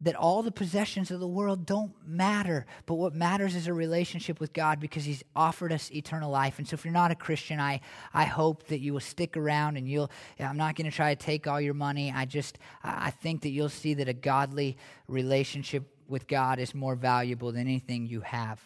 that 0.00 0.14
all 0.14 0.42
the 0.42 0.52
possessions 0.52 1.10
of 1.10 1.18
the 1.18 1.26
world 1.26 1.66
don't 1.66 1.92
matter, 2.06 2.66
but 2.86 2.94
what 2.94 3.14
matters 3.14 3.56
is 3.56 3.66
a 3.66 3.72
relationship 3.72 4.38
with 4.38 4.52
God 4.52 4.78
because 4.78 5.04
He's 5.04 5.24
offered 5.34 5.72
us 5.72 5.90
eternal 5.90 6.30
life. 6.30 6.58
And 6.58 6.68
so, 6.68 6.74
if 6.74 6.84
you're 6.84 6.92
not 6.92 7.10
a 7.10 7.16
Christian, 7.16 7.58
I, 7.58 7.80
I 8.14 8.24
hope 8.24 8.68
that 8.68 8.80
you 8.80 8.92
will 8.92 9.00
stick 9.00 9.36
around 9.36 9.76
and 9.76 9.88
you'll. 9.88 10.10
I'm 10.38 10.56
not 10.56 10.76
going 10.76 10.88
to 10.88 10.96
try 10.96 11.14
to 11.14 11.20
take 11.20 11.46
all 11.46 11.60
your 11.60 11.74
money. 11.74 12.12
I 12.14 12.24
just, 12.24 12.58
I 12.84 13.10
think 13.10 13.42
that 13.42 13.50
you'll 13.50 13.68
see 13.68 13.94
that 13.94 14.08
a 14.08 14.12
godly 14.14 14.76
relationship 15.08 15.84
with 16.06 16.26
God 16.28 16.58
is 16.58 16.74
more 16.74 16.94
valuable 16.94 17.52
than 17.52 17.62
anything 17.62 18.06
you 18.06 18.20
have. 18.20 18.60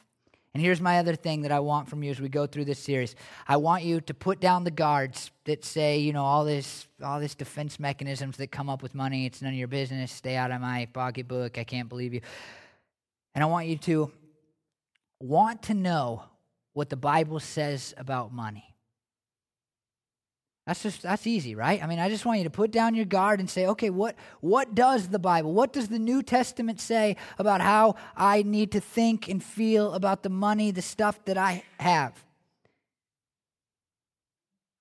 And 0.55 0.63
here's 0.63 0.83
my 0.83 0.99
other 0.99 1.15
thing 1.15 1.43
that 1.43 1.53
I 1.53 1.61
want 1.61 1.89
from 1.89 2.03
you 2.03 2.11
as 2.11 2.21
we 2.21 2.29
go 2.29 2.47
through 2.47 2.67
this 2.67 2.79
series. 2.79 3.17
I 3.49 3.57
want 3.57 3.85
you 3.85 4.03
to 4.03 4.13
put 4.13 4.39
down 4.39 4.65
the 4.65 4.71
guards 4.71 5.31
that 5.45 5.65
say, 5.65 5.99
you 5.99 6.13
know, 6.13 6.25
all 6.25 6.45
this 6.45 6.87
all 7.03 7.21
this 7.21 7.35
defense 7.35 7.81
mechanisms 7.81 8.37
that 8.37 8.53
come 8.53 8.69
up 8.69 8.83
with 8.83 8.95
money, 8.95 9.25
it's 9.25 9.41
none 9.41 9.53
of 9.53 9.59
your 9.59 9.69
business. 9.69 10.13
Stay 10.13 10.37
out 10.37 10.51
of 10.51 10.61
my 10.61 10.87
pocketbook. 10.93 11.57
I 11.57 11.65
can't 11.65 11.89
believe 11.89 12.13
you. 12.13 12.21
And 13.35 13.43
I 13.43 13.47
want 13.47 13.67
you 13.67 13.79
to 13.79 14.13
want 15.21 15.63
to 15.65 15.75
know 15.75 16.25
what 16.75 16.91
the 16.91 16.97
Bible 16.97 17.41
says 17.41 17.95
about 17.97 18.33
money. 18.33 18.72
That's 20.67 20.83
just 20.83 21.03
that's 21.03 21.27
easy, 21.27 21.57
right? 21.57 21.83
I 21.83 21.87
mean, 21.87 21.99
I 21.99 22.09
just 22.09 22.25
want 22.25 22.39
you 22.39 22.45
to 22.45 22.51
put 22.51 22.71
down 22.71 22.95
your 22.95 23.05
guard 23.05 23.41
and 23.41 23.51
say, 23.51 23.67
okay, 23.67 23.91
what 23.91 24.15
what 24.41 24.75
does 24.75 25.09
the 25.09 25.19
Bible, 25.19 25.53
what 25.53 25.73
does 25.73 25.89
the 25.89 25.99
New 25.99 26.23
Testament 26.23 26.81
say 26.81 27.17
about 27.39 27.61
how 27.61 27.97
I 28.17 28.43
need 28.43 28.73
to 28.73 28.81
think 28.81 29.29
and 29.29 29.43
feel 29.43 29.93
about 29.93 30.23
the 30.23 30.29
money, 30.29 30.71
the 30.71 30.83
stuff 30.83 31.25
that 31.25 31.37
I 31.37 31.65
have? 31.81 32.25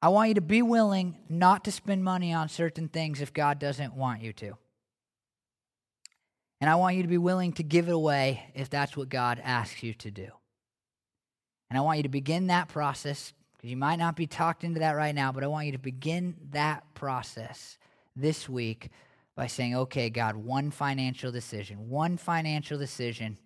I 0.03 0.09
want 0.09 0.29
you 0.29 0.35
to 0.35 0.41
be 0.41 0.61
willing 0.61 1.17
not 1.29 1.63
to 1.65 1.71
spend 1.71 2.03
money 2.03 2.33
on 2.33 2.49
certain 2.49 2.87
things 2.87 3.21
if 3.21 3.33
God 3.33 3.59
doesn't 3.59 3.95
want 3.95 4.21
you 4.21 4.33
to. 4.33 4.57
And 6.59 6.69
I 6.69 6.75
want 6.75 6.95
you 6.95 7.01
to 7.01 7.09
be 7.09 7.17
willing 7.17 7.53
to 7.53 7.63
give 7.63 7.87
it 7.87 7.93
away 7.93 8.51
if 8.53 8.69
that's 8.69 8.95
what 8.95 9.09
God 9.09 9.41
asks 9.43 9.81
you 9.81 9.95
to 9.95 10.11
do. 10.11 10.27
And 11.69 11.77
I 11.77 11.81
want 11.81 11.97
you 11.97 12.03
to 12.03 12.09
begin 12.09 12.47
that 12.47 12.67
process 12.67 13.33
because 13.61 13.69
you 13.69 13.77
might 13.77 13.99
not 13.99 14.15
be 14.15 14.25
talked 14.25 14.63
into 14.63 14.79
that 14.79 14.93
right 14.93 15.13
now, 15.13 15.31
but 15.31 15.43
I 15.43 15.47
want 15.47 15.67
you 15.67 15.73
to 15.73 15.77
begin 15.77 16.35
that 16.49 16.83
process 16.95 17.77
this 18.15 18.49
week 18.49 18.89
by 19.35 19.45
saying, 19.45 19.75
okay, 19.75 20.09
God, 20.09 20.35
one 20.35 20.71
financial 20.71 21.31
decision, 21.31 21.87
one 21.87 22.17
financial 22.17 22.79
decision 22.79 23.37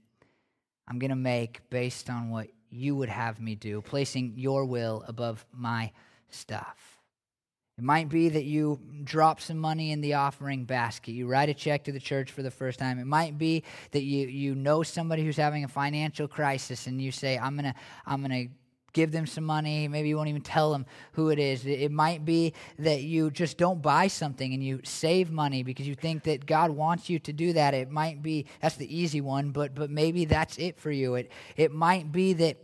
I'm 0.87 0.99
going 0.99 1.09
to 1.09 1.17
make 1.17 1.69
based 1.69 2.09
on 2.09 2.29
what 2.29 2.47
you 2.69 2.95
would 2.95 3.09
have 3.09 3.41
me 3.41 3.55
do, 3.55 3.81
placing 3.81 4.35
your 4.37 4.63
will 4.63 5.03
above 5.05 5.45
my 5.51 5.91
stuff. 6.29 7.01
It 7.77 7.83
might 7.83 8.07
be 8.07 8.29
that 8.29 8.45
you 8.45 8.79
drop 9.03 9.41
some 9.41 9.57
money 9.57 9.91
in 9.91 9.99
the 9.99 10.13
offering 10.13 10.63
basket. 10.63 11.11
You 11.11 11.27
write 11.27 11.49
a 11.49 11.53
check 11.53 11.83
to 11.85 11.91
the 11.91 11.99
church 11.99 12.31
for 12.31 12.41
the 12.41 12.51
first 12.51 12.79
time. 12.79 12.99
It 12.99 13.05
might 13.05 13.37
be 13.37 13.63
that 13.91 14.03
you, 14.03 14.27
you 14.27 14.55
know 14.55 14.81
somebody 14.81 15.25
who's 15.25 15.35
having 15.35 15.65
a 15.65 15.67
financial 15.67 16.29
crisis 16.29 16.87
and 16.87 17.01
you 17.01 17.11
say, 17.11 17.37
I'm 17.37 17.57
going 17.57 17.73
to 17.73 17.77
I'm 18.05 18.21
going 18.21 18.47
to 18.47 18.53
give 18.95 19.11
them 19.11 19.27
some 19.27 19.43
money. 19.43 19.87
Maybe 19.87 20.07
you 20.07 20.15
won't 20.15 20.29
even 20.29 20.41
tell 20.41 20.71
them 20.71 20.87
who 21.11 21.29
it 21.29 21.37
is. 21.37 21.65
It 21.65 21.91
might 21.91 22.25
be 22.25 22.53
that 22.79 23.03
you 23.03 23.29
just 23.29 23.57
don't 23.57 23.81
buy 23.81 24.07
something 24.07 24.53
and 24.53 24.63
you 24.63 24.79
save 24.83 25.29
money 25.29 25.61
because 25.61 25.87
you 25.87 25.95
think 25.95 26.23
that 26.23 26.45
God 26.47 26.71
wants 26.71 27.09
you 27.09 27.19
to 27.19 27.33
do 27.33 27.53
that. 27.53 27.73
It 27.75 27.91
might 27.91 28.23
be 28.23 28.47
that's 28.61 28.77
the 28.77 28.97
easy 28.97 29.21
one, 29.21 29.51
but 29.51 29.75
but 29.75 29.91
maybe 29.91 30.25
that's 30.25 30.57
it 30.57 30.79
for 30.79 30.89
you. 30.89 31.15
It 31.15 31.31
it 31.57 31.71
might 31.71 32.11
be 32.11 32.33
that 32.33 32.57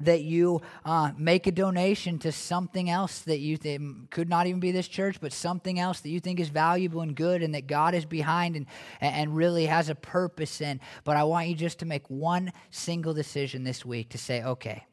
that 0.00 0.22
you 0.22 0.60
uh, 0.84 1.12
make 1.16 1.46
a 1.46 1.52
donation 1.52 2.18
to 2.18 2.32
something 2.32 2.90
else 2.90 3.20
that 3.20 3.38
you 3.38 3.56
think 3.56 4.10
could 4.10 4.28
not 4.28 4.46
even 4.46 4.58
be 4.58 4.72
this 4.72 4.88
church, 4.88 5.20
but 5.20 5.32
something 5.32 5.78
else 5.78 6.00
that 6.00 6.08
you 6.08 6.18
think 6.18 6.40
is 6.40 6.48
valuable 6.48 7.00
and 7.00 7.14
good 7.14 7.42
and 7.42 7.54
that 7.54 7.68
God 7.68 7.94
is 7.94 8.04
behind 8.04 8.56
and, 8.56 8.66
and 9.00 9.36
really 9.36 9.66
has 9.66 9.90
a 9.90 9.94
purpose 9.94 10.60
in. 10.60 10.80
But 11.04 11.16
I 11.16 11.22
want 11.22 11.46
you 11.46 11.54
just 11.54 11.78
to 11.78 11.86
make 11.86 12.10
one 12.10 12.52
single 12.70 13.14
decision 13.14 13.62
this 13.62 13.84
week 13.84 14.08
to 14.10 14.18
say, 14.18 14.42
okay, 14.42 14.84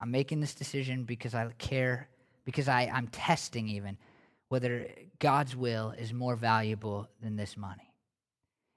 I'm 0.00 0.10
making 0.10 0.40
this 0.40 0.54
decision 0.54 1.04
because 1.04 1.34
I 1.34 1.48
care, 1.58 2.08
because 2.44 2.68
I, 2.68 2.90
I'm 2.92 3.08
testing 3.08 3.68
even 3.68 3.98
whether 4.48 4.88
God's 5.18 5.54
will 5.54 5.90
is 5.98 6.12
more 6.12 6.36
valuable 6.36 7.08
than 7.22 7.36
this 7.36 7.56
money. 7.56 7.92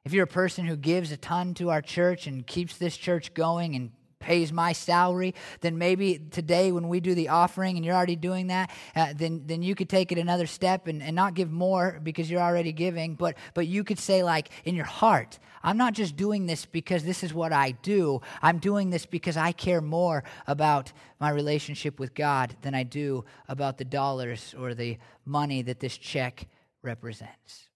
If 0.03 0.13
you're 0.13 0.23
a 0.23 0.27
person 0.27 0.65
who 0.65 0.75
gives 0.75 1.11
a 1.11 1.17
ton 1.17 1.53
to 1.55 1.69
our 1.69 1.81
church 1.81 2.27
and 2.27 2.45
keeps 2.45 2.77
this 2.77 2.97
church 2.97 3.33
going 3.33 3.75
and 3.75 3.91
pays 4.21 4.53
my 4.53 4.71
salary, 4.71 5.35
then 5.59 5.77
maybe 5.77 6.17
today 6.31 6.71
when 6.71 6.87
we 6.87 7.01
do 7.01 7.13
the 7.13 7.27
offering 7.27 7.75
and 7.75 7.85
you're 7.85 7.95
already 7.95 8.15
doing 8.15 8.47
that, 8.47 8.71
uh, 8.95 9.13
then, 9.13 9.43
then 9.45 9.61
you 9.61 9.75
could 9.75 9.89
take 9.89 10.11
it 10.13 10.17
another 10.17 10.47
step 10.47 10.87
and, 10.87 11.03
and 11.03 11.15
not 11.15 11.33
give 11.33 11.51
more 11.51 11.99
because 12.01 12.31
you're 12.31 12.41
already 12.41 12.71
giving, 12.71 13.15
but, 13.15 13.35
but 13.53 13.67
you 13.67 13.83
could 13.83 13.99
say, 13.99 14.23
like, 14.23 14.49
in 14.63 14.75
your 14.75 14.85
heart, 14.85 15.39
I'm 15.63 15.77
not 15.77 15.93
just 15.93 16.15
doing 16.15 16.45
this 16.45 16.65
because 16.65 17.03
this 17.03 17.23
is 17.23 17.33
what 17.33 17.51
I 17.51 17.71
do. 17.71 18.21
I'm 18.41 18.57
doing 18.59 18.89
this 18.89 19.05
because 19.05 19.37
I 19.37 19.51
care 19.51 19.81
more 19.81 20.23
about 20.47 20.91
my 21.19 21.29
relationship 21.29 21.99
with 21.99 22.13
God 22.13 22.55
than 22.61 22.73
I 22.73 22.83
do 22.83 23.25
about 23.47 23.77
the 23.77 23.85
dollars 23.85 24.55
or 24.57 24.73
the 24.73 24.97
money 25.25 25.61
that 25.63 25.79
this 25.79 25.97
check 25.97 26.47
represents. 26.81 27.69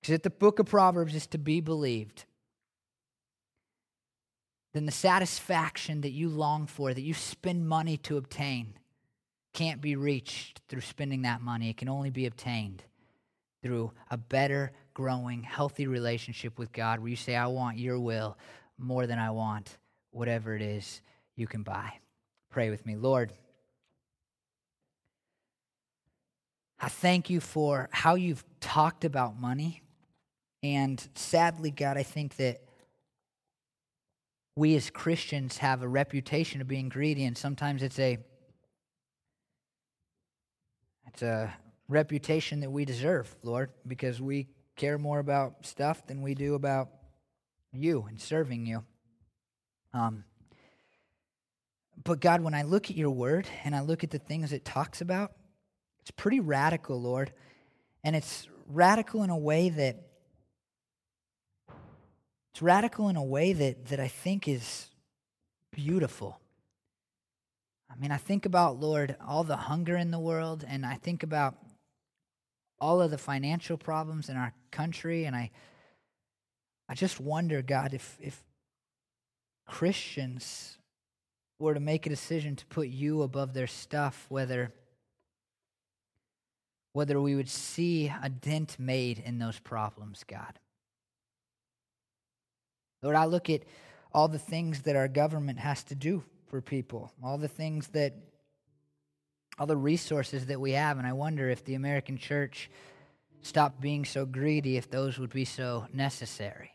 Because 0.00 0.14
if 0.14 0.22
the 0.22 0.30
book 0.30 0.58
of 0.58 0.66
Proverbs 0.66 1.14
is 1.14 1.26
to 1.28 1.38
be 1.38 1.60
believed, 1.60 2.24
then 4.72 4.86
the 4.86 4.92
satisfaction 4.92 6.00
that 6.00 6.12
you 6.12 6.28
long 6.28 6.66
for, 6.66 6.94
that 6.94 7.02
you 7.02 7.14
spend 7.14 7.68
money 7.68 7.96
to 7.98 8.16
obtain, 8.16 8.74
can't 9.52 9.80
be 9.80 9.96
reached 9.96 10.62
through 10.68 10.80
spending 10.80 11.22
that 11.22 11.42
money. 11.42 11.68
It 11.68 11.76
can 11.76 11.88
only 11.88 12.10
be 12.10 12.26
obtained 12.26 12.82
through 13.62 13.92
a 14.10 14.16
better, 14.16 14.72
growing, 14.94 15.42
healthy 15.42 15.86
relationship 15.86 16.58
with 16.58 16.72
God 16.72 17.00
where 17.00 17.10
you 17.10 17.16
say, 17.16 17.36
I 17.36 17.46
want 17.46 17.78
your 17.78 17.98
will 18.00 18.38
more 18.78 19.06
than 19.06 19.18
I 19.18 19.30
want 19.30 19.78
whatever 20.10 20.54
it 20.56 20.62
is 20.62 21.02
you 21.36 21.46
can 21.46 21.62
buy. 21.62 21.92
Pray 22.50 22.70
with 22.70 22.84
me. 22.84 22.96
Lord, 22.96 23.32
I 26.80 26.88
thank 26.88 27.30
you 27.30 27.40
for 27.40 27.88
how 27.92 28.16
you've 28.16 28.44
talked 28.60 29.04
about 29.04 29.38
money. 29.38 29.82
And 30.62 31.06
sadly, 31.14 31.70
God, 31.70 31.96
I 31.96 32.02
think 32.02 32.36
that 32.36 32.62
we 34.56 34.76
as 34.76 34.90
Christians 34.90 35.58
have 35.58 35.82
a 35.82 35.88
reputation 35.88 36.60
of 36.60 36.68
being 36.68 36.88
greedy, 36.88 37.24
and 37.24 37.36
sometimes 37.36 37.82
it's 37.82 37.98
a 37.98 38.18
It's 41.08 41.22
a 41.22 41.52
reputation 41.88 42.60
that 42.60 42.70
we 42.70 42.86
deserve, 42.86 43.36
Lord, 43.42 43.70
because 43.86 44.18
we 44.18 44.48
care 44.76 44.96
more 44.96 45.18
about 45.18 45.66
stuff 45.66 46.06
than 46.06 46.22
we 46.22 46.34
do 46.34 46.54
about 46.54 46.88
you 47.70 48.06
and 48.08 48.18
serving 48.18 48.64
you. 48.64 48.82
Um, 49.92 50.24
but 52.02 52.18
God, 52.18 52.40
when 52.40 52.54
I 52.54 52.62
look 52.62 52.90
at 52.90 52.96
your 52.96 53.10
word 53.10 53.46
and 53.62 53.76
I 53.76 53.80
look 53.80 54.04
at 54.04 54.10
the 54.10 54.18
things 54.18 54.54
it 54.54 54.64
talks 54.64 55.02
about, 55.02 55.32
it's 56.00 56.10
pretty 56.12 56.40
radical, 56.40 56.98
Lord. 56.98 57.30
And 58.02 58.16
it's 58.16 58.48
radical 58.66 59.22
in 59.22 59.28
a 59.28 59.36
way 59.36 59.68
that 59.68 60.11
it's 62.52 62.60
radical 62.60 63.08
in 63.08 63.16
a 63.16 63.24
way 63.24 63.52
that, 63.52 63.86
that 63.86 63.98
I 63.98 64.08
think 64.08 64.46
is 64.46 64.90
beautiful. 65.70 66.38
I 67.90 67.98
mean, 68.00 68.10
I 68.10 68.18
think 68.18 68.46
about, 68.46 68.78
Lord, 68.78 69.16
all 69.26 69.42
the 69.42 69.56
hunger 69.56 69.96
in 69.96 70.10
the 70.10 70.18
world, 70.18 70.64
and 70.66 70.84
I 70.84 70.94
think 70.94 71.22
about 71.22 71.56
all 72.78 73.00
of 73.00 73.10
the 73.10 73.18
financial 73.18 73.76
problems 73.78 74.28
in 74.28 74.36
our 74.36 74.52
country, 74.70 75.24
and 75.24 75.36
I 75.36 75.50
I 76.88 76.94
just 76.94 77.20
wonder, 77.20 77.62
God, 77.62 77.94
if 77.94 78.18
if 78.20 78.42
Christians 79.66 80.76
were 81.58 81.74
to 81.74 81.80
make 81.80 82.04
a 82.06 82.10
decision 82.10 82.56
to 82.56 82.66
put 82.66 82.88
you 82.88 83.22
above 83.22 83.54
their 83.54 83.66
stuff, 83.66 84.26
whether 84.28 84.72
whether 86.92 87.20
we 87.20 87.34
would 87.34 87.48
see 87.48 88.12
a 88.22 88.28
dent 88.28 88.76
made 88.78 89.18
in 89.18 89.38
those 89.38 89.58
problems, 89.58 90.24
God. 90.26 90.58
Lord, 93.02 93.16
I 93.16 93.24
look 93.24 93.50
at 93.50 93.62
all 94.12 94.28
the 94.28 94.38
things 94.38 94.82
that 94.82 94.96
our 94.96 95.08
government 95.08 95.58
has 95.58 95.82
to 95.84 95.94
do 95.94 96.22
for 96.46 96.60
people, 96.60 97.12
all 97.22 97.38
the 97.38 97.48
things 97.48 97.88
that, 97.88 98.14
all 99.58 99.66
the 99.66 99.76
resources 99.76 100.46
that 100.46 100.60
we 100.60 100.72
have, 100.72 100.98
and 100.98 101.06
I 101.06 101.12
wonder 101.12 101.48
if 101.50 101.64
the 101.64 101.74
American 101.74 102.16
church 102.16 102.70
stopped 103.42 103.80
being 103.80 104.04
so 104.04 104.24
greedy, 104.24 104.76
if 104.76 104.90
those 104.90 105.18
would 105.18 105.32
be 105.32 105.44
so 105.44 105.86
necessary. 105.92 106.70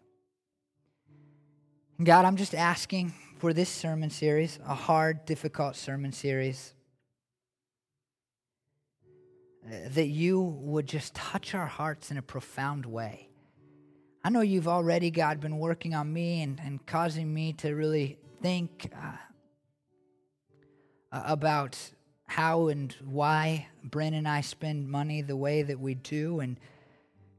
God, 2.03 2.25
I'm 2.25 2.35
just 2.35 2.53
asking 2.53 3.13
for 3.39 3.53
this 3.53 3.69
sermon 3.69 4.09
series, 4.09 4.59
a 4.67 4.75
hard, 4.75 5.25
difficult 5.25 5.75
sermon 5.75 6.11
series, 6.11 6.73
uh, 9.65 9.89
that 9.89 10.07
you 10.07 10.41
would 10.41 10.87
just 10.87 11.15
touch 11.15 11.55
our 11.55 11.65
hearts 11.65 12.11
in 12.11 12.17
a 12.17 12.21
profound 12.21 12.85
way. 12.85 13.26
I 14.27 14.29
know 14.29 14.41
you've 14.41 14.67
already, 14.67 15.09
God, 15.09 15.39
been 15.39 15.57
working 15.57 15.95
on 15.95 16.11
me 16.11 16.41
and, 16.41 16.59
and 16.61 16.85
causing 16.85 17.33
me 17.33 17.53
to 17.53 17.73
really 17.73 18.17
think 18.41 18.91
uh, 18.93 19.13
about 21.13 21.79
how 22.25 22.67
and 22.67 22.93
why 23.05 23.69
Bryn 23.85 24.13
and 24.13 24.27
I 24.27 24.41
spend 24.41 24.89
money 24.89 25.21
the 25.21 25.37
way 25.37 25.61
that 25.61 25.79
we 25.79 25.93
do. 25.93 26.41
And 26.41 26.59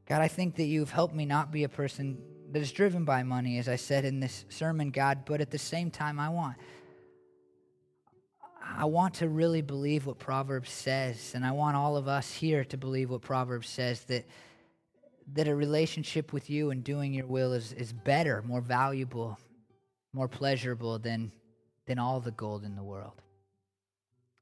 God, 0.07 0.23
I 0.23 0.29
think 0.29 0.57
that 0.57 0.65
you've 0.65 0.89
helped 0.89 1.15
me 1.15 1.27
not 1.27 1.53
be 1.53 1.65
a 1.65 1.69
person 1.69 2.23
that 2.53 2.63
is 2.63 2.73
driven 2.73 3.05
by 3.05 3.23
money, 3.23 3.59
as 3.59 3.69
I 3.69 3.77
said 3.77 4.07
in 4.07 4.21
this 4.21 4.47
sermon, 4.49 4.91
God, 4.91 5.27
but 5.27 5.43
at 5.43 5.51
the 5.51 5.59
same 5.59 5.91
time, 5.91 6.19
I 6.19 6.31
want. 6.31 6.57
I 8.65 8.87
want 8.87 9.13
to 9.17 9.29
really 9.29 9.61
believe 9.61 10.07
what 10.07 10.19
Proverbs 10.19 10.71
says, 10.71 11.33
and 11.35 11.45
I 11.45 11.51
want 11.51 11.77
all 11.77 11.99
of 11.99 12.09
us 12.09 12.33
here 12.33 12.65
to 12.65 12.79
believe 12.79 13.11
what 13.11 13.21
Proverbs 13.21 13.69
says 13.69 14.05
that, 14.05 14.25
that 15.35 15.49
a 15.49 15.55
relationship 15.55 16.33
with 16.33 16.49
you 16.49 16.71
and 16.71 16.83
doing 16.83 17.13
your 17.13 17.27
will 17.27 17.53
is, 17.53 17.73
is 17.73 17.93
better, 17.93 18.43
more 18.43 18.61
valuable, 18.61 19.39
more 20.13 20.29
pleasurable 20.29 20.99
than, 20.99 21.33
than 21.87 21.99
all 21.99 22.21
the 22.21 22.31
gold 22.31 22.65
in 22.65 22.75
the 22.75 22.83
world. 22.83 23.21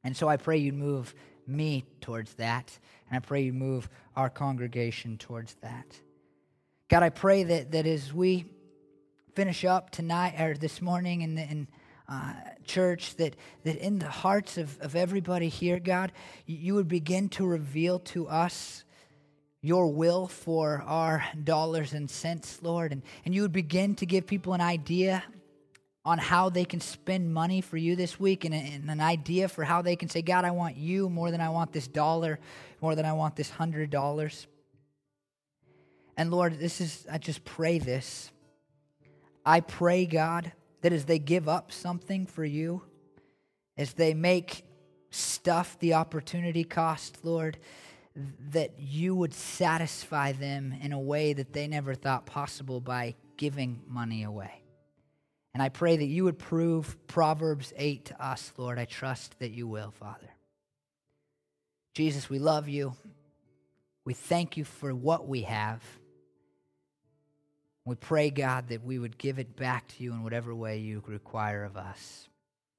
And 0.05 0.17
so 0.17 0.29
I 0.29 0.37
pray 0.37 0.59
you'd 0.59 0.75
move 0.75 1.15
me 1.47 1.85
towards 2.01 2.35
that, 2.35 2.79
and 3.09 3.17
I 3.17 3.21
pray 3.21 3.43
you 3.43 3.53
move 3.53 3.89
our 4.15 4.31
congregation 4.31 5.19
towards 5.19 5.55
that. 5.63 6.01
God, 6.89 7.03
I 7.03 7.11
pray 7.11 7.43
that, 7.43 7.73
that 7.73 7.87
as 7.87 8.13
we 8.13 8.47
finish 9.35 9.65
up 9.65 9.91
tonight 9.91 10.41
or 10.41 10.55
this 10.55 10.81
morning 10.81 11.23
in 11.23 11.35
the 11.35 11.43
in, 11.43 11.69
uh, 12.09 12.35
church, 12.65 13.17
that, 13.17 13.35
that 13.65 13.77
in 13.77 13.99
the 13.99 14.09
hearts 14.09 14.59
of, 14.59 14.79
of 14.81 14.95
everybody 14.95 15.49
here, 15.49 15.81
God, 15.81 16.13
you 16.47 16.75
would 16.75 16.87
begin 16.87 17.29
to 17.31 17.45
reveal 17.45 17.99
to 17.99 18.29
us 18.29 18.85
your 19.63 19.89
will 19.89 20.27
for 20.27 20.83
our 20.87 21.25
dollars 21.43 21.93
and 21.93 22.09
cents, 22.09 22.61
Lord, 22.63 22.93
and, 22.93 23.03
and 23.25 23.35
you 23.35 23.43
would 23.43 23.53
begin 23.53 23.95
to 23.97 24.07
give 24.07 24.27
people 24.27 24.55
an 24.55 24.61
idea 24.61 25.25
on 26.05 26.19
how 26.19 26.49
they 26.49 26.65
can 26.65 26.81
spend 26.81 27.35
money 27.35 27.61
for 27.61 27.77
you 27.77 27.97
this 27.97 28.21
week 28.21 28.45
and, 28.45 28.55
and, 28.55 28.89
an 28.89 29.01
idea 29.01 29.49
for 29.49 29.65
how 29.65 29.83
they 29.83 29.97
can 29.97 30.09
say, 30.09 30.23
God, 30.23 30.45
I 30.45 30.53
want 30.53 30.77
you 30.77 31.11
more 31.11 31.33
than 31.33 31.41
I 31.41 31.49
want 31.49 31.73
this 31.73 31.89
dollar, 31.89 32.39
more 32.81 32.95
than 32.95 33.05
I 33.05 33.13
want 33.13 33.35
this 33.35 33.51
hundred 33.51 33.91
dollars. 33.91 34.47
And 36.17 36.31
Lord, 36.31 36.61
this 36.61 36.81
is, 36.81 37.07
I 37.11 37.19
just 37.19 37.45
pray 37.45 37.81
this. 37.81 38.31
I 39.45 39.61
pray, 39.61 40.07
God, 40.07 40.53
that 40.83 40.93
as 40.93 41.07
they 41.07 41.19
give 41.19 41.49
up 41.49 41.73
something 41.73 42.27
for 42.27 42.45
you, 42.45 42.83
as 43.77 43.95
they 43.95 44.15
make 44.15 44.65
stuff 45.11 45.77
the 45.81 45.95
opportunity 45.95 46.63
cost, 46.63 47.25
Lord, 47.25 47.59
that 48.51 48.79
you 48.79 49.15
would 49.15 49.35
satisfy 49.35 50.33
them 50.33 50.75
in 50.81 50.93
a 50.93 50.99
way 50.99 51.33
that 51.33 51.53
they 51.53 51.67
never 51.69 51.95
thought 51.95 52.27
possible 52.27 52.81
by 52.81 53.15
giving 53.37 53.83
money 53.87 54.23
away. 54.23 54.63
And 55.53 55.63
I 55.63 55.69
pray 55.69 55.97
that 55.97 56.05
you 56.05 56.25
would 56.25 56.39
prove 56.39 56.97
Proverbs 57.07 57.73
8 57.77 58.07
to 58.07 58.23
us, 58.25 58.53
Lord. 58.57 58.79
I 58.79 58.85
trust 58.85 59.39
that 59.39 59.53
you 59.53 59.67
will, 59.67 59.91
Father. 59.91 60.29
Jesus, 61.95 62.29
we 62.29 62.39
love 62.39 62.69
you. 62.69 62.95
We 64.05 64.13
thank 64.13 64.57
you 64.57 64.65
for 64.65 64.95
what 64.95 65.27
we 65.27 65.43
have. 65.43 65.83
We 67.87 67.95
pray, 67.95 68.31
God, 68.31 68.69
that 68.69 68.85
we 68.85 68.99
would 68.99 69.17
give 69.17 69.39
it 69.39 69.57
back 69.57 69.89
to 69.89 70.03
you 70.03 70.13
in 70.13 70.23
whatever 70.23 70.55
way 70.55 70.79
you 70.79 71.03
require 71.07 71.65
of 71.65 71.77
us. 71.77 72.29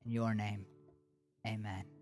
In 0.05 0.11
your 0.11 0.35
name, 0.35 0.65
amen. 1.47 1.96